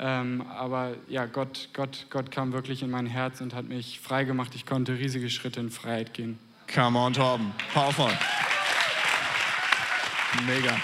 Ähm, 0.00 0.44
aber 0.48 0.94
ja, 1.08 1.26
Gott, 1.26 1.70
Gott, 1.72 2.06
Gott 2.10 2.30
kam 2.30 2.52
wirklich 2.52 2.82
in 2.82 2.90
mein 2.90 3.06
Herz 3.06 3.40
und 3.40 3.54
hat 3.54 3.68
mich 3.68 4.00
frei 4.00 4.24
gemacht. 4.24 4.52
Ich 4.54 4.66
konnte 4.66 4.98
riesige 4.98 5.30
Schritte 5.30 5.60
in 5.60 5.70
Freiheit 5.70 6.14
gehen. 6.14 6.38
Come 6.72 6.98
on, 6.98 7.14
Torben. 7.14 7.52
Powerful. 7.72 8.10
Mega. 10.46 10.76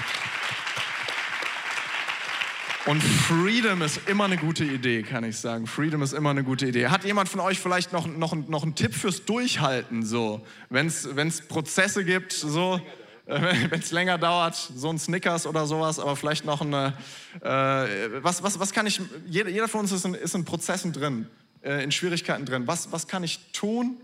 Und 2.87 3.03
Freedom 3.03 3.81
ist 3.81 4.01
immer 4.09 4.25
eine 4.25 4.37
gute 4.37 4.65
Idee, 4.65 5.03
kann 5.03 5.25
ich 5.25 5.39
sagen. 5.39 5.67
Freedom 5.67 6.03
ist 6.03 6.13
immer 6.13 6.31
eine 6.31 6.45
gute 6.45 6.67
Idee. 6.67 6.89
Hat 6.89 7.05
jemand 7.05 7.31
von 7.31 7.41
euch 7.41 7.59
vielleicht 7.59 7.95
noch, 7.95 8.07
noch, 8.07 8.35
noch 8.35 8.63
einen 8.63 8.75
Tipp 8.75 8.95
fürs 8.95 9.25
Durchhalten, 9.25 10.05
so? 10.05 10.45
Wenn 10.69 10.89
es 10.89 11.41
Prozesse 11.49 12.05
gibt, 12.05 12.35
so, 12.35 12.79
wenn 13.27 13.81
es 13.81 13.91
länger 13.91 14.19
dauert, 14.19 14.55
so 14.55 14.91
ein 14.91 14.99
Snickers 14.99 15.47
oder 15.47 15.67
sowas, 15.67 15.99
aber 15.99 16.15
vielleicht 16.15 16.45
noch 16.45 16.61
eine, 16.61 16.93
äh, 17.41 18.23
was, 18.23 18.43
was, 18.43 18.61
was 18.61 18.73
kann 18.73 18.87
ich, 18.87 19.01
jeder, 19.27 19.49
jeder 19.49 19.69
von 19.69 19.81
uns 19.81 19.93
ist 19.93 20.05
in, 20.05 20.13
ist 20.13 20.35
in 20.35 20.45
Prozessen 20.45 20.93
drin, 20.93 21.27
äh, 21.63 21.83
in 21.83 21.91
Schwierigkeiten 21.91 22.45
drin. 22.45 22.67
Was, 22.67 22.93
was 22.93 23.09
kann 23.09 23.25
ich 23.25 23.41
tun, 23.53 23.97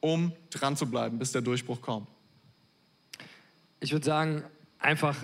um 0.00 0.32
dran 0.50 0.76
zu 0.76 0.86
bleiben, 0.86 1.20
bis 1.20 1.30
der 1.30 1.42
Durchbruch 1.42 1.80
kommt? 1.80 2.08
Ich 3.78 3.92
würde 3.92 4.04
sagen, 4.04 4.42
einfach 4.84 5.16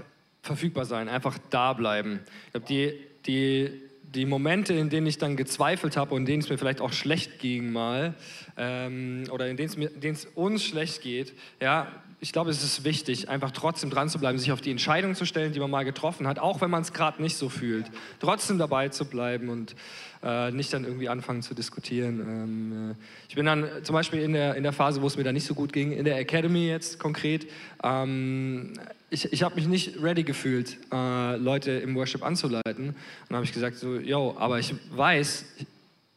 verfügbar 0.43 0.85
sein, 0.85 1.09
einfach 1.09 1.39
da 1.51 1.73
bleiben. 1.73 2.21
Ich 2.47 2.53
glaube, 2.53 2.67
die, 2.67 2.95
die, 3.27 3.71
die 4.03 4.27
Momente, 4.27 4.75
in 4.75 4.89
denen 4.91 5.07
ich 5.07 5.19
dann 5.19 5.37
gezweifelt 5.37 5.97
habe 5.97 6.15
und 6.15 6.23
in 6.23 6.27
denen 6.27 6.43
es 6.43 6.49
mir 6.49 6.59
vielleicht 6.59 6.81
auch 6.81 6.93
schlecht 6.93 7.39
ging 7.39 7.71
mal, 7.71 8.15
ähm, 8.57 9.25
oder 9.31 9.49
in 9.49 9.57
denen 9.57 10.15
es 10.15 10.25
uns 10.35 10.65
schlecht 10.65 11.03
geht, 11.03 11.35
ja, 11.61 11.89
ich 12.23 12.33
glaube, 12.33 12.51
es 12.51 12.63
ist 12.63 12.85
wichtig, 12.85 13.31
einfach 13.31 13.51
trotzdem 13.51 13.89
dran 13.89 14.11
zu 14.11 14.19
bleiben, 14.19 14.39
sich 14.39 14.53
auf 14.53 14.61
die 14.61 14.71
Entscheidung 14.71 15.15
zu 15.15 15.25
stellen, 15.25 15.53
die 15.53 15.61
man 15.61 15.71
mal 15.71 15.85
getroffen 15.85 16.29
hat, 16.29 16.39
auch 16.39 16.61
wenn 16.61 16.71
man 16.71 16.83
es 16.83 16.93
gerade 16.93 17.23
nicht 17.23 17.37
so 17.37 17.49
fühlt. 17.49 17.87
Trotzdem 18.21 18.59
dabei 18.59 18.91
zu 18.91 19.07
bleiben 19.07 19.49
und 19.49 19.75
äh, 20.23 20.51
nicht 20.51 20.71
dann 20.75 20.85
irgendwie 20.85 21.09
anfangen 21.09 21.41
zu 21.41 21.55
diskutieren. 21.55 22.21
Ähm, 22.21 22.91
äh, 22.91 22.95
ich 23.29 23.37
bin 23.37 23.47
dann 23.47 23.67
zum 23.85 23.95
Beispiel 23.95 24.21
in 24.21 24.35
der, 24.35 24.55
in 24.55 24.63
der 24.63 24.75
Phase, 24.75 25.01
wo 25.01 25.07
es 25.07 25.17
mir 25.17 25.25
dann 25.25 25.35
nicht 25.35 25.47
so 25.47 25.55
gut 25.55 25.73
ging, 25.73 25.93
in 25.93 26.05
der 26.05 26.19
Academy 26.19 26.67
jetzt 26.67 26.99
konkret. 26.99 27.47
Ähm, 27.83 28.75
ich, 29.09 29.33
ich 29.33 29.43
habe 29.43 29.55
mich 29.55 29.67
nicht 29.67 30.03
ready 30.03 30.23
gefühlt, 30.23 30.77
äh, 30.93 31.37
Leute 31.37 31.73
im 31.73 31.95
Worship 31.97 32.23
anzuleiten. 32.23 32.89
Und 32.89 32.97
dann 33.29 33.37
habe 33.37 33.47
ich 33.47 33.53
gesagt, 33.53 33.79
so, 33.79 33.97
yo, 33.97 34.37
aber 34.39 34.59
ich 34.59 34.75
weiß, 34.91 35.47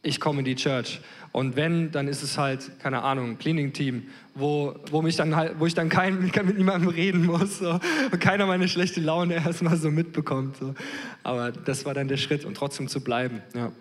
ich 0.02 0.20
komme 0.20 0.40
in 0.40 0.44
die 0.44 0.54
Church. 0.54 1.00
Und 1.32 1.56
wenn, 1.56 1.90
dann 1.90 2.06
ist 2.06 2.22
es 2.22 2.38
halt, 2.38 2.78
keine 2.78 3.02
Ahnung, 3.02 3.38
Cleaning-Team, 3.38 4.04
wo, 4.34 4.74
wo, 4.90 5.02
mich 5.02 5.16
dann 5.16 5.36
halt, 5.36 5.58
wo 5.58 5.66
ich 5.66 5.74
dann 5.74 5.88
kein, 5.88 6.20
mit 6.44 6.58
niemandem 6.58 6.90
reden 6.90 7.26
muss 7.26 7.58
so, 7.58 7.78
und 8.10 8.20
keiner 8.20 8.46
meine 8.46 8.68
schlechte 8.68 9.00
Laune 9.00 9.34
erstmal 9.34 9.76
so 9.76 9.90
mitbekommt. 9.90 10.56
So. 10.56 10.74
Aber 11.22 11.52
das 11.52 11.84
war 11.84 11.94
dann 11.94 12.08
der 12.08 12.16
Schritt 12.16 12.44
und 12.44 12.56
trotzdem 12.56 12.88
zu 12.88 13.02
bleiben. 13.02 13.42
Ja. 13.54 13.72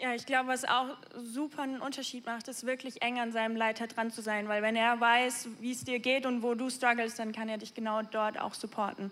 Ja, 0.00 0.14
ich 0.14 0.26
glaube, 0.26 0.48
was 0.48 0.64
auch 0.64 0.96
super 1.16 1.62
einen 1.62 1.80
Unterschied 1.80 2.26
macht, 2.26 2.46
ist 2.48 2.66
wirklich 2.66 3.00
eng 3.00 3.18
an 3.18 3.32
seinem 3.32 3.56
Leiter 3.56 3.86
dran 3.86 4.10
zu 4.10 4.22
sein, 4.22 4.48
weil 4.48 4.62
wenn 4.62 4.76
er 4.76 5.00
weiß, 5.00 5.48
wie 5.60 5.72
es 5.72 5.82
dir 5.82 5.98
geht 5.98 6.26
und 6.26 6.42
wo 6.42 6.54
du 6.54 6.68
struggles, 6.68 7.14
dann 7.14 7.32
kann 7.32 7.48
er 7.48 7.58
dich 7.58 7.74
genau 7.74 8.02
dort 8.02 8.38
auch 8.38 8.54
supporten. 8.54 9.10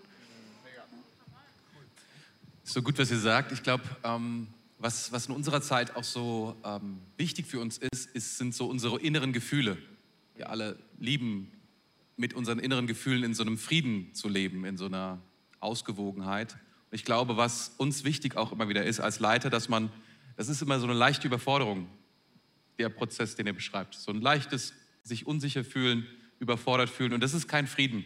So 2.63 2.81
gut, 2.81 2.97
was 2.99 3.11
ihr 3.11 3.17
sagt. 3.17 3.51
Ich 3.51 3.63
glaube, 3.63 3.83
ähm, 4.03 4.47
was, 4.83 5.11
was 5.11 5.27
in 5.27 5.35
unserer 5.35 5.61
Zeit 5.61 5.95
auch 5.95 6.03
so 6.03 6.55
ähm, 6.65 6.99
wichtig 7.17 7.47
für 7.47 7.59
uns 7.59 7.77
ist, 7.77 8.09
ist, 8.13 8.37
sind 8.37 8.53
so 8.53 8.67
unsere 8.67 8.99
inneren 8.99 9.31
Gefühle. 9.31 9.77
Wir 10.35 10.49
alle 10.49 10.77
lieben, 10.99 11.51
mit 12.17 12.33
unseren 12.33 12.59
inneren 12.59 12.85
Gefühlen 12.85 13.23
in 13.23 13.33
so 13.33 13.43
einem 13.43 13.57
Frieden 13.57 14.13
zu 14.13 14.29
leben, 14.29 14.65
in 14.65 14.77
so 14.77 14.85
einer 14.85 15.19
Ausgewogenheit. 15.59 16.53
Und 16.53 16.95
ich 16.95 17.05
glaube, 17.05 17.37
was 17.37 17.73
uns 17.77 18.03
wichtig 18.03 18.35
auch 18.35 18.51
immer 18.51 18.69
wieder 18.69 18.83
ist 18.83 18.99
als 18.99 19.19
Leiter, 19.19 19.49
dass 19.49 19.69
man 19.69 19.89
das 20.35 20.49
ist 20.49 20.61
immer 20.61 20.79
so 20.79 20.85
eine 20.85 20.93
leichte 20.95 21.27
Überforderung, 21.27 21.87
der 22.79 22.89
Prozess, 22.89 23.35
den 23.35 23.47
er 23.47 23.53
beschreibt. 23.53 23.95
So 23.95 24.11
ein 24.11 24.21
leichtes 24.21 24.73
sich 25.03 25.27
unsicher 25.27 25.63
fühlen, 25.63 26.07
überfordert 26.39 26.89
fühlen. 26.89 27.13
Und 27.13 27.21
das 27.21 27.33
ist 27.33 27.47
kein 27.47 27.67
Frieden. 27.67 28.03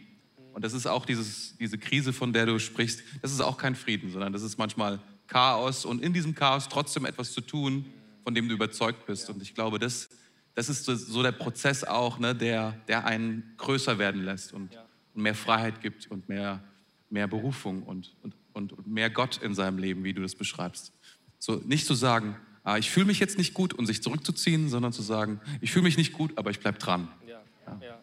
Und 0.53 0.65
das 0.65 0.73
ist 0.73 0.87
auch 0.87 1.05
dieses, 1.05 1.55
diese 1.57 1.77
Krise, 1.77 2.11
von 2.11 2.33
der 2.33 2.45
du 2.45 2.59
sprichst, 2.59 3.01
das 3.21 3.31
ist 3.31 3.41
auch 3.41 3.57
kein 3.57 3.75
Frieden, 3.75 4.11
sondern 4.11 4.33
das 4.33 4.41
ist 4.41 4.57
manchmal 4.57 4.99
Chaos 5.27 5.85
und 5.85 6.01
in 6.01 6.13
diesem 6.13 6.35
Chaos 6.35 6.67
trotzdem 6.69 7.05
etwas 7.05 7.33
zu 7.33 7.41
tun, 7.41 7.85
von 8.23 8.33
dem 8.33 8.47
du 8.47 8.55
überzeugt 8.55 9.05
bist. 9.05 9.29
Und 9.29 9.41
ich 9.41 9.53
glaube, 9.53 9.79
das, 9.79 10.09
das 10.55 10.69
ist 10.69 10.85
so 10.85 11.23
der 11.23 11.31
Prozess 11.31 11.83
auch, 11.83 12.19
ne, 12.19 12.35
der, 12.35 12.73
der 12.87 13.05
einen 13.05 13.53
größer 13.57 13.99
werden 13.99 14.23
lässt 14.23 14.53
und, 14.53 14.69
und 15.13 15.21
mehr 15.21 15.35
Freiheit 15.35 15.81
gibt 15.81 16.09
und 16.09 16.27
mehr, 16.27 16.63
mehr 17.09 17.27
Berufung 17.27 17.83
und, 17.83 18.15
und, 18.23 18.73
und 18.73 18.87
mehr 18.87 19.09
Gott 19.09 19.37
in 19.37 19.53
seinem 19.53 19.77
Leben, 19.77 20.03
wie 20.03 20.13
du 20.13 20.21
das 20.21 20.35
beschreibst. 20.35 20.93
So, 21.39 21.61
nicht 21.65 21.85
zu 21.85 21.93
sagen, 21.93 22.35
ah, 22.63 22.77
ich 22.77 22.89
fühle 22.89 23.05
mich 23.05 23.19
jetzt 23.19 23.37
nicht 23.37 23.53
gut 23.53 23.73
und 23.73 23.85
sich 23.85 24.01
zurückzuziehen, 24.01 24.69
sondern 24.69 24.91
zu 24.91 25.01
sagen, 25.01 25.39
ich 25.61 25.71
fühle 25.71 25.83
mich 25.83 25.97
nicht 25.97 26.13
gut, 26.13 26.37
aber 26.37 26.49
ich 26.49 26.59
bleibe 26.59 26.79
dran. 26.79 27.07
Ja. 27.27 27.41
Ja. 27.81 27.99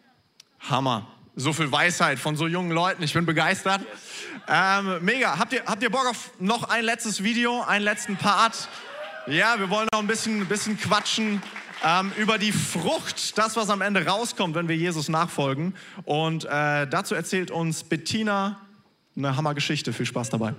Hammer. 0.59 1.07
So 1.37 1.51
viel 1.51 1.69
Weisheit 1.69 2.17
von 2.17 2.37
so 2.37 2.47
jungen 2.47 2.71
Leuten. 2.71 3.03
Ich 3.03 3.13
bin 3.13 3.25
begeistert. 3.25 3.81
Ähm, 4.47 4.99
mega. 5.01 5.37
Habt 5.37 5.51
ihr, 5.51 5.63
habt 5.65 5.83
ihr 5.83 5.89
Bock 5.89 6.07
auf 6.09 6.31
noch 6.39 6.69
ein 6.69 6.85
letztes 6.85 7.23
Video, 7.23 7.61
einen 7.61 7.83
letzten 7.83 8.15
Part? 8.15 8.69
Ja, 9.27 9.59
wir 9.59 9.69
wollen 9.69 9.87
noch 9.91 9.99
ein 9.99 10.07
bisschen, 10.07 10.45
bisschen 10.45 10.79
quatschen 10.79 11.41
ähm, 11.83 12.13
über 12.17 12.37
die 12.37 12.53
Frucht, 12.53 13.37
das, 13.37 13.57
was 13.57 13.69
am 13.69 13.81
Ende 13.81 14.05
rauskommt, 14.05 14.55
wenn 14.55 14.69
wir 14.69 14.77
Jesus 14.77 15.09
nachfolgen. 15.09 15.75
Und 16.05 16.45
äh, 16.45 16.87
dazu 16.87 17.15
erzählt 17.15 17.51
uns 17.51 17.83
Bettina 17.83 18.61
eine 19.17 19.35
Hammergeschichte. 19.35 19.91
Viel 19.91 20.05
Spaß 20.05 20.29
dabei. 20.29 20.53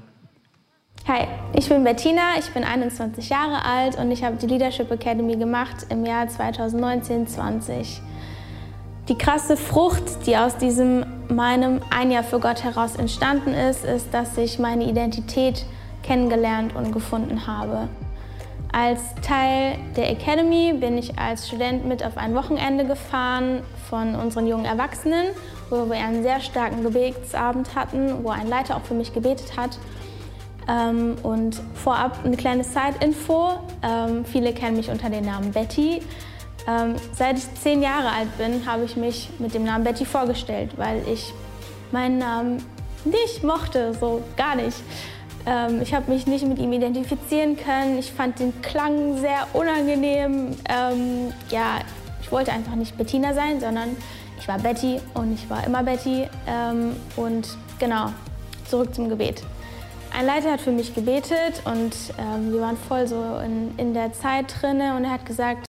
Hi, 1.09 1.27
ich 1.55 1.69
bin 1.71 1.85
Bettina, 1.85 2.37
ich 2.39 2.51
bin 2.51 2.65
21 2.65 3.31
Jahre 3.31 3.65
alt 3.65 3.97
und 3.97 4.11
ich 4.11 4.23
habe 4.23 4.37
die 4.37 4.47
Leadership 4.47 4.91
Academy 4.91 5.37
gemacht 5.37 5.87
im 5.89 6.05
Jahr 6.05 6.27
2019-20. 6.27 8.01
Die 9.09 9.16
krasse 9.16 9.57
Frucht, 9.57 10.27
die 10.27 10.37
aus 10.37 10.57
diesem 10.57 11.07
meinem 11.29 11.81
ein 11.90 12.11
Jahr 12.11 12.25
für 12.25 12.40
Gott 12.40 12.64
heraus 12.64 12.97
entstanden 12.97 13.55
ist, 13.55 13.85
ist, 13.85 14.12
dass 14.12 14.37
ich 14.37 14.59
meine 14.59 14.85
Identität 14.85 15.64
kennengelernt 16.03 16.75
und 16.75 16.90
gefunden 16.90 17.47
habe. 17.47 17.88
Als 18.73 19.01
Teil 19.23 19.79
der 19.97 20.11
Academy 20.11 20.73
bin 20.73 20.99
ich 20.99 21.19
als 21.19 21.47
Student 21.47 21.87
mit 21.87 22.05
auf 22.05 22.16
ein 22.16 22.35
Wochenende 22.35 22.85
gefahren 22.85 23.62
von 23.88 24.16
unseren 24.16 24.49
jungen 24.49 24.64
Erwachsenen, 24.64 25.27
wo 25.71 25.88
wir 25.88 25.97
einen 25.97 26.25
sehr 26.25 26.40
starken 26.40 26.83
Gebetsabend 26.83 27.77
hatten, 27.77 28.25
wo 28.25 28.31
ein 28.31 28.49
Leiter 28.49 28.77
auch 28.77 28.83
für 28.83 28.95
mich 28.95 29.14
gebetet 29.14 29.57
hat. 29.57 29.79
Ähm, 30.69 31.14
und 31.23 31.62
vorab 31.75 32.19
eine 32.25 32.37
kleine 32.37 32.64
Side-Info. 32.64 33.61
Ähm, 33.85 34.25
viele 34.25 34.53
kennen 34.53 34.77
mich 34.77 34.90
unter 34.90 35.11
dem 35.11 35.25
Namen 35.25 35.53
Betty. 35.53 36.03
Ähm, 36.68 36.96
seit 37.12 37.38
ich 37.38 37.55
zehn 37.55 37.83
Jahre 37.83 38.11
alt 38.11 38.37
bin, 38.38 38.66
habe 38.66 38.85
ich 38.85 38.96
mich 38.96 39.29
mit 39.38 39.55
dem 39.55 39.64
Namen 39.64 39.85
Betty 39.85 40.05
vorgestellt, 40.05 40.72
weil 40.76 41.02
ich 41.09 41.33
meinen 41.92 42.18
Namen 42.18 42.64
nicht 43.05 43.44
mochte, 43.44 43.94
so 43.94 44.22
gar 44.37 44.57
nicht. 44.57 44.76
Ähm, 45.46 45.81
ich 45.81 45.94
habe 45.94 46.11
mich 46.11 46.26
nicht 46.26 46.46
mit 46.46 46.59
ihm 46.59 46.72
identifizieren 46.72 47.57
können. 47.57 47.98
Ich 47.98 48.12
fand 48.12 48.40
den 48.40 48.61
Klang 48.62 49.18
sehr 49.18 49.46
unangenehm. 49.52 50.57
Ähm, 50.68 51.33
ja, 51.50 51.79
ich 52.20 52.33
wollte 52.33 52.52
einfach 52.52 52.74
nicht 52.74 52.98
Bettina 52.98 53.33
sein, 53.33 53.61
sondern 53.61 53.96
ich 54.38 54.48
war 54.48 54.59
Betty 54.59 55.00
und 55.14 55.35
ich 55.35 55.48
war 55.48 55.64
immer 55.64 55.85
Betty. 55.85 56.29
Ähm, 56.48 56.96
und 57.14 57.57
genau, 57.79 58.12
zurück 58.68 58.92
zum 58.92 59.09
Gebet. 59.09 59.42
Ein 60.18 60.26
Leiter 60.26 60.52
hat 60.52 60.61
für 60.61 60.72
mich 60.72 60.94
gebetet 60.94 61.62
und 61.64 61.94
ähm, 62.18 62.52
wir 62.52 62.61
waren 62.61 62.76
voll 62.76 63.07
so 63.07 63.38
in, 63.44 63.72
in 63.76 63.94
der 63.94 64.12
Zeit 64.12 64.46
drin 64.61 64.81
und 64.81 65.05
er 65.05 65.11
hat 65.11 65.26
gesagt, 65.26 65.66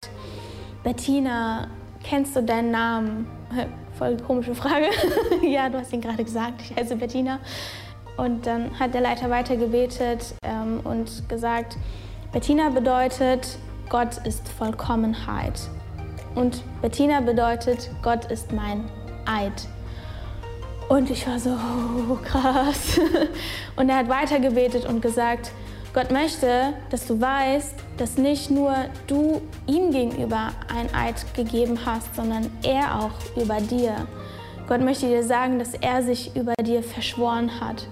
Bettina, 0.86 1.67
kennst 2.04 2.36
du 2.36 2.43
deinen 2.43 2.69
Namen? 2.69 3.28
Voll 3.98 4.17
komische 4.17 4.54
Frage. 4.54 4.86
ja, 5.41 5.67
du 5.67 5.80
hast 5.80 5.91
ihn 5.91 6.00
gerade 6.00 6.24
gesagt, 6.24 6.62
ich 6.62 6.76
heiße 6.76 6.95
Bettina. 6.95 7.39
Und 8.17 8.45
dann 8.45 8.80
hat 8.80 8.93
der 8.93 9.02
Leiter 9.02 9.32
weiter 9.32 9.58
gebetet 9.58 10.36
ähm, 10.45 10.82
und 10.84 11.28
gesagt, 11.28 11.78
Bettina 12.32 12.69
bedeutet, 12.69 13.58
Gott 13.89 14.19
ist 14.28 14.48
Vollkommenheit. 14.48 15.60
Und 16.36 16.62
Bettina 16.84 17.19
bedeutet, 17.19 17.89
Gott 18.04 18.26
ist 18.26 18.52
mein 18.52 18.86
Eid. 19.26 19.67
Und 20.88 21.10
ich 21.10 21.26
war 21.26 21.39
so, 21.39 21.50
oh, 22.12 22.15
krass. 22.24 23.00
Und 23.76 23.89
er 23.89 23.98
hat 23.98 24.08
weiter 24.08 24.39
gebetet 24.39 24.86
und 24.86 25.02
gesagt, 25.02 25.52
Gott 25.95 26.12
möchte, 26.12 26.74
dass 26.91 27.08
du 27.08 27.19
weißt, 27.19 27.85
dass 27.97 28.17
nicht 28.17 28.51
nur 28.51 28.73
du 29.08 29.41
ihm 29.67 29.91
gegenüber 29.91 30.49
ein 30.73 30.93
Eid 30.93 31.34
gegeben 31.34 31.79
hast, 31.86 32.15
sondern 32.15 32.49
er 32.63 32.99
auch 32.99 33.41
über 33.41 33.62
dir. 33.62 34.08
Gott 34.67 34.81
möchte 34.81 35.08
dir 35.08 35.23
sagen, 35.23 35.60
dass 35.60 35.73
er 35.73 36.04
sich 36.04 36.35
über 36.35 36.54
dir 36.62 36.83
verschworen 36.83 37.60
hat. 37.60 37.87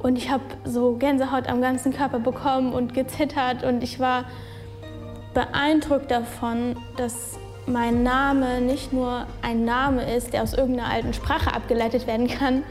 Und 0.00 0.16
ich 0.16 0.30
habe 0.30 0.44
so 0.64 0.96
Gänsehaut 0.96 1.48
am 1.48 1.60
ganzen 1.60 1.92
Körper 1.92 2.18
bekommen 2.18 2.72
und 2.72 2.94
gezittert 2.94 3.64
und 3.64 3.82
ich 3.82 3.98
war 3.98 4.24
beeindruckt 5.34 6.10
davon, 6.10 6.76
dass 6.96 7.38
mein 7.66 8.02
Name 8.02 8.60
nicht 8.60 8.92
nur 8.92 9.26
ein 9.42 9.64
Name 9.64 10.14
ist, 10.14 10.32
der 10.32 10.42
aus 10.42 10.54
irgendeiner 10.54 10.90
alten 10.90 11.12
Sprache 11.12 11.52
abgeleitet 11.54 12.06
werden 12.06 12.28
kann, 12.28 12.62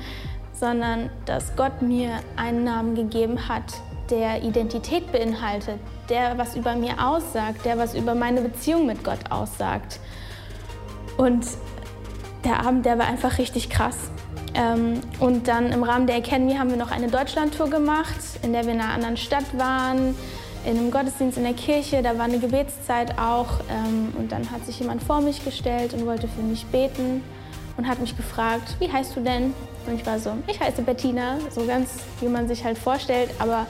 sondern 0.53 1.09
dass 1.25 1.55
Gott 1.55 1.81
mir 1.81 2.19
einen 2.35 2.63
Namen 2.63 2.95
gegeben 2.95 3.47
hat, 3.47 3.73
der 4.09 4.43
Identität 4.43 5.11
beinhaltet, 5.11 5.79
der 6.09 6.37
was 6.37 6.55
über 6.55 6.75
mir 6.75 6.93
aussagt, 7.03 7.65
der 7.65 7.77
was 7.77 7.95
über 7.95 8.15
meine 8.15 8.41
Beziehung 8.41 8.85
mit 8.85 9.03
Gott 9.03 9.19
aussagt. 9.29 9.99
Und 11.17 11.45
der 12.43 12.65
Abend, 12.65 12.85
der 12.85 12.97
war 12.97 13.07
einfach 13.07 13.37
richtig 13.37 13.69
krass. 13.69 13.97
Ähm, 14.53 15.01
und 15.19 15.47
dann 15.47 15.71
im 15.71 15.83
Rahmen 15.83 16.07
der 16.07 16.17
Academy 16.17 16.55
haben 16.55 16.69
wir 16.69 16.77
noch 16.77 16.91
eine 16.91 17.07
Deutschlandtour 17.07 17.69
gemacht, 17.69 18.19
in 18.41 18.53
der 18.53 18.65
wir 18.65 18.73
in 18.73 18.81
einer 18.81 18.93
anderen 18.93 19.17
Stadt 19.17 19.45
waren, 19.57 20.15
in 20.65 20.77
einem 20.77 20.91
Gottesdienst 20.91 21.37
in 21.37 21.43
der 21.43 21.53
Kirche, 21.53 22.01
da 22.01 22.17
war 22.17 22.25
eine 22.25 22.39
Gebetszeit 22.39 23.17
auch. 23.17 23.59
Ähm, 23.69 24.13
und 24.17 24.31
dann 24.31 24.49
hat 24.51 24.65
sich 24.65 24.79
jemand 24.79 25.03
vor 25.03 25.21
mich 25.21 25.43
gestellt 25.43 25.93
und 25.93 26.05
wollte 26.05 26.27
für 26.27 26.41
mich 26.41 26.65
beten 26.65 27.23
und 27.77 27.87
hat 27.87 27.99
mich 27.99 28.17
gefragt, 28.17 28.75
wie 28.79 28.91
heißt 28.91 29.15
du 29.15 29.21
denn? 29.21 29.53
Und 29.85 29.95
ich 29.95 30.05
war 30.05 30.19
so, 30.19 30.31
ich 30.47 30.59
heiße 30.59 30.81
Bettina, 30.81 31.37
so 31.49 31.65
ganz 31.65 31.89
wie 32.19 32.27
man 32.27 32.47
sich 32.47 32.65
halt 32.65 32.77
vorstellt, 32.77 33.29
aber 33.39 33.65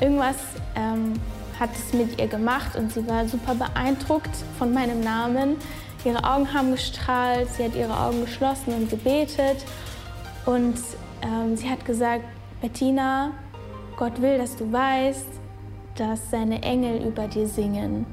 irgendwas 0.00 0.36
ähm, 0.74 1.14
hat 1.58 1.70
es 1.74 1.92
mit 1.92 2.20
ihr 2.20 2.26
gemacht 2.26 2.76
und 2.76 2.92
sie 2.92 3.06
war 3.06 3.26
super 3.26 3.54
beeindruckt 3.54 4.34
von 4.58 4.72
meinem 4.72 5.00
Namen. 5.00 5.56
Ihre 6.04 6.22
Augen 6.24 6.52
haben 6.52 6.72
gestrahlt, 6.72 7.48
sie 7.56 7.64
hat 7.64 7.74
ihre 7.74 7.98
Augen 7.98 8.20
geschlossen 8.20 8.74
und 8.74 8.90
gebetet. 8.90 9.64
Und 10.44 10.76
ähm, 11.22 11.56
sie 11.56 11.68
hat 11.68 11.84
gesagt, 11.84 12.24
Bettina, 12.60 13.32
Gott 13.96 14.20
will, 14.22 14.38
dass 14.38 14.56
du 14.56 14.70
weißt, 14.70 15.26
dass 15.96 16.30
seine 16.30 16.62
Engel 16.62 17.06
über 17.06 17.26
dir 17.26 17.48
singen. 17.48 18.06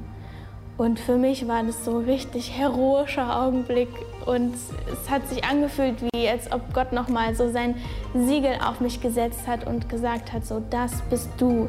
Und 0.76 0.98
für 0.98 1.16
mich 1.16 1.46
war 1.46 1.62
das 1.62 1.84
so 1.84 1.98
ein 1.98 2.04
richtig 2.04 2.50
heroischer 2.58 3.40
Augenblick 3.40 3.88
und 4.26 4.54
es 4.92 5.08
hat 5.08 5.28
sich 5.28 5.44
angefühlt, 5.44 5.94
wie 6.12 6.28
als 6.28 6.50
ob 6.50 6.74
Gott 6.74 6.92
nochmal 6.92 7.34
so 7.36 7.50
sein 7.52 7.76
Siegel 8.12 8.56
auf 8.64 8.80
mich 8.80 9.00
gesetzt 9.00 9.46
hat 9.46 9.66
und 9.66 9.88
gesagt 9.88 10.32
hat, 10.32 10.44
so 10.44 10.60
das 10.70 11.02
bist 11.10 11.30
du. 11.38 11.68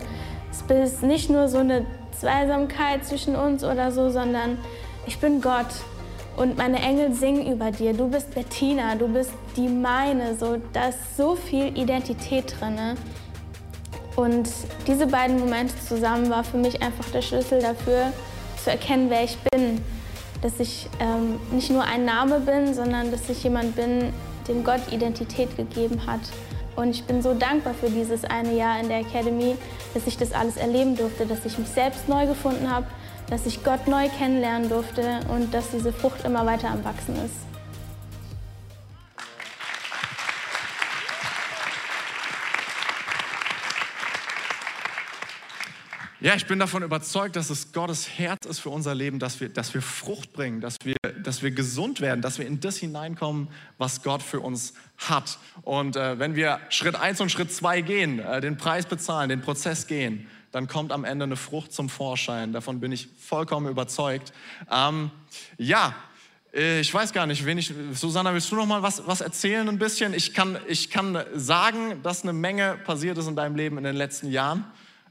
Es 0.49 0.93
ist 0.93 1.03
nicht 1.03 1.29
nur 1.29 1.47
so 1.49 1.59
eine 1.59 1.85
Zweisamkeit 2.19 3.05
zwischen 3.05 3.35
uns 3.35 3.63
oder 3.63 3.91
so, 3.91 4.09
sondern 4.09 4.57
ich 5.05 5.19
bin 5.19 5.39
Gott 5.39 5.67
und 6.35 6.57
meine 6.57 6.79
Engel 6.79 7.13
singen 7.13 7.51
über 7.51 7.71
dir. 7.71 7.93
Du 7.93 8.09
bist 8.09 8.33
Bettina, 8.33 8.95
du 8.95 9.07
bist 9.07 9.33
die 9.55 9.67
meine. 9.67 10.35
So, 10.35 10.57
da 10.73 10.89
ist 10.89 11.15
so 11.15 11.35
viel 11.35 11.77
Identität 11.77 12.55
drin. 12.59 12.97
Und 14.15 14.49
diese 14.87 15.07
beiden 15.07 15.39
Momente 15.39 15.73
zusammen 15.87 16.29
war 16.29 16.43
für 16.43 16.57
mich 16.57 16.81
einfach 16.81 17.05
der 17.11 17.21
Schlüssel 17.21 17.61
dafür, 17.61 18.13
zu 18.65 18.71
erkennen, 18.71 19.09
wer 19.09 19.23
ich 19.23 19.37
bin. 19.51 19.81
Dass 20.41 20.59
ich 20.59 20.89
ähm, 20.99 21.39
nicht 21.51 21.71
nur 21.71 21.83
ein 21.83 22.03
Name 22.03 22.39
bin, 22.39 22.73
sondern 22.73 23.09
dass 23.11 23.29
ich 23.29 23.43
jemand 23.43 23.75
bin, 23.75 24.11
dem 24.47 24.63
Gott 24.63 24.81
Identität 24.91 25.55
gegeben 25.55 26.05
hat. 26.05 26.19
Und 26.75 26.89
ich 26.89 27.05
bin 27.05 27.21
so 27.21 27.33
dankbar 27.33 27.73
für 27.73 27.89
dieses 27.89 28.25
eine 28.25 28.53
Jahr 28.53 28.79
in 28.79 28.89
der 28.89 28.99
Academy, 28.99 29.55
dass 29.93 30.05
ich 30.07 30.17
das 30.17 30.33
alles 30.33 30.57
erleben 30.57 30.97
durfte, 30.97 31.25
dass 31.25 31.45
ich 31.45 31.57
mich 31.57 31.69
selbst 31.69 32.09
neu 32.09 32.27
gefunden 32.27 32.69
habe, 32.69 32.85
dass 33.29 33.45
ich 33.45 33.63
Gott 33.63 33.87
neu 33.87 34.09
kennenlernen 34.09 34.67
durfte 34.69 35.21
und 35.33 35.53
dass 35.53 35.71
diese 35.71 35.93
Frucht 35.93 36.25
immer 36.25 36.45
weiter 36.45 36.69
am 36.69 36.83
Wachsen 36.83 37.15
ist. 37.23 37.54
Ja, 46.25 46.33
ich 46.33 46.47
bin 46.47 46.57
davon 46.57 46.81
überzeugt, 46.81 47.35
dass 47.35 47.51
es 47.51 47.71
Gottes 47.71 48.17
Herz 48.17 48.47
ist 48.47 48.57
für 48.57 48.71
unser 48.71 48.95
Leben, 48.95 49.19
dass 49.19 49.39
wir, 49.39 49.47
dass 49.47 49.75
wir 49.75 49.83
Frucht 49.83 50.33
bringen, 50.33 50.59
dass 50.59 50.77
wir, 50.83 50.95
dass 51.21 51.43
wir 51.43 51.51
gesund 51.51 52.01
werden, 52.01 52.23
dass 52.23 52.39
wir 52.39 52.47
in 52.47 52.59
das 52.59 52.77
hineinkommen, 52.77 53.47
was 53.77 54.01
Gott 54.01 54.23
für 54.23 54.39
uns 54.39 54.73
hat. 54.97 55.37
Und 55.61 55.95
äh, 55.95 56.17
wenn 56.17 56.35
wir 56.35 56.61
Schritt 56.69 56.95
1 56.95 57.21
und 57.21 57.31
Schritt 57.31 57.53
2 57.53 57.81
gehen, 57.81 58.17
äh, 58.17 58.41
den 58.41 58.57
Preis 58.57 58.87
bezahlen, 58.87 59.29
den 59.29 59.41
Prozess 59.41 59.85
gehen, 59.85 60.25
dann 60.51 60.67
kommt 60.67 60.91
am 60.91 61.03
Ende 61.03 61.25
eine 61.25 61.35
Frucht 61.35 61.71
zum 61.71 61.89
Vorschein. 61.89 62.53
Davon 62.53 62.79
bin 62.79 62.91
ich 62.91 63.07
vollkommen 63.19 63.67
überzeugt. 63.67 64.33
Ähm, 64.71 65.11
ja, 65.59 65.93
äh, 66.55 66.79
ich 66.79 66.91
weiß 66.91 67.13
gar 67.13 67.27
nicht, 67.27 67.45
wen 67.45 67.59
ich, 67.59 67.71
Susanna, 67.93 68.33
willst 68.33 68.51
du 68.51 68.55
noch 68.55 68.65
mal 68.65 68.81
was, 68.81 69.05
was 69.05 69.21
erzählen 69.21 69.69
ein 69.69 69.77
bisschen? 69.77 70.15
Ich 70.15 70.33
kann, 70.33 70.57
ich 70.67 70.89
kann 70.89 71.23
sagen, 71.35 72.01
dass 72.01 72.23
eine 72.23 72.33
Menge 72.33 72.79
passiert 72.83 73.15
ist 73.19 73.27
in 73.27 73.35
deinem 73.35 73.55
Leben 73.55 73.77
in 73.77 73.83
den 73.83 73.95
letzten 73.95 74.31
Jahren. 74.31 74.65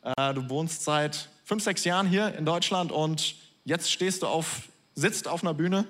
Äh, 0.04 0.34
du 0.34 0.48
wohnst 0.50 0.84
seit 0.84 1.28
fünf, 1.44 1.62
sechs 1.62 1.84
Jahren 1.84 2.06
hier 2.06 2.34
in 2.34 2.44
Deutschland 2.44 2.92
und 2.92 3.36
jetzt 3.64 3.90
stehst 3.90 4.22
du 4.22 4.26
auf, 4.26 4.68
sitzt 4.94 5.26
auf 5.26 5.42
einer 5.42 5.54
Bühne 5.54 5.86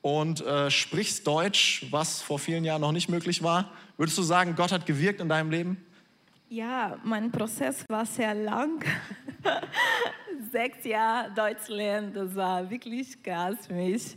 und 0.00 0.40
äh, 0.40 0.70
sprichst 0.70 1.26
Deutsch, 1.26 1.86
was 1.90 2.22
vor 2.22 2.38
vielen 2.38 2.64
Jahren 2.64 2.80
noch 2.80 2.92
nicht 2.92 3.10
möglich 3.10 3.42
war. 3.42 3.70
Würdest 3.98 4.16
du 4.16 4.22
sagen, 4.22 4.54
Gott 4.56 4.72
hat 4.72 4.86
gewirkt 4.86 5.20
in 5.20 5.28
deinem 5.28 5.50
Leben? 5.50 5.84
Ja, 6.48 6.98
mein 7.04 7.30
Prozess 7.30 7.84
war 7.88 8.06
sehr 8.06 8.34
lang. 8.34 8.82
Sechs 10.50 10.84
Jahre 10.84 11.30
Deutsch 11.34 11.68
lernen, 11.68 12.14
das 12.14 12.34
war 12.34 12.68
wirklich 12.68 13.22
krass 13.22 13.66
für 13.66 13.74
mich. 13.74 14.16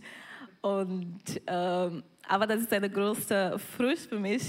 Und, 0.61 1.19
ähm, 1.45 2.01
aber 2.27 2.47
das 2.47 2.61
ist 2.61 2.71
eine 2.71 2.89
große 2.89 3.59
Frust 3.75 4.07
für 4.07 4.19
mich, 4.19 4.43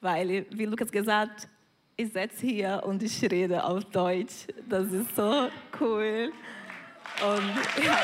weil, 0.00 0.46
wie 0.52 0.64
Lukas 0.64 0.92
gesagt 0.92 1.48
ich 1.96 2.12
sitze 2.12 2.46
hier 2.46 2.82
und 2.84 3.02
ich 3.02 3.22
rede 3.30 3.64
auf 3.64 3.84
Deutsch. 3.84 4.46
Das 4.68 4.90
ist 4.90 5.14
so 5.14 5.48
cool. 5.80 6.32
Und 7.20 7.84
ja. 7.84 7.98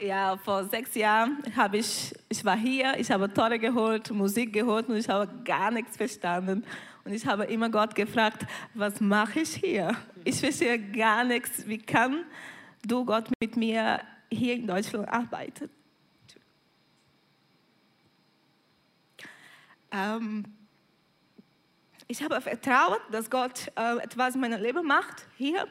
Ja, 0.00 0.36
vor 0.36 0.64
sechs 0.64 0.94
Jahren 0.94 1.42
habe 1.56 1.78
ich, 1.78 2.14
ich 2.28 2.44
war 2.44 2.56
hier, 2.56 2.94
ich 2.98 3.10
habe 3.10 3.32
Tore 3.32 3.58
geholt, 3.58 4.10
Musik 4.10 4.52
gehört 4.52 4.88
und 4.88 4.96
ich 4.96 5.08
habe 5.08 5.28
gar 5.42 5.70
nichts 5.70 5.96
verstanden. 5.96 6.64
Und 7.04 7.12
ich 7.12 7.26
habe 7.26 7.44
immer 7.44 7.70
Gott 7.70 7.94
gefragt, 7.94 8.46
was 8.74 9.00
mache 9.00 9.40
ich 9.40 9.54
hier? 9.54 9.96
Ich 10.22 10.38
verstehe 10.38 10.78
gar 10.78 11.24
nichts. 11.24 11.66
Wie 11.66 11.78
kann 11.78 12.24
du 12.84 13.04
Gott 13.04 13.28
mit 13.40 13.56
mir 13.56 14.00
hier 14.30 14.54
in 14.54 14.66
Deutschland 14.66 15.08
arbeiten? 15.08 15.70
Ähm, 19.96 20.44
ich 22.08 22.22
habe 22.22 22.40
vertraut, 22.40 23.00
dass 23.10 23.30
Gott 23.30 23.72
äh, 23.76 23.96
etwas 23.98 24.34
in 24.34 24.42
meinem 24.42 24.60
Leben 24.60 24.86
macht 24.86 25.26
hier 25.36 25.66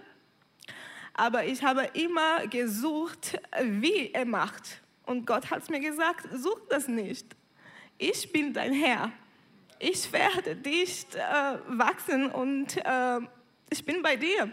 aber 1.17 1.45
ich 1.45 1.63
habe 1.63 1.89
immer 1.93 2.45
gesucht, 2.47 3.39
wie 3.63 4.11
er 4.11 4.25
macht. 4.25 4.81
Und 5.05 5.25
Gott 5.25 5.49
hat 5.49 5.69
mir 5.69 5.79
gesagt, 5.79 6.27
such 6.33 6.59
das 6.69 6.87
nicht. 6.89 7.25
Ich 7.97 8.31
bin 8.31 8.53
dein 8.53 8.73
Herr. 8.73 9.11
Ich 9.79 10.11
werde 10.11 10.55
dich 10.57 11.05
äh, 11.13 11.57
wachsen 11.67 12.29
und 12.31 12.77
äh, 12.77 13.19
ich 13.69 13.85
bin 13.85 14.01
bei 14.01 14.17
dir. 14.17 14.51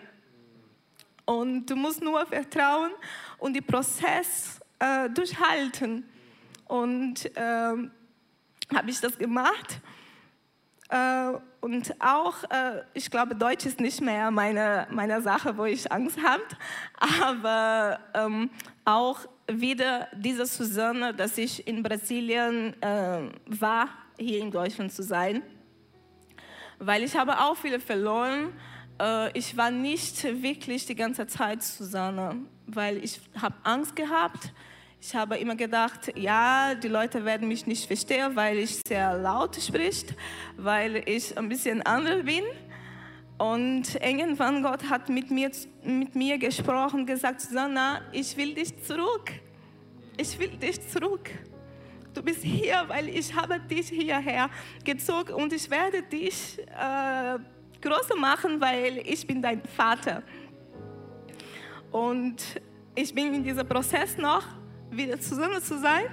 Und 1.25 1.67
du 1.67 1.75
musst 1.75 2.01
nur 2.01 2.25
vertrauen 2.27 2.93
und 3.39 3.55
den 3.55 3.65
Prozess 3.65 4.61
äh, 4.79 5.11
durchhalten. 5.11 6.09
Und 6.67 7.29
ähm, 7.35 7.91
habe 8.75 8.91
ich 8.91 9.01
das 9.01 9.19
gemacht. 9.19 9.81
Äh, 10.93 11.33
und 11.61 11.95
auch, 12.01 12.45
äh, 12.45 12.83
ich 12.93 13.11
glaube, 13.11 13.35
Deutsch 13.35 13.65
ist 13.65 13.81
nicht 13.81 14.03
mehr 14.03 14.31
meine, 14.31 14.87
meine 14.91 15.23
Sache, 15.23 15.57
wo 15.57 15.65
ich 15.65 15.91
Angst 15.91 16.19
habe, 16.23 16.43
aber 17.25 17.99
ähm, 18.13 18.51
auch 18.85 19.21
wieder 19.51 20.09
diese 20.15 20.45
Susanne, 20.45 21.15
dass 21.15 21.39
ich 21.39 21.67
in 21.67 21.83
Brasilien 21.83 22.75
äh, 22.83 23.31
war, 23.47 23.89
hier 24.19 24.41
in 24.41 24.51
Deutschland 24.51 24.93
zu 24.93 25.03
sein, 25.03 25.43
weil 26.79 27.03
ich 27.05 27.17
habe 27.17 27.41
auch 27.41 27.57
viele 27.57 27.81
verloren. 27.81 28.53
Ich 29.35 29.57
war 29.57 29.71
nicht 29.71 30.23
wirklich 30.43 30.87
die 30.87 30.95
ganze 30.95 31.27
Zeit 31.27 31.63
Susanne, 31.63 32.37
weil 32.67 33.03
ich 33.03 33.21
habe 33.41 33.57
Angst 33.65 33.97
gehabt 33.97 34.45
habe 34.45 34.55
ich 35.05 35.17
habe 35.17 35.37
immer 35.37 35.57
gedacht, 35.57 36.17
ja, 36.17 36.77
die 36.77 36.87
Leute 36.87 37.25
werden 37.25 37.49
mich 37.49 37.67
nicht 37.67 37.87
verstehen, 37.87 38.37
weil 38.37 38.59
ich 38.59 38.81
sehr 38.87 39.19
laut 39.19 39.57
spricht, 39.57 40.15
weil 40.57 41.03
ich 41.07 41.37
ein 41.37 41.49
bisschen 41.49 41.83
anders 41.83 42.25
bin. 42.25 42.45
Und 43.37 43.97
irgendwann 43.97 44.63
Gott 44.63 44.89
hat 44.89 45.09
mit 45.09 45.29
mir, 45.33 45.51
mit 45.83 46.15
mir 46.15 46.39
gesprochen, 46.39 47.05
gesagt, 47.05 47.41
Susanna, 47.41 48.01
ich 48.13 48.37
will 48.37 48.55
dich 48.55 48.81
zurück. 48.85 49.33
Ich 50.17 50.39
will 50.39 50.51
dich 50.51 50.89
zurück. 50.89 51.31
Du 52.15 52.23
bist 52.23 52.45
hier, 52.45 52.85
weil 52.87 53.09
ich 53.09 53.35
habe 53.35 53.59
dich 53.59 53.89
hierher 53.89 54.49
gezogen 54.85 55.35
und 55.35 55.53
ich 55.53 55.69
werde 55.69 56.05
dich 56.05 56.61
äh, 56.61 57.39
größer 57.81 58.17
machen, 58.17 58.61
weil 58.61 59.03
ich 59.05 59.27
bin 59.27 59.43
dein 59.43 59.63
Vater. 59.65 60.23
Und 61.91 62.37
ich 62.95 63.13
bin 63.13 63.35
in 63.35 63.43
diesem 63.43 63.67
Prozess 63.67 64.17
noch 64.17 64.62
wieder 64.93 65.19
zusammen 65.21 65.61
zu 65.61 65.79
sein. 65.79 66.05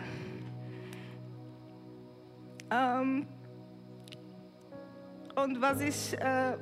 Ähm, 2.72 3.28
und 5.36 5.62
was 5.62 5.82
ich 5.82 6.14
äh, 6.20 6.58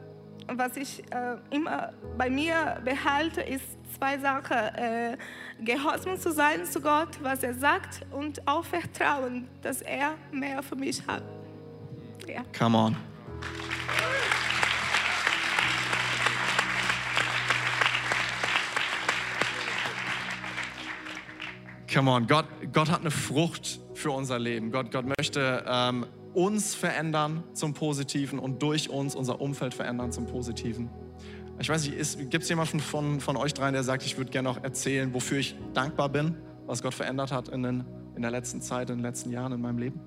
was 0.56 0.78
ich 0.78 1.04
äh, 1.12 1.38
immer 1.50 1.94
bei 2.18 2.30
mir 2.30 2.80
behalte, 2.84 3.42
ist 3.42 3.66
zwei 3.98 4.18
Sachen. 4.18 4.58
Äh, 4.58 5.18
Gehorsam 5.60 6.18
zu 6.18 6.32
sein 6.32 6.66
zu 6.66 6.80
Gott, 6.80 7.18
was 7.22 7.44
er 7.44 7.54
sagt, 7.54 8.06
und 8.12 8.48
auch 8.48 8.64
Vertrauen, 8.64 9.48
dass 9.62 9.82
er 9.82 10.14
mehr 10.32 10.62
für 10.62 10.76
mich 10.76 11.06
hat. 11.08 11.24
Ja. 12.28 12.44
Come 12.58 12.78
on. 12.78 12.96
Come 21.92 22.12
on, 22.12 22.28
Gott, 22.28 22.46
Gott 22.74 22.92
hat 22.92 23.02
eine 23.02 23.12
Frucht 23.12 23.80
für 23.94 24.12
unser 24.12 24.40
Leben. 24.40 24.72
Gott, 24.72 24.92
Gott 24.92 25.06
möchte 25.18 25.64
ähm, 25.66 26.06
uns 26.34 26.76
verändern 26.76 27.44
zum 27.54 27.74
Positiven 27.74 28.40
und 28.40 28.62
durch 28.62 28.90
uns 28.90 29.16
unser 29.16 29.40
Umfeld 29.40 29.74
verändern 29.74 30.12
zum 30.12 30.26
Positiven. 30.26 30.90
Ich 31.60 31.70
weiß 31.70 31.88
nicht, 31.88 32.30
gibt 32.30 32.44
es 32.44 32.50
jemanden 32.50 32.80
von, 32.80 33.22
von 33.22 33.38
euch 33.38 33.54
dreien, 33.54 33.74
der 33.74 33.84
sagt, 33.84 34.06
ich 34.06 34.18
würde 34.18 34.32
gerne 34.32 34.50
noch 34.50 34.64
erzählen, 34.64 35.14
wofür 35.14 35.40
ich 35.40 35.56
dankbar 35.74 36.10
bin, 36.10 36.36
was 36.66 36.84
Gott 36.84 36.94
verändert 36.94 37.32
hat 37.32 37.48
in, 37.48 37.64
den, 37.64 37.86
in 38.16 38.22
der 38.22 38.32
letzten 38.32 38.62
Zeit, 38.62 38.90
in 38.90 38.98
den 38.98 39.04
letzten 39.04 39.32
Jahren 39.32 39.54
in 39.54 39.62
meinem 39.62 39.80
Leben? 39.80 40.02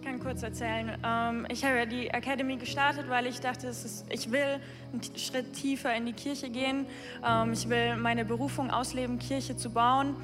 Ich 0.00 0.06
kann 0.06 0.20
kurz 0.20 0.42
erzählen. 0.42 0.96
Ähm, 1.04 1.46
ich 1.50 1.64
habe 1.64 1.76
ja 1.76 1.84
die 1.84 2.08
Academy 2.08 2.56
gestartet, 2.56 3.08
weil 3.08 3.26
ich 3.26 3.40
dachte, 3.40 3.72
ich 4.10 4.30
will 4.30 4.60
einen 4.92 5.02
Schritt 5.16 5.54
tiefer 5.54 5.92
in 5.94 6.06
die 6.06 6.12
Kirche 6.12 6.50
gehen. 6.50 6.86
Ähm, 7.26 7.52
ich 7.52 7.68
will 7.68 7.96
meine 7.96 8.24
Berufung 8.24 8.70
ausleben, 8.70 9.18
Kirche 9.18 9.56
zu 9.56 9.70
bauen. 9.70 10.14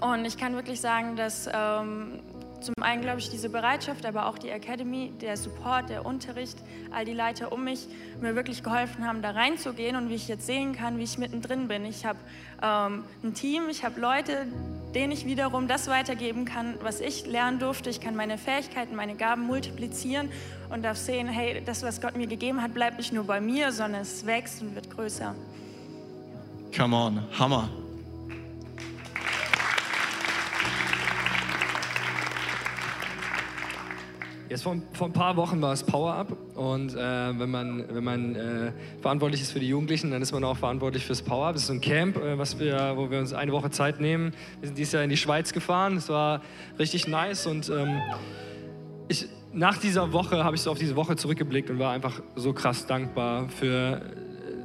Und 0.00 0.26
ich 0.26 0.36
kann 0.36 0.54
wirklich 0.54 0.80
sagen, 0.80 1.16
dass 1.16 1.48
ähm, 1.52 2.20
zum 2.64 2.74
einen, 2.80 3.02
glaube 3.02 3.18
ich, 3.18 3.28
diese 3.28 3.48
Bereitschaft, 3.48 4.06
aber 4.06 4.26
auch 4.26 4.38
die 4.38 4.48
Academy, 4.48 5.12
der 5.20 5.36
Support, 5.36 5.90
der 5.90 6.06
Unterricht, 6.06 6.56
all 6.90 7.04
die 7.04 7.12
Leiter 7.12 7.52
um 7.52 7.64
mich 7.64 7.86
mir 8.20 8.34
wirklich 8.34 8.62
geholfen 8.62 9.06
haben, 9.06 9.22
da 9.22 9.30
reinzugehen 9.30 9.96
und 9.96 10.08
wie 10.08 10.14
ich 10.14 10.28
jetzt 10.28 10.46
sehen 10.46 10.74
kann, 10.74 10.98
wie 10.98 11.02
ich 11.02 11.18
mittendrin 11.18 11.68
bin. 11.68 11.84
Ich 11.84 12.06
habe 12.06 12.18
ähm, 12.62 13.04
ein 13.22 13.34
Team, 13.34 13.68
ich 13.70 13.84
habe 13.84 14.00
Leute, 14.00 14.46
denen 14.94 15.12
ich 15.12 15.26
wiederum 15.26 15.68
das 15.68 15.88
weitergeben 15.88 16.46
kann, 16.46 16.74
was 16.82 17.00
ich 17.00 17.26
lernen 17.26 17.58
durfte. 17.58 17.90
Ich 17.90 18.00
kann 18.00 18.16
meine 18.16 18.38
Fähigkeiten, 18.38 18.96
meine 18.96 19.14
Gaben 19.14 19.42
multiplizieren 19.42 20.30
und 20.70 20.82
darf 20.82 20.96
sehen, 20.96 21.28
hey, 21.28 21.62
das, 21.64 21.82
was 21.82 22.00
Gott 22.00 22.16
mir 22.16 22.26
gegeben 22.26 22.62
hat, 22.62 22.72
bleibt 22.72 22.96
nicht 22.96 23.12
nur 23.12 23.24
bei 23.24 23.40
mir, 23.40 23.72
sondern 23.72 24.02
es 24.02 24.24
wächst 24.24 24.62
und 24.62 24.74
wird 24.74 24.90
größer. 24.90 25.34
Come 26.74 26.96
on, 26.96 27.22
Hammer. 27.38 27.68
Jetzt 34.48 34.62
vor, 34.62 34.76
vor 34.92 35.06
ein 35.06 35.12
paar 35.12 35.36
Wochen 35.36 35.62
war 35.62 35.72
es 35.72 35.82
Power-Up 35.82 36.36
und 36.54 36.94
äh, 36.94 36.96
wenn 36.98 37.50
man, 37.50 37.84
wenn 37.90 38.04
man 38.04 38.34
äh, 38.34 38.72
verantwortlich 39.00 39.40
ist 39.40 39.52
für 39.52 39.60
die 39.60 39.68
Jugendlichen, 39.68 40.10
dann 40.10 40.20
ist 40.20 40.32
man 40.32 40.44
auch 40.44 40.58
verantwortlich 40.58 41.04
fürs 41.04 41.22
Power-Up. 41.22 41.54
Das 41.54 41.62
ist 41.62 41.68
so 41.68 41.72
ein 41.72 41.80
Camp, 41.80 42.16
äh, 42.18 42.36
was 42.36 42.58
wir, 42.58 42.92
wo 42.96 43.10
wir 43.10 43.20
uns 43.20 43.32
eine 43.32 43.52
Woche 43.52 43.70
Zeit 43.70 44.00
nehmen. 44.00 44.32
Wir 44.60 44.68
sind 44.68 44.76
dieses 44.76 44.92
Jahr 44.92 45.02
in 45.02 45.08
die 45.08 45.16
Schweiz 45.16 45.54
gefahren. 45.54 45.96
Es 45.96 46.10
war 46.10 46.42
richtig 46.78 47.08
nice 47.08 47.46
und 47.46 47.70
ähm, 47.70 48.02
ich, 49.08 49.26
nach 49.54 49.78
dieser 49.78 50.12
Woche 50.12 50.44
habe 50.44 50.56
ich 50.56 50.62
so 50.62 50.70
auf 50.70 50.78
diese 50.78 50.94
Woche 50.94 51.16
zurückgeblickt 51.16 51.70
und 51.70 51.78
war 51.78 51.92
einfach 51.92 52.20
so 52.36 52.52
krass 52.52 52.86
dankbar 52.86 53.48
für 53.48 54.02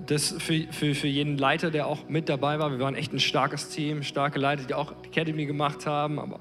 das 0.08 0.36
für, 0.40 0.66
für, 0.72 0.96
für 0.96 1.08
jeden 1.08 1.38
Leiter, 1.38 1.72
der 1.72 1.88
auch 1.88 2.10
mit 2.10 2.28
dabei 2.28 2.60
war. 2.60 2.72
Wir 2.72 2.80
waren 2.80 2.96
echt 2.96 3.14
ein 3.14 3.20
starkes 3.20 3.70
Team, 3.70 4.04
starke 4.04 4.40
Leiter, 4.40 4.64
die 4.64 4.74
auch 4.74 4.92
Academy 5.04 5.46
gemacht 5.46 5.86
haben. 5.86 6.20
Aber, 6.20 6.40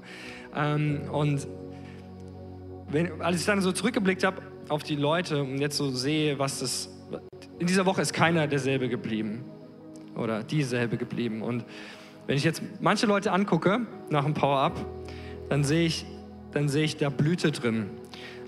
ähm, 0.55 1.01
und 1.11 1.47
wenn, 2.91 3.21
als 3.21 3.39
ich 3.39 3.45
dann 3.45 3.61
so 3.61 3.71
zurückgeblickt 3.71 4.23
habe 4.23 4.41
auf 4.67 4.83
die 4.83 4.95
Leute 4.95 5.43
und 5.43 5.59
jetzt 5.59 5.77
so 5.77 5.89
sehe, 5.91 6.39
was 6.39 6.59
das. 6.59 6.89
In 7.59 7.67
dieser 7.67 7.85
Woche 7.85 8.01
ist 8.01 8.13
keiner 8.13 8.47
derselbe 8.47 8.89
geblieben. 8.89 9.43
Oder 10.15 10.43
dieselbe 10.43 10.97
geblieben. 10.97 11.41
Und 11.41 11.65
wenn 12.27 12.37
ich 12.37 12.43
jetzt 12.43 12.61
manche 12.79 13.05
Leute 13.05 13.31
angucke 13.31 13.81
nach 14.09 14.23
dem 14.23 14.33
Power-Up, 14.33 14.85
dann 15.49 15.63
sehe 15.63 15.85
ich, 15.85 16.05
dann 16.51 16.69
sehe 16.69 16.83
ich 16.83 16.97
da 16.97 17.09
Blüte 17.09 17.51
drin. 17.51 17.87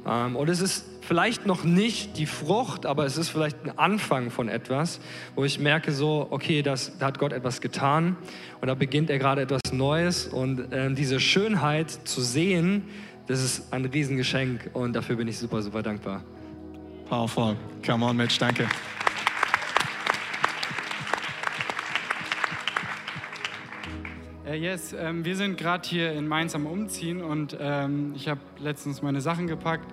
Ähm, 0.06 0.36
und 0.36 0.50
es 0.50 0.62
ist 0.62 0.86
vielleicht 1.02 1.46
noch 1.46 1.64
nicht 1.64 2.18
die 2.18 2.26
Frucht, 2.26 2.86
aber 2.86 3.06
es 3.06 3.18
ist 3.18 3.30
vielleicht 3.30 3.66
ein 3.66 3.78
Anfang 3.78 4.30
von 4.30 4.50
etwas, 4.50 5.00
wo 5.36 5.44
ich 5.44 5.60
merke 5.60 5.92
so, 5.92 6.28
okay, 6.30 6.62
das, 6.62 6.98
da 7.00 7.08
hat 7.08 7.20
Gott 7.20 7.34
etwas 7.34 7.60
getan 7.62 8.16
und 8.62 8.68
da 8.68 8.76
beginnt 8.76 9.10
er 9.10 9.20
gerade 9.20 9.42
etwas 9.42 9.62
Neues 9.74 10.28
und 10.28 10.68
ähm, 10.72 10.96
diese 10.96 11.20
Schönheit 11.20 11.92
zu 11.92 12.22
sehen, 12.22 12.84
das 13.28 13.44
ist 13.44 13.74
ein 13.74 13.86
Riesengeschenk 13.86 14.72
und 14.74 14.94
dafür 14.94 15.16
bin 15.16 15.28
ich 15.28 15.38
super, 15.38 15.62
super 15.62 15.82
dankbar. 15.82 16.24
Powerful. 17.08 17.56
Come 17.86 18.06
on, 18.06 18.18
Mitch, 18.18 18.38
danke. 18.40 18.68
Äh, 24.52 24.56
yes, 24.56 24.94
ähm, 24.98 25.24
wir 25.24 25.36
sind 25.38 25.58
gerade 25.58 25.88
hier 25.88 26.12
in 26.12 26.28
Mainz 26.28 26.56
am 26.56 26.66
Umziehen 26.66 27.22
und 27.22 27.56
ähm, 27.60 28.14
ich 28.16 28.28
habe 28.28 28.42
letztens 28.60 29.02
meine 29.02 29.22
Sachen 29.22 29.48
gepackt 29.48 29.90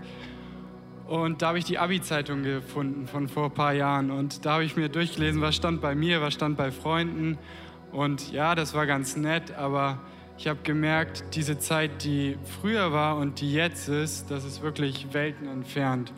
und 1.07 1.43
da 1.43 1.49
habe 1.49 1.59
ich 1.59 1.65
die 1.65 1.79
Abi-Zeitung 1.79 2.43
gefunden 2.43 3.07
von 3.07 3.29
vor 3.29 3.45
ein 3.45 3.55
paar 3.55 3.73
Jahren 3.73 4.11
und 4.11 4.45
da 4.45 4.55
habe 4.55 4.65
ich 4.65 4.75
mir 4.75 4.89
durchgelesen, 4.89 5.41
was 5.43 5.55
stand 5.55 5.81
bei 5.81 5.95
mir, 5.95 6.21
was 6.23 6.35
stand 6.35 6.57
bei 6.57 6.73
Freunden 6.73 7.39
und 7.93 8.33
ja, 8.33 8.57
das 8.57 8.75
war 8.75 8.87
ganz 8.87 9.17
nett, 9.17 9.57
aber 9.57 10.01
ich 10.39 10.47
habe 10.47 10.61
gemerkt, 10.63 11.25
diese 11.35 11.59
Zeit, 11.59 12.05
die 12.05 12.39
früher 12.61 12.93
war 12.93 13.17
und 13.17 13.41
die 13.41 13.53
jetzt 13.53 13.89
ist, 13.89 14.31
das 14.31 14.45
ist 14.45 14.63
wirklich 14.63 15.09
Welten 15.13 15.49
entfernt. 15.49 16.13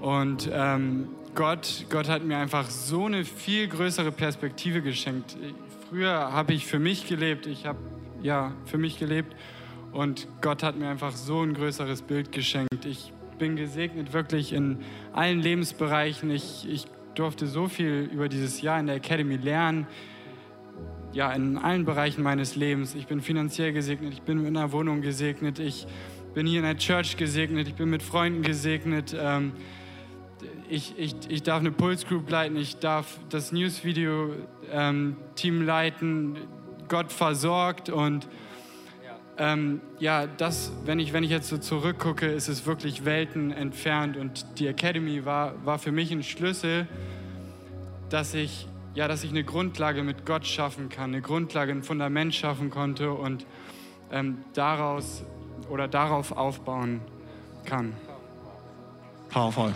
Und 0.00 0.48
ähm, 0.52 1.08
Gott, 1.34 1.86
Gott 1.90 2.08
hat 2.08 2.24
mir 2.24 2.38
einfach 2.38 2.70
so 2.70 3.06
eine 3.06 3.24
viel 3.24 3.66
größere 3.66 4.12
Perspektive 4.12 4.80
geschenkt. 4.80 5.36
Früher 5.90 6.32
habe 6.32 6.52
ich 6.52 6.66
für 6.66 6.78
mich 6.78 7.08
gelebt, 7.08 7.46
ich 7.46 7.66
habe 7.66 7.80
ja 8.22 8.52
für 8.64 8.78
mich 8.78 9.00
gelebt 9.00 9.34
und 9.90 10.28
Gott 10.40 10.62
hat 10.62 10.78
mir 10.78 10.88
einfach 10.88 11.12
so 11.12 11.42
ein 11.42 11.54
größeres 11.54 12.02
Bild 12.02 12.30
geschenkt. 12.30 12.84
Ich 12.84 13.12
bin 13.40 13.56
gesegnet 13.56 14.12
wirklich 14.12 14.52
in 14.52 14.78
allen 15.12 15.40
Lebensbereichen. 15.40 16.30
Ich, 16.30 16.68
ich 16.70 16.86
durfte 17.16 17.48
so 17.48 17.66
viel 17.66 18.08
über 18.12 18.28
dieses 18.28 18.62
Jahr 18.62 18.78
in 18.78 18.86
der 18.86 18.96
Academy 18.96 19.36
lernen 19.36 19.88
ja, 21.12 21.32
in 21.32 21.56
allen 21.56 21.84
Bereichen 21.84 22.22
meines 22.22 22.56
Lebens. 22.56 22.94
Ich 22.94 23.06
bin 23.06 23.20
finanziell 23.20 23.72
gesegnet, 23.72 24.12
ich 24.12 24.22
bin 24.22 24.44
in 24.44 24.56
einer 24.56 24.72
Wohnung 24.72 25.00
gesegnet, 25.00 25.58
ich 25.58 25.86
bin 26.34 26.46
hier 26.46 26.60
in 26.60 26.64
der 26.64 26.76
Church 26.76 27.16
gesegnet, 27.16 27.68
ich 27.68 27.74
bin 27.74 27.90
mit 27.90 28.02
Freunden 28.02 28.42
gesegnet. 28.42 29.16
Ähm, 29.18 29.52
ich, 30.68 30.98
ich, 30.98 31.14
ich 31.28 31.42
darf 31.42 31.60
eine 31.60 31.70
Pulse 31.70 32.06
Group 32.06 32.30
leiten, 32.30 32.56
ich 32.56 32.78
darf 32.78 33.18
das 33.30 33.52
Newsvideo-Team 33.52 35.16
ähm, 35.42 35.62
leiten, 35.66 36.36
Gott 36.88 37.10
versorgt 37.12 37.88
und 37.90 38.28
ähm, 39.40 39.80
ja, 40.00 40.26
das, 40.26 40.72
wenn 40.84 40.98
ich, 40.98 41.12
wenn 41.12 41.22
ich 41.22 41.30
jetzt 41.30 41.48
so 41.48 41.58
zurückgucke, 41.58 42.26
ist 42.26 42.48
es 42.48 42.66
wirklich 42.66 43.04
Welten 43.04 43.52
entfernt 43.52 44.16
und 44.16 44.58
die 44.58 44.66
Academy 44.66 45.24
war, 45.24 45.54
war 45.64 45.78
für 45.78 45.92
mich 45.92 46.10
ein 46.10 46.24
Schlüssel, 46.24 46.88
dass 48.10 48.34
ich 48.34 48.66
ja, 48.98 49.06
dass 49.06 49.22
ich 49.22 49.30
eine 49.30 49.44
Grundlage 49.44 50.02
mit 50.02 50.26
Gott 50.26 50.44
schaffen 50.44 50.88
kann, 50.88 51.10
eine 51.10 51.22
Grundlage, 51.22 51.70
ein 51.70 51.84
Fundament 51.84 52.34
schaffen 52.34 52.68
konnte 52.68 53.12
und 53.12 53.46
ähm, 54.10 54.38
daraus 54.54 55.22
oder 55.70 55.86
darauf 55.86 56.32
aufbauen 56.32 57.00
kann. 57.64 57.94
Powerful. 59.28 59.72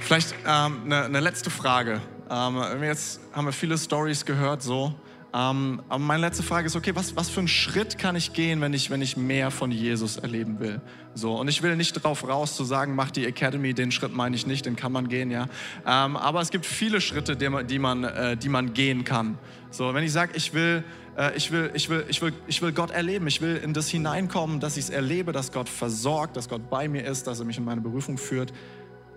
Vielleicht 0.00 0.34
ähm, 0.46 0.84
eine, 0.86 1.04
eine, 1.04 1.20
letzte 1.20 1.50
Frage. 1.50 2.00
Ähm, 2.30 2.82
jetzt 2.82 3.20
haben 3.34 3.44
wir 3.44 3.52
viele 3.52 3.76
Stories 3.76 4.24
gehört, 4.24 4.62
so. 4.62 4.94
Ähm, 5.32 5.80
aber 5.88 5.98
meine 6.00 6.22
letzte 6.22 6.42
Frage 6.42 6.66
ist, 6.66 6.74
okay, 6.74 6.94
was, 6.94 7.14
was 7.14 7.28
für 7.28 7.38
einen 7.38 7.48
Schritt 7.48 7.98
kann 7.98 8.16
ich 8.16 8.32
gehen, 8.32 8.60
wenn 8.60 8.72
ich, 8.72 8.90
wenn 8.90 9.00
ich 9.00 9.16
mehr 9.16 9.50
von 9.50 9.70
Jesus 9.70 10.16
erleben 10.16 10.58
will? 10.58 10.80
So, 11.14 11.38
und 11.38 11.46
ich 11.48 11.62
will 11.62 11.76
nicht 11.76 11.96
darauf 11.96 12.26
raus 12.26 12.56
zu 12.56 12.64
sagen, 12.64 12.96
mach 12.96 13.12
die 13.12 13.26
Academy, 13.26 13.72
den 13.72 13.92
Schritt 13.92 14.14
meine 14.14 14.34
ich 14.34 14.46
nicht, 14.46 14.66
den 14.66 14.74
kann 14.74 14.90
man 14.90 15.08
gehen, 15.08 15.30
ja. 15.30 15.46
Ähm, 15.86 16.16
aber 16.16 16.40
es 16.40 16.50
gibt 16.50 16.66
viele 16.66 17.00
Schritte, 17.00 17.36
die 17.36 17.48
man, 17.48 17.66
die 17.66 17.78
man, 17.78 18.04
äh, 18.04 18.36
die 18.36 18.48
man 18.48 18.74
gehen 18.74 19.04
kann. 19.04 19.38
So, 19.70 19.94
wenn 19.94 20.02
ich 20.02 20.12
sage, 20.12 20.32
ich 20.34 20.52
will, 20.52 20.82
äh, 21.16 21.36
ich, 21.36 21.52
will, 21.52 21.70
ich, 21.74 21.88
will, 21.88 22.04
ich, 22.08 22.20
will, 22.22 22.32
ich 22.48 22.60
will 22.60 22.72
Gott 22.72 22.90
erleben, 22.90 23.28
ich 23.28 23.40
will 23.40 23.56
in 23.56 23.72
das 23.72 23.88
hineinkommen, 23.88 24.58
dass 24.58 24.76
ich 24.76 24.84
es 24.84 24.90
erlebe, 24.90 25.30
dass 25.30 25.52
Gott 25.52 25.68
versorgt, 25.68 26.36
dass 26.36 26.48
Gott 26.48 26.68
bei 26.70 26.88
mir 26.88 27.04
ist, 27.04 27.28
dass 27.28 27.38
er 27.38 27.46
mich 27.46 27.58
in 27.58 27.64
meine 27.64 27.80
Berufung 27.80 28.18
führt. 28.18 28.52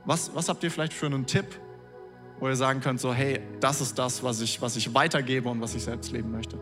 Was, 0.05 0.36
was 0.36 0.49
habt 0.49 0.64
ihr 0.64 0.70
vielleicht 0.70 0.93
für 0.93 1.07
einen 1.07 1.26
Tipp, 1.26 1.45
wo 2.44 2.50
ihr 2.50 2.58
sagen 2.58 2.82
könnt, 2.82 3.00
so 3.00 3.14
hey, 3.14 3.39
das 3.62 3.80
ist 3.80 3.98
das, 3.98 4.22
was 4.22 4.41
ich, 4.41 4.62
was 4.62 4.76
ich 4.76 4.94
weitergebe 4.94 5.48
und 5.48 5.62
was 5.62 5.76
ich 5.76 5.84
selbst 5.86 6.12
leben 6.12 6.30
möchte? 6.30 6.60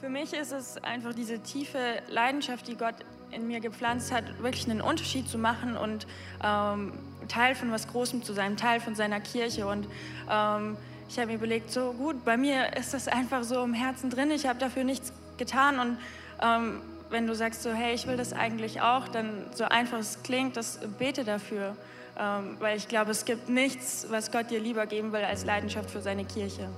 Für 0.00 0.08
mich 0.08 0.32
ist 0.32 0.52
es 0.52 0.78
einfach 0.78 1.12
diese 1.12 1.40
tiefe 1.40 2.00
Leidenschaft, 2.08 2.66
die 2.66 2.76
Gott 2.76 2.94
in 3.30 3.46
mir 3.46 3.60
gepflanzt 3.60 4.10
hat, 4.10 4.42
wirklich 4.42 4.70
einen 4.70 4.80
Unterschied 4.80 5.28
zu 5.28 5.36
machen 5.36 5.76
und 5.76 6.06
ähm, 6.42 6.94
Teil 7.28 7.54
von 7.54 7.70
was 7.70 7.86
Großem 7.86 8.22
zu 8.22 8.32
sein, 8.32 8.56
Teil 8.56 8.80
von 8.80 8.94
seiner 8.94 9.20
Kirche. 9.20 9.66
Und 9.66 9.86
ähm, 10.30 10.78
ich 11.10 11.18
habe 11.18 11.26
mir 11.26 11.34
überlegt, 11.34 11.70
so 11.70 11.92
gut, 11.92 12.24
bei 12.24 12.38
mir 12.38 12.74
ist 12.78 12.94
das 12.94 13.06
einfach 13.06 13.42
so 13.42 13.62
im 13.62 13.74
Herzen 13.74 14.08
drin, 14.08 14.30
ich 14.30 14.46
habe 14.46 14.58
dafür 14.58 14.84
nichts 14.84 15.12
getan 15.36 15.78
und 15.78 15.98
ähm, 16.40 16.80
wenn 17.10 17.26
du 17.26 17.34
sagst 17.34 17.62
so, 17.62 17.72
hey, 17.72 17.94
ich 17.94 18.06
will 18.06 18.16
das 18.16 18.32
eigentlich 18.32 18.80
auch, 18.80 19.08
dann 19.08 19.46
so 19.54 19.64
einfach 19.64 19.98
es 19.98 20.22
klingt, 20.22 20.56
das 20.56 20.80
bete 20.98 21.24
dafür. 21.24 21.76
Ähm, 22.18 22.56
weil 22.58 22.76
ich 22.76 22.88
glaube, 22.88 23.10
es 23.10 23.24
gibt 23.24 23.48
nichts, 23.48 24.06
was 24.10 24.30
Gott 24.30 24.50
dir 24.50 24.60
lieber 24.60 24.86
geben 24.86 25.12
will 25.12 25.24
als 25.24 25.44
Leidenschaft 25.44 25.90
für 25.90 26.00
seine 26.00 26.24
Kirche. 26.24 26.68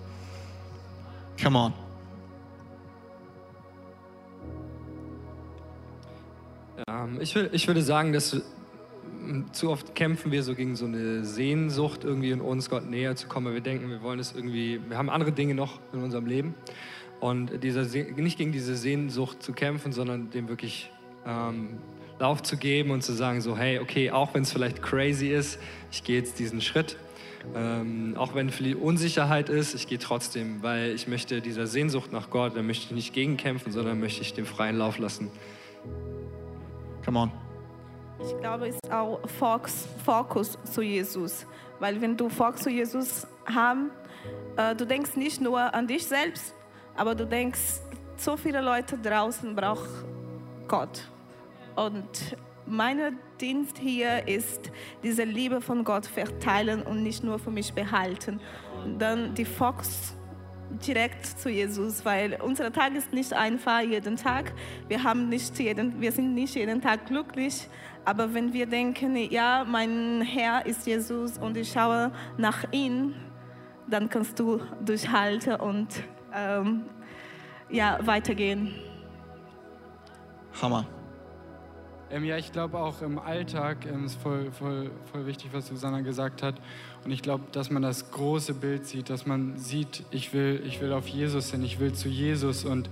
Come 1.42 1.58
on. 1.58 1.72
Ähm, 6.88 7.18
ich, 7.20 7.34
will, 7.34 7.50
ich 7.52 7.66
würde 7.66 7.82
sagen, 7.82 8.12
dass 8.12 8.40
zu 9.52 9.70
oft 9.70 9.94
kämpfen 9.94 10.32
wir 10.32 10.42
so 10.42 10.54
gegen 10.54 10.74
so 10.76 10.84
eine 10.84 11.24
Sehnsucht 11.24 12.04
irgendwie 12.04 12.30
in 12.30 12.40
uns, 12.40 12.68
Gott 12.68 12.88
näher 12.88 13.14
zu 13.16 13.28
kommen. 13.28 13.52
Wir 13.52 13.60
denken, 13.60 13.88
wir 13.88 14.02
wollen 14.02 14.18
es 14.18 14.32
irgendwie, 14.32 14.80
wir 14.88 14.98
haben 14.98 15.10
andere 15.10 15.32
Dinge 15.32 15.54
noch 15.54 15.80
in 15.92 16.02
unserem 16.02 16.26
Leben. 16.26 16.54
Und 17.22 17.62
dieser, 17.62 17.84
nicht 17.84 18.36
gegen 18.36 18.50
diese 18.50 18.74
Sehnsucht 18.74 19.44
zu 19.44 19.52
kämpfen, 19.52 19.92
sondern 19.92 20.30
dem 20.30 20.48
wirklich 20.48 20.90
ähm, 21.24 21.78
Lauf 22.18 22.42
zu 22.42 22.56
geben 22.56 22.90
und 22.90 23.02
zu 23.02 23.12
sagen, 23.12 23.40
so, 23.40 23.56
hey, 23.56 23.78
okay, 23.78 24.10
auch 24.10 24.34
wenn 24.34 24.42
es 24.42 24.50
vielleicht 24.50 24.82
crazy 24.82 25.28
ist, 25.28 25.60
ich 25.92 26.02
gehe 26.02 26.16
jetzt 26.16 26.40
diesen 26.40 26.60
Schritt. 26.60 26.96
Ähm, 27.54 28.16
auch 28.18 28.34
wenn 28.34 28.50
viel 28.50 28.74
Unsicherheit 28.74 29.50
ist, 29.50 29.72
ich 29.72 29.86
gehe 29.86 30.00
trotzdem, 30.00 30.64
weil 30.64 30.90
ich 30.90 31.06
möchte 31.06 31.40
dieser 31.40 31.68
Sehnsucht 31.68 32.10
nach 32.12 32.28
Gott, 32.28 32.56
da 32.56 32.62
möchte 32.62 32.86
ich 32.86 32.90
nicht 32.90 33.14
gegenkämpfen, 33.14 33.70
sondern 33.70 34.00
möchte 34.00 34.22
ich 34.22 34.34
den 34.34 34.44
freien 34.44 34.76
Lauf 34.78 34.98
lassen. 34.98 35.30
Come 37.04 37.20
on. 37.20 37.32
Ich 38.20 38.36
glaube, 38.40 38.66
es 38.66 38.74
ist 38.82 38.92
auch 38.92 39.20
Fokus, 39.38 39.86
Fokus 40.04 40.58
zu 40.64 40.82
Jesus. 40.82 41.46
Weil 41.78 42.00
wenn 42.00 42.16
du 42.16 42.28
Fokus 42.28 42.62
zu 42.62 42.70
Jesus 42.70 43.28
hast, 43.46 43.78
äh, 44.56 44.74
du 44.74 44.84
denkst 44.84 45.14
nicht 45.14 45.40
nur 45.40 45.72
an 45.72 45.86
dich 45.86 46.04
selbst, 46.04 46.52
aber 46.96 47.14
du 47.14 47.26
denkst, 47.26 47.80
so 48.16 48.36
viele 48.36 48.60
Leute 48.60 48.96
draußen 48.98 49.54
brauchen 49.54 50.04
Gott. 50.68 51.08
Und 51.76 52.36
mein 52.66 53.18
Dienst 53.40 53.78
hier 53.78 54.26
ist, 54.28 54.70
diese 55.02 55.24
Liebe 55.24 55.60
von 55.60 55.84
Gott 55.84 56.06
verteilen 56.06 56.82
und 56.82 57.02
nicht 57.02 57.24
nur 57.24 57.38
für 57.38 57.50
mich 57.50 57.72
behalten. 57.72 58.40
Dann 58.98 59.34
die 59.34 59.44
Fox 59.44 60.16
direkt 60.86 61.26
zu 61.26 61.50
Jesus, 61.50 62.04
weil 62.04 62.38
unser 62.42 62.72
Tag 62.72 62.94
ist 62.94 63.12
nicht 63.12 63.32
einfach 63.32 63.80
jeden 63.80 64.16
Tag. 64.16 64.52
Wir, 64.88 65.02
haben 65.02 65.28
nicht 65.28 65.58
jeden, 65.58 66.00
wir 66.00 66.12
sind 66.12 66.34
nicht 66.34 66.54
jeden 66.54 66.80
Tag 66.80 67.06
glücklich, 67.06 67.68
aber 68.04 68.32
wenn 68.32 68.52
wir 68.52 68.66
denken, 68.66 69.16
ja, 69.16 69.64
mein 69.68 70.22
Herr 70.22 70.64
ist 70.64 70.86
Jesus 70.86 71.38
und 71.38 71.56
ich 71.56 71.70
schaue 71.72 72.12
nach 72.38 72.64
ihm, 72.72 73.14
dann 73.88 74.08
kannst 74.08 74.38
du 74.38 74.60
durchhalten 74.84 75.56
und 75.56 75.88
ähm, 76.34 76.82
ja, 77.70 77.98
weitergehen. 78.04 78.74
Hammer. 80.60 80.86
Ähm, 82.10 82.24
ja, 82.24 82.36
ich 82.36 82.52
glaube 82.52 82.78
auch 82.78 83.00
im 83.00 83.18
Alltag 83.18 83.86
ähm, 83.86 84.04
ist 84.04 84.20
voll, 84.20 84.52
voll, 84.52 84.90
voll 85.10 85.26
wichtig, 85.26 85.48
was 85.52 85.68
Susanna 85.68 86.02
gesagt 86.02 86.42
hat. 86.42 86.56
Und 87.04 87.10
ich 87.10 87.22
glaube, 87.22 87.44
dass 87.52 87.70
man 87.70 87.80
das 87.80 88.10
große 88.10 88.52
Bild 88.52 88.86
sieht, 88.86 89.08
dass 89.08 89.24
man 89.24 89.56
sieht, 89.56 90.04
ich 90.10 90.34
will, 90.34 90.62
ich 90.66 90.82
will 90.82 90.92
auf 90.92 91.08
Jesus 91.08 91.50
hin, 91.50 91.64
ich 91.64 91.80
will 91.80 91.94
zu 91.94 92.08
Jesus 92.08 92.66
und 92.66 92.90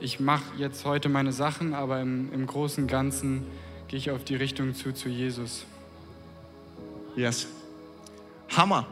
ich 0.00 0.18
mache 0.18 0.56
jetzt 0.56 0.84
heute 0.86 1.10
meine 1.10 1.32
Sachen, 1.32 1.74
aber 1.74 2.00
im, 2.00 2.32
im 2.32 2.46
Großen 2.46 2.86
Ganzen 2.86 3.44
gehe 3.88 3.98
ich 3.98 4.10
auf 4.10 4.24
die 4.24 4.36
Richtung 4.36 4.74
zu, 4.74 4.92
zu 4.92 5.10
Jesus. 5.10 5.66
Yes. 7.16 7.48
Hammer. 8.56 8.86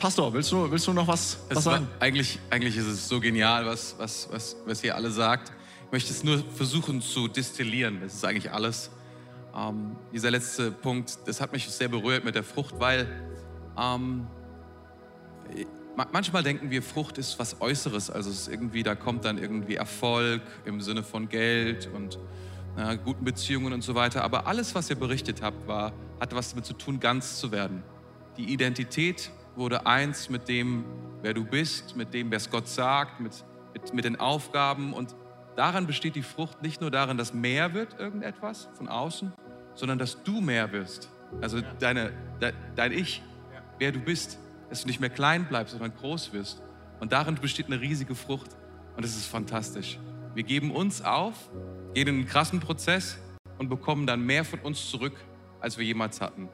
Pastor, 0.00 0.32
willst 0.32 0.50
du, 0.50 0.70
willst 0.70 0.86
du 0.86 0.94
noch 0.94 1.06
was, 1.06 1.38
was 1.50 1.56
war, 1.66 1.74
sagen? 1.74 1.88
eigentlich, 1.98 2.38
eigentlich 2.48 2.74
ist 2.74 2.86
es 2.86 3.06
so 3.06 3.20
genial, 3.20 3.66
was, 3.66 3.94
was, 3.98 4.28
was, 4.32 4.56
was 4.64 4.82
ihr 4.82 4.96
alle 4.96 5.10
sagt. 5.10 5.52
Ich 5.84 5.92
möchte 5.92 6.10
es 6.10 6.24
nur 6.24 6.42
versuchen 6.54 7.02
zu 7.02 7.28
destillieren. 7.28 8.00
Das 8.00 8.14
ist 8.14 8.24
eigentlich 8.24 8.50
alles. 8.50 8.90
Ähm, 9.54 9.96
dieser 10.10 10.30
letzte 10.30 10.70
Punkt, 10.70 11.18
das 11.26 11.42
hat 11.42 11.52
mich 11.52 11.68
sehr 11.68 11.88
berührt 11.88 12.24
mit 12.24 12.34
der 12.34 12.44
Frucht, 12.44 12.76
weil 12.78 13.06
ähm, 13.78 14.26
manchmal 16.10 16.44
denken 16.44 16.70
wir, 16.70 16.82
Frucht 16.82 17.18
ist 17.18 17.38
was 17.38 17.60
Äußeres. 17.60 18.08
Also 18.08 18.30
es 18.30 18.42
ist 18.42 18.48
irgendwie, 18.48 18.82
da 18.82 18.94
kommt 18.94 19.26
dann 19.26 19.36
irgendwie 19.36 19.74
Erfolg 19.74 20.40
im 20.64 20.80
Sinne 20.80 21.02
von 21.02 21.28
Geld 21.28 21.90
und 21.94 22.18
äh, 22.78 22.96
guten 22.96 23.26
Beziehungen 23.26 23.74
und 23.74 23.82
so 23.82 23.94
weiter. 23.94 24.24
Aber 24.24 24.46
alles, 24.46 24.74
was 24.74 24.88
ihr 24.88 24.96
berichtet 24.96 25.42
habt, 25.42 25.68
war, 25.68 25.92
hatte 26.20 26.36
was 26.36 26.48
damit 26.48 26.64
zu 26.64 26.72
tun, 26.72 27.00
ganz 27.00 27.38
zu 27.38 27.52
werden. 27.52 27.82
Die 28.38 28.50
Identität 28.50 29.30
wurde 29.60 29.86
eins 29.86 30.30
mit 30.30 30.48
dem, 30.48 30.84
wer 31.22 31.34
du 31.34 31.44
bist, 31.44 31.94
mit 31.94 32.12
dem, 32.14 32.30
wer 32.30 32.38
es 32.38 32.50
Gott 32.50 32.66
sagt, 32.66 33.20
mit, 33.20 33.44
mit, 33.74 33.94
mit 33.94 34.04
den 34.06 34.18
Aufgaben. 34.18 34.92
Und 34.92 35.14
daran 35.54 35.86
besteht 35.86 36.16
die 36.16 36.22
Frucht 36.22 36.62
nicht 36.62 36.80
nur 36.80 36.90
darin, 36.90 37.18
dass 37.18 37.32
mehr 37.32 37.74
wird 37.74 38.00
irgendetwas 38.00 38.68
von 38.74 38.88
außen, 38.88 39.32
sondern 39.74 39.98
dass 39.98 40.24
du 40.24 40.40
mehr 40.40 40.72
wirst. 40.72 41.10
Also 41.40 41.58
ja. 41.58 41.72
deine, 41.78 42.12
de, 42.40 42.52
dein 42.74 42.90
Ich, 42.90 43.22
ja. 43.52 43.62
wer 43.78 43.92
du 43.92 44.00
bist, 44.00 44.38
dass 44.70 44.80
du 44.80 44.88
nicht 44.88 44.98
mehr 44.98 45.10
klein 45.10 45.44
bleibst, 45.44 45.72
sondern 45.72 45.94
groß 45.94 46.32
wirst. 46.32 46.62
Und 46.98 47.12
darin 47.12 47.34
besteht 47.34 47.66
eine 47.66 47.80
riesige 47.80 48.14
Frucht. 48.14 48.56
Und 48.96 49.04
es 49.04 49.14
ist 49.14 49.26
fantastisch. 49.26 49.98
Wir 50.34 50.42
geben 50.42 50.70
uns 50.70 51.02
auf, 51.02 51.34
gehen 51.94 52.08
in 52.08 52.14
einen 52.14 52.26
krassen 52.26 52.60
Prozess 52.60 53.18
und 53.58 53.68
bekommen 53.68 54.06
dann 54.06 54.24
mehr 54.24 54.44
von 54.44 54.60
uns 54.60 54.90
zurück, 54.90 55.14
als 55.60 55.76
wir 55.76 55.84
jemals 55.84 56.20
hatten. 56.22 56.48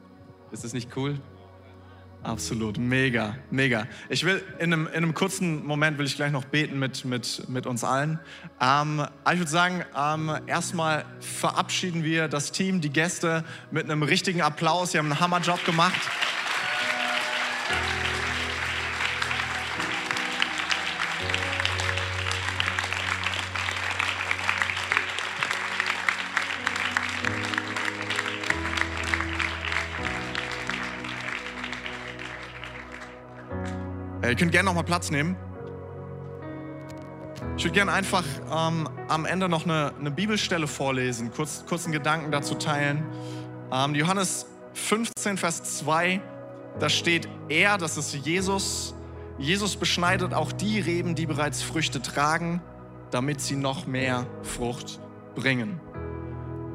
Ist 0.51 0.65
das 0.65 0.73
nicht 0.73 0.95
cool? 0.97 1.19
Absolut, 2.23 2.77
mega, 2.77 3.37
mega. 3.51 3.87
Ich 4.09 4.25
will 4.25 4.43
in 4.59 4.73
einem, 4.73 4.87
in 4.87 4.95
einem 4.95 5.13
kurzen 5.13 5.65
Moment 5.65 5.97
will 5.97 6.05
ich 6.05 6.15
gleich 6.15 6.31
noch 6.31 6.45
beten 6.45 6.77
mit, 6.77 7.05
mit, 7.05 7.47
mit 7.47 7.65
uns 7.65 7.83
allen. 7.83 8.19
Ähm, 8.59 9.05
ich 9.31 9.37
würde 9.37 9.51
sagen, 9.51 9.85
ähm, 9.95 10.31
erstmal 10.45 11.05
verabschieden 11.19 12.03
wir 12.03 12.27
das 12.27 12.51
Team, 12.51 12.81
die 12.81 12.89
Gäste 12.89 13.45
mit 13.71 13.85
einem 13.85 14.03
richtigen 14.03 14.41
Applaus. 14.41 14.91
Sie 14.91 14.97
haben 14.97 15.11
einen 15.11 15.19
Hammerjob 15.19 15.63
gemacht. 15.63 16.01
Ihr 34.27 34.35
könnt 34.35 34.51
gerne 34.51 34.65
noch 34.65 34.73
mal 34.73 34.83
Platz 34.83 35.09
nehmen. 35.09 35.37
Ich 37.55 37.63
würde 37.63 37.75
gerne 37.75 37.93
einfach 37.93 38.25
ähm, 38.51 38.89
am 39.07 39.25
Ende 39.25 39.47
noch 39.47 39.63
eine, 39.63 39.93
eine, 39.97 40.11
Bibelstelle 40.11 40.67
vorlesen, 40.67 41.31
kurz, 41.31 41.63
kurz 41.67 41.89
Gedanken 41.89 42.29
dazu 42.31 42.55
teilen. 42.55 43.05
Ähm, 43.71 43.95
Johannes 43.95 44.45
15, 44.73 45.37
Vers 45.37 45.63
2, 45.79 46.19
da 46.77 46.89
steht, 46.89 47.29
er, 47.47 47.77
das 47.77 47.97
ist 47.97 48.13
Jesus, 48.13 48.95
Jesus 49.37 49.77
beschneidet 49.77 50.33
auch 50.33 50.51
die 50.51 50.79
Reben, 50.79 51.15
die 51.15 51.25
bereits 51.25 51.61
Früchte 51.61 52.01
tragen, 52.01 52.61
damit 53.11 53.39
sie 53.39 53.55
noch 53.55 53.87
mehr 53.87 54.25
Frucht 54.43 54.99
bringen. 55.35 55.79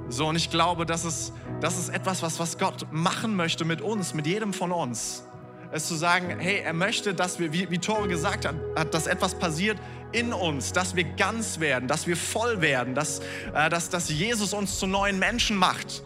So, 0.08 0.28
und 0.28 0.36
ich 0.36 0.50
glaube, 0.50 0.86
das 0.86 1.04
ist, 1.04 1.32
das 1.60 1.78
ist 1.78 1.90
etwas, 1.90 2.22
was, 2.22 2.40
was 2.40 2.56
Gott 2.56 2.86
machen 2.90 3.36
möchte 3.36 3.64
mit 3.64 3.82
uns, 3.82 4.14
mit 4.14 4.26
jedem 4.26 4.52
von 4.52 4.72
uns 4.72 5.24
es 5.72 5.88
zu 5.88 5.94
sagen, 5.94 6.38
hey, 6.38 6.60
er 6.60 6.74
möchte, 6.74 7.14
dass 7.14 7.38
wir, 7.38 7.52
wie, 7.52 7.70
wie 7.70 7.78
Tore 7.78 8.06
gesagt 8.06 8.46
hat, 8.46 8.94
dass 8.94 9.06
etwas 9.06 9.34
passiert 9.34 9.78
in 10.12 10.32
uns, 10.34 10.72
dass 10.72 10.94
wir 10.94 11.04
ganz 11.04 11.60
werden, 11.60 11.88
dass 11.88 12.06
wir 12.06 12.16
voll 12.16 12.60
werden, 12.60 12.94
dass, 12.94 13.20
äh, 13.54 13.70
dass, 13.70 13.88
dass 13.88 14.10
Jesus 14.10 14.52
uns 14.52 14.78
zu 14.78 14.86
neuen 14.86 15.18
Menschen 15.18 15.56
macht. 15.56 16.02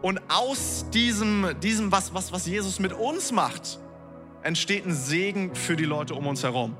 Und 0.00 0.20
aus 0.28 0.86
diesem, 0.94 1.54
diesem 1.60 1.92
was, 1.92 2.14
was, 2.14 2.32
was 2.32 2.46
Jesus 2.46 2.78
mit 2.78 2.94
uns 2.94 3.30
macht, 3.30 3.78
entsteht 4.42 4.86
ein 4.86 4.94
Segen 4.94 5.54
für 5.54 5.76
die 5.76 5.84
Leute 5.84 6.14
um 6.14 6.26
uns 6.26 6.42
herum. 6.42 6.74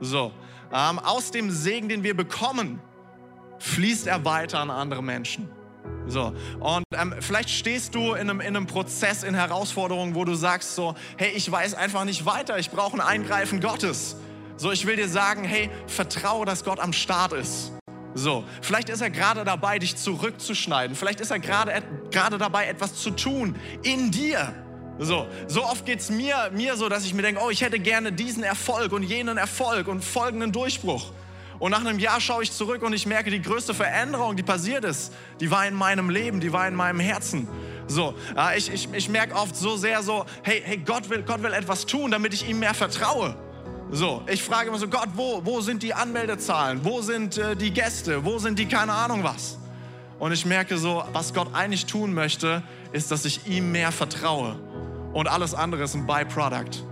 So, 0.00 0.30
ähm, 0.72 1.00
aus 1.00 1.32
dem 1.32 1.50
Segen, 1.50 1.88
den 1.88 2.04
wir 2.04 2.16
bekommen, 2.16 2.80
fließt 3.58 4.06
er 4.06 4.24
weiter 4.24 4.60
an 4.60 4.70
andere 4.70 5.02
Menschen. 5.02 5.48
So, 6.06 6.34
und 6.60 6.84
ähm, 6.92 7.14
vielleicht 7.20 7.50
stehst 7.50 7.94
du 7.94 8.12
in 8.12 8.28
einem, 8.28 8.40
in 8.40 8.48
einem 8.48 8.66
Prozess, 8.66 9.22
in 9.22 9.34
Herausforderungen, 9.34 10.14
wo 10.14 10.24
du 10.24 10.34
sagst 10.34 10.74
so, 10.74 10.94
hey, 11.16 11.30
ich 11.34 11.50
weiß 11.50 11.74
einfach 11.74 12.04
nicht 12.04 12.26
weiter, 12.26 12.58
ich 12.58 12.70
brauche 12.70 12.96
ein 12.96 13.00
Eingreifen 13.00 13.60
Gottes. 13.60 14.16
So, 14.56 14.70
ich 14.70 14.86
will 14.86 14.96
dir 14.96 15.08
sagen, 15.08 15.44
hey, 15.44 15.70
vertraue, 15.86 16.46
dass 16.46 16.64
Gott 16.64 16.78
am 16.78 16.92
Start 16.92 17.32
ist. 17.32 17.72
So, 18.14 18.44
vielleicht 18.62 18.90
ist 18.90 19.00
er 19.00 19.10
gerade 19.10 19.44
dabei, 19.44 19.80
dich 19.80 19.96
zurückzuschneiden. 19.96 20.94
Vielleicht 20.94 21.20
ist 21.20 21.32
er 21.32 21.40
gerade 21.40 21.82
gerade 22.10 22.38
dabei, 22.38 22.66
etwas 22.66 22.94
zu 22.94 23.10
tun 23.10 23.56
in 23.82 24.12
dir. 24.12 24.54
So, 25.00 25.26
so 25.48 25.64
oft 25.64 25.84
geht 25.84 25.98
es 25.98 26.10
mir, 26.10 26.50
mir 26.52 26.76
so, 26.76 26.88
dass 26.88 27.04
ich 27.04 27.14
mir 27.14 27.22
denke, 27.22 27.40
oh, 27.44 27.50
ich 27.50 27.62
hätte 27.62 27.80
gerne 27.80 28.12
diesen 28.12 28.44
Erfolg 28.44 28.92
und 28.92 29.02
jenen 29.02 29.36
Erfolg 29.36 29.88
und 29.88 30.04
folgenden 30.04 30.52
Durchbruch. 30.52 31.10
Und 31.64 31.70
nach 31.70 31.80
einem 31.80 31.98
Jahr 31.98 32.20
schaue 32.20 32.42
ich 32.42 32.52
zurück 32.52 32.82
und 32.82 32.92
ich 32.92 33.06
merke, 33.06 33.30
die 33.30 33.40
größte 33.40 33.72
Veränderung, 33.72 34.36
die 34.36 34.42
passiert 34.42 34.84
ist, 34.84 35.14
die 35.40 35.50
war 35.50 35.66
in 35.66 35.72
meinem 35.72 36.10
Leben, 36.10 36.38
die 36.38 36.52
war 36.52 36.68
in 36.68 36.74
meinem 36.74 37.00
Herzen. 37.00 37.48
So, 37.86 38.12
ich, 38.54 38.70
ich, 38.70 38.92
ich 38.92 39.08
merke 39.08 39.34
oft 39.34 39.56
so 39.56 39.78
sehr 39.78 40.02
so, 40.02 40.26
hey, 40.42 40.60
hey 40.62 40.76
Gott, 40.76 41.08
will, 41.08 41.22
Gott 41.22 41.42
will 41.42 41.54
etwas 41.54 41.86
tun, 41.86 42.10
damit 42.10 42.34
ich 42.34 42.46
ihm 42.46 42.58
mehr 42.58 42.74
vertraue. 42.74 43.34
So, 43.90 44.20
ich 44.30 44.42
frage 44.42 44.68
immer 44.68 44.78
so, 44.78 44.88
Gott, 44.88 45.08
wo, 45.14 45.40
wo 45.42 45.62
sind 45.62 45.82
die 45.82 45.94
Anmeldezahlen? 45.94 46.84
Wo 46.84 47.00
sind 47.00 47.38
äh, 47.38 47.56
die 47.56 47.70
Gäste? 47.70 48.26
Wo 48.26 48.36
sind 48.36 48.58
die 48.58 48.66
keine 48.66 48.92
Ahnung 48.92 49.24
was? 49.24 49.56
Und 50.18 50.32
ich 50.32 50.44
merke 50.44 50.76
so, 50.76 51.02
was 51.14 51.32
Gott 51.32 51.48
eigentlich 51.54 51.86
tun 51.86 52.12
möchte, 52.12 52.62
ist, 52.92 53.10
dass 53.10 53.24
ich 53.24 53.46
ihm 53.46 53.72
mehr 53.72 53.90
vertraue. 53.90 54.56
Und 55.14 55.28
alles 55.28 55.54
andere 55.54 55.84
ist 55.84 55.94
ein 55.94 56.06
Byproduct. 56.06 56.84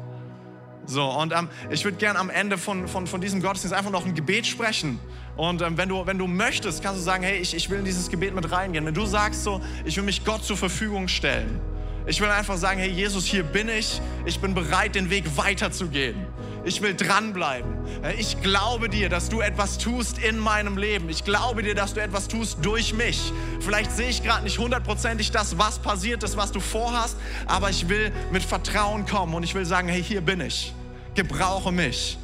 So, 0.86 1.04
und 1.04 1.32
ähm, 1.32 1.48
ich 1.70 1.84
würde 1.84 1.96
gerne 1.96 2.18
am 2.18 2.30
Ende 2.30 2.58
von, 2.58 2.88
von, 2.88 3.06
von 3.06 3.20
diesem 3.20 3.40
Gottesdienst 3.40 3.74
einfach 3.74 3.90
noch 3.90 4.04
ein 4.04 4.14
Gebet 4.14 4.46
sprechen. 4.46 4.98
Und 5.36 5.62
ähm, 5.62 5.78
wenn, 5.78 5.88
du, 5.88 6.06
wenn 6.06 6.18
du 6.18 6.26
möchtest, 6.26 6.82
kannst 6.82 7.00
du 7.00 7.04
sagen, 7.04 7.22
hey, 7.22 7.38
ich, 7.38 7.54
ich 7.54 7.70
will 7.70 7.78
in 7.78 7.84
dieses 7.84 8.10
Gebet 8.10 8.34
mit 8.34 8.50
reingehen. 8.50 8.84
Wenn 8.84 8.94
du 8.94 9.06
sagst 9.06 9.44
so, 9.44 9.60
ich 9.84 9.96
will 9.96 10.04
mich 10.04 10.24
Gott 10.24 10.44
zur 10.44 10.56
Verfügung 10.56 11.08
stellen. 11.08 11.60
Ich 12.04 12.20
will 12.20 12.28
einfach 12.28 12.56
sagen, 12.56 12.80
hey 12.80 12.90
Jesus, 12.90 13.26
hier 13.26 13.44
bin 13.44 13.68
ich. 13.68 14.00
Ich 14.26 14.40
bin 14.40 14.54
bereit, 14.54 14.96
den 14.96 15.08
Weg 15.08 15.36
weiterzugehen. 15.36 16.26
Ich 16.64 16.80
will 16.80 16.94
dranbleiben. 16.94 17.72
Ich 18.18 18.40
glaube 18.40 18.88
dir, 18.88 19.08
dass 19.08 19.28
du 19.28 19.40
etwas 19.40 19.78
tust 19.78 20.18
in 20.18 20.38
meinem 20.38 20.76
Leben. 20.76 21.08
Ich 21.08 21.24
glaube 21.24 21.62
dir, 21.62 21.74
dass 21.74 21.94
du 21.94 22.00
etwas 22.00 22.28
tust 22.28 22.58
durch 22.62 22.94
mich. 22.94 23.32
Vielleicht 23.60 23.90
sehe 23.90 24.08
ich 24.08 24.22
gerade 24.22 24.44
nicht 24.44 24.58
hundertprozentig 24.58 25.32
das, 25.32 25.58
was 25.58 25.80
passiert 25.80 26.22
ist, 26.22 26.36
was 26.36 26.52
du 26.52 26.60
vorhast, 26.60 27.16
aber 27.46 27.70
ich 27.70 27.88
will 27.88 28.12
mit 28.30 28.44
Vertrauen 28.44 29.06
kommen 29.06 29.34
und 29.34 29.42
ich 29.42 29.54
will 29.54 29.64
sagen, 29.64 29.88
hey, 29.88 30.02
hier 30.02 30.20
bin 30.20 30.40
ich. 30.40 30.72
Gebrauche 31.14 31.72
mich. 31.72 32.16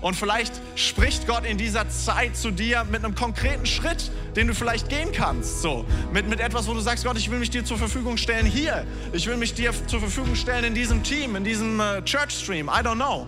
Und 0.00 0.14
vielleicht 0.14 0.52
spricht 0.74 1.26
Gott 1.26 1.44
in 1.46 1.56
dieser 1.56 1.88
Zeit 1.88 2.36
zu 2.36 2.50
dir 2.50 2.84
mit 2.84 3.04
einem 3.04 3.14
konkreten 3.14 3.66
Schritt, 3.66 4.10
den 4.34 4.48
du 4.48 4.54
vielleicht 4.54 4.88
gehen 4.88 5.10
kannst. 5.12 5.62
So, 5.62 5.86
mit, 6.12 6.28
mit 6.28 6.40
etwas, 6.40 6.66
wo 6.68 6.74
du 6.74 6.80
sagst, 6.80 7.04
Gott, 7.04 7.16
ich 7.16 7.30
will 7.30 7.38
mich 7.38 7.50
dir 7.50 7.64
zur 7.64 7.78
Verfügung 7.78 8.16
stellen 8.16 8.46
hier. 8.46 8.84
Ich 9.12 9.26
will 9.26 9.36
mich 9.36 9.54
dir 9.54 9.72
zur 9.86 10.00
Verfügung 10.00 10.34
stellen 10.34 10.64
in 10.64 10.74
diesem 10.74 11.02
Team, 11.02 11.34
in 11.34 11.44
diesem 11.44 11.80
äh, 11.80 12.02
Church 12.04 12.32
Stream. 12.32 12.68
I 12.68 12.82
don't 12.82 12.96
know. 12.96 13.26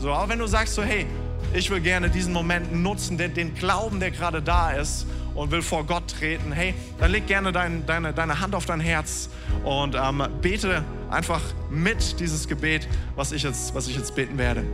So, 0.00 0.10
aber 0.12 0.30
wenn 0.30 0.38
du 0.38 0.46
sagst 0.46 0.74
so, 0.74 0.82
hey, 0.82 1.06
ich 1.52 1.68
will 1.70 1.80
gerne 1.80 2.08
diesen 2.08 2.32
Moment 2.32 2.74
nutzen, 2.74 3.18
den, 3.18 3.34
den 3.34 3.54
Glauben, 3.54 4.00
der 4.00 4.10
gerade 4.10 4.40
da 4.40 4.70
ist 4.70 5.06
und 5.34 5.50
will 5.50 5.60
vor 5.60 5.84
Gott 5.84 6.08
treten, 6.18 6.52
hey, 6.52 6.74
dann 6.98 7.10
leg 7.10 7.26
gerne 7.26 7.52
dein, 7.52 7.84
deine, 7.84 8.14
deine 8.14 8.40
Hand 8.40 8.54
auf 8.54 8.64
dein 8.64 8.80
Herz 8.80 9.28
und 9.62 9.94
ähm, 9.94 10.22
bete 10.40 10.82
einfach 11.10 11.42
mit 11.68 12.18
dieses 12.18 12.48
Gebet, 12.48 12.88
was 13.14 13.32
ich, 13.32 13.42
jetzt, 13.42 13.74
was 13.74 13.88
ich 13.88 13.96
jetzt 13.96 14.14
beten 14.14 14.38
werde. 14.38 14.64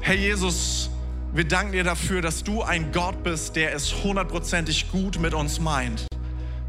Herr 0.00 0.14
Jesus, 0.14 0.88
wir 1.34 1.44
danken 1.44 1.72
dir 1.72 1.84
dafür, 1.84 2.22
dass 2.22 2.42
du 2.42 2.62
ein 2.62 2.92
Gott 2.92 3.22
bist, 3.24 3.56
der 3.56 3.74
es 3.74 4.04
hundertprozentig 4.04 4.90
gut 4.90 5.20
mit 5.20 5.34
uns 5.34 5.60
meint. 5.60 6.06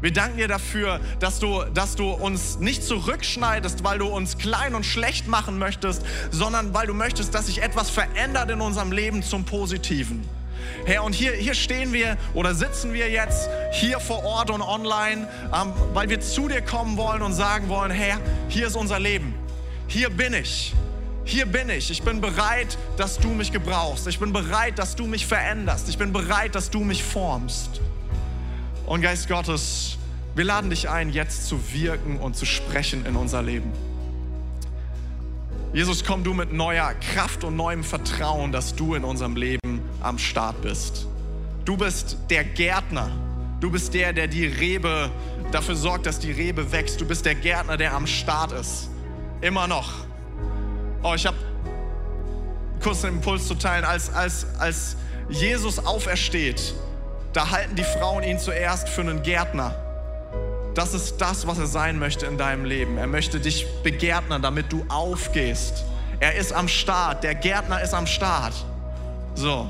Wir 0.00 0.12
danken 0.12 0.38
dir 0.38 0.48
dafür, 0.48 1.00
dass 1.18 1.38
du, 1.38 1.62
dass 1.74 1.94
du 1.94 2.10
uns 2.10 2.58
nicht 2.58 2.82
zurückschneidest, 2.82 3.84
weil 3.84 3.98
du 3.98 4.06
uns 4.06 4.38
klein 4.38 4.74
und 4.74 4.86
schlecht 4.86 5.28
machen 5.28 5.58
möchtest, 5.58 6.02
sondern 6.30 6.72
weil 6.72 6.86
du 6.86 6.94
möchtest, 6.94 7.34
dass 7.34 7.46
sich 7.46 7.62
etwas 7.62 7.90
verändert 7.90 8.50
in 8.50 8.60
unserem 8.60 8.92
Leben 8.92 9.22
zum 9.22 9.44
Positiven. 9.44 10.26
Herr, 10.84 11.04
und 11.04 11.14
hier, 11.14 11.32
hier 11.32 11.54
stehen 11.54 11.92
wir 11.92 12.16
oder 12.34 12.54
sitzen 12.54 12.92
wir 12.92 13.10
jetzt 13.10 13.50
hier 13.72 14.00
vor 14.00 14.24
Ort 14.24 14.50
und 14.50 14.62
online, 14.62 15.28
ähm, 15.54 15.72
weil 15.92 16.08
wir 16.08 16.20
zu 16.20 16.48
dir 16.48 16.62
kommen 16.62 16.96
wollen 16.96 17.22
und 17.22 17.32
sagen 17.34 17.68
wollen, 17.68 17.90
Herr, 17.90 18.18
hier 18.48 18.66
ist 18.66 18.76
unser 18.76 18.98
Leben. 18.98 19.34
Hier 19.86 20.08
bin 20.08 20.32
ich. 20.32 20.74
Hier 21.24 21.46
bin 21.46 21.68
ich. 21.68 21.90
Ich 21.90 22.02
bin 22.02 22.20
bereit, 22.20 22.78
dass 22.96 23.18
du 23.18 23.28
mich 23.28 23.52
gebrauchst. 23.52 24.06
Ich 24.06 24.18
bin 24.18 24.32
bereit, 24.32 24.78
dass 24.78 24.96
du 24.96 25.06
mich 25.06 25.26
veränderst. 25.26 25.88
Ich 25.88 25.98
bin 25.98 26.12
bereit, 26.12 26.54
dass 26.54 26.70
du 26.70 26.80
mich 26.80 27.04
formst. 27.04 27.80
Und 28.90 29.02
Geist 29.02 29.28
Gottes, 29.28 29.98
wir 30.34 30.42
laden 30.42 30.68
dich 30.68 30.90
ein, 30.90 31.10
jetzt 31.10 31.46
zu 31.46 31.60
wirken 31.72 32.18
und 32.18 32.34
zu 32.34 32.44
sprechen 32.44 33.06
in 33.06 33.14
unser 33.14 33.40
Leben. 33.40 33.70
Jesus, 35.72 36.04
komm 36.04 36.24
du 36.24 36.34
mit 36.34 36.52
neuer 36.52 36.94
Kraft 36.94 37.44
und 37.44 37.54
neuem 37.54 37.84
Vertrauen, 37.84 38.50
dass 38.50 38.74
du 38.74 38.96
in 38.96 39.04
unserem 39.04 39.36
Leben 39.36 39.80
am 40.00 40.18
Start 40.18 40.60
bist. 40.62 41.06
Du 41.64 41.76
bist 41.76 42.16
der 42.30 42.42
Gärtner. 42.42 43.12
Du 43.60 43.70
bist 43.70 43.94
der, 43.94 44.12
der 44.12 44.26
die 44.26 44.46
Rebe 44.46 45.12
dafür 45.52 45.76
sorgt, 45.76 46.06
dass 46.06 46.18
die 46.18 46.32
Rebe 46.32 46.72
wächst. 46.72 47.00
Du 47.00 47.06
bist 47.06 47.24
der 47.24 47.36
Gärtner, 47.36 47.76
der 47.76 47.94
am 47.94 48.08
Start 48.08 48.50
ist. 48.50 48.90
Immer 49.40 49.68
noch. 49.68 50.04
Oh, 51.04 51.14
ich 51.14 51.26
habe 51.28 51.36
kurz 52.82 53.04
einen 53.04 53.18
Impuls 53.18 53.46
zu 53.46 53.54
teilen. 53.54 53.84
Als, 53.84 54.12
als, 54.12 54.48
als 54.58 54.96
Jesus 55.28 55.78
aufersteht, 55.78 56.74
da 57.32 57.50
halten 57.50 57.76
die 57.76 57.84
Frauen 57.84 58.22
ihn 58.22 58.38
zuerst 58.38 58.88
für 58.88 59.02
einen 59.02 59.22
Gärtner. 59.22 59.74
Das 60.74 60.94
ist 60.94 61.20
das, 61.20 61.46
was 61.46 61.58
er 61.58 61.66
sein 61.66 61.98
möchte 61.98 62.26
in 62.26 62.38
deinem 62.38 62.64
Leben. 62.64 62.96
Er 62.96 63.06
möchte 63.06 63.40
dich 63.40 63.66
begärtnern, 63.82 64.42
damit 64.42 64.72
du 64.72 64.84
aufgehst. 64.88 65.84
Er 66.20 66.36
ist 66.36 66.52
am 66.52 66.68
Start. 66.68 67.24
Der 67.24 67.34
Gärtner 67.34 67.80
ist 67.80 67.94
am 67.94 68.06
Start. 68.06 68.54
So. 69.34 69.68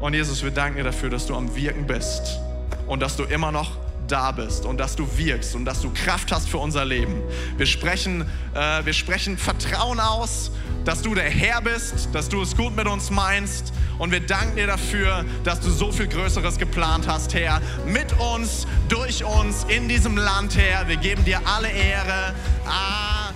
Und 0.00 0.14
Jesus, 0.14 0.42
wir 0.42 0.50
danken 0.50 0.76
dir 0.78 0.84
dafür, 0.84 1.10
dass 1.10 1.26
du 1.26 1.34
am 1.34 1.54
Wirken 1.56 1.86
bist 1.86 2.38
und 2.86 3.00
dass 3.00 3.16
du 3.16 3.24
immer 3.24 3.50
noch 3.50 3.70
da 4.08 4.32
bist 4.32 4.64
und 4.64 4.78
dass 4.78 4.96
du 4.96 5.06
wirkst 5.16 5.54
und 5.54 5.64
dass 5.64 5.82
du 5.82 5.90
Kraft 5.92 6.32
hast 6.32 6.48
für 6.48 6.58
unser 6.58 6.84
Leben. 6.84 7.22
Wir 7.56 7.66
sprechen, 7.66 8.22
äh, 8.54 8.84
wir 8.84 8.92
sprechen 8.92 9.38
Vertrauen 9.38 10.00
aus, 10.00 10.50
dass 10.84 11.02
du 11.02 11.14
der 11.14 11.30
Herr 11.30 11.60
bist, 11.60 12.08
dass 12.12 12.28
du 12.28 12.42
es 12.42 12.56
gut 12.56 12.76
mit 12.76 12.86
uns 12.86 13.10
meinst 13.10 13.72
und 13.98 14.12
wir 14.12 14.20
danken 14.20 14.56
dir 14.56 14.66
dafür, 14.66 15.24
dass 15.44 15.60
du 15.60 15.70
so 15.70 15.90
viel 15.92 16.06
Größeres 16.06 16.58
geplant 16.58 17.06
hast, 17.08 17.34
Herr, 17.34 17.60
mit 17.86 18.12
uns, 18.18 18.66
durch 18.88 19.24
uns, 19.24 19.64
in 19.64 19.88
diesem 19.88 20.16
Land, 20.16 20.56
Herr. 20.56 20.86
Wir 20.88 20.96
geben 20.96 21.24
dir 21.24 21.40
alle 21.46 21.68
Ehre. 21.68 22.34
Amen. 22.66 23.34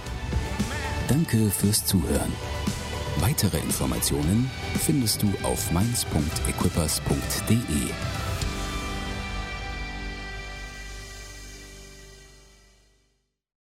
Danke 1.08 1.50
fürs 1.50 1.84
Zuhören. 1.84 2.32
Weitere 3.16 3.58
Informationen 3.58 4.50
findest 4.78 5.22
du 5.22 5.32
auf 5.42 5.72
mainz.equippers.de. 5.72 7.60